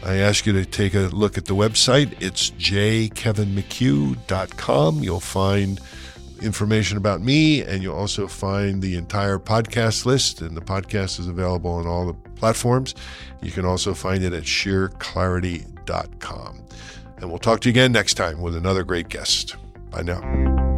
I 0.05 0.17
ask 0.17 0.47
you 0.47 0.53
to 0.53 0.65
take 0.65 0.95
a 0.95 1.11
look 1.13 1.37
at 1.39 1.47
the 1.47 1.55
website. 1.55 2.15
It's 2.21 2.51
jkevinmchugh.com. 2.53 5.03
You'll 5.03 5.21
find 5.21 5.81
information 6.41 6.97
about 6.97 7.21
me, 7.21 7.63
and 7.63 7.83
you'll 7.83 7.97
also 7.97 8.27
find 8.27 8.81
the 8.83 8.97
entire 8.97 9.39
podcast 9.39 10.07
list. 10.07 10.41
And 10.43 10.57
the 10.57 10.63
podcast 10.63 11.19
is 11.19 11.27
available 11.29 11.73
on 11.73 11.87
all 11.87 12.07
the 12.07 12.15
platforms. 12.37 12.95
You 13.43 13.51
can 13.51 13.65
also 13.65 13.95
find 13.95 14.23
it 14.23 14.33
at 14.33 14.45
sheerclarity.com. 14.45 16.63
And 17.19 17.29
we'll 17.29 17.39
talk 17.39 17.61
to 17.61 17.69
you 17.69 17.73
again 17.73 17.93
next 17.93 18.15
time 18.15 18.41
with 18.41 18.57
another 18.57 18.85
great 18.85 19.09
guest. 19.09 19.57
Bye 19.91 20.03
now. 20.03 20.70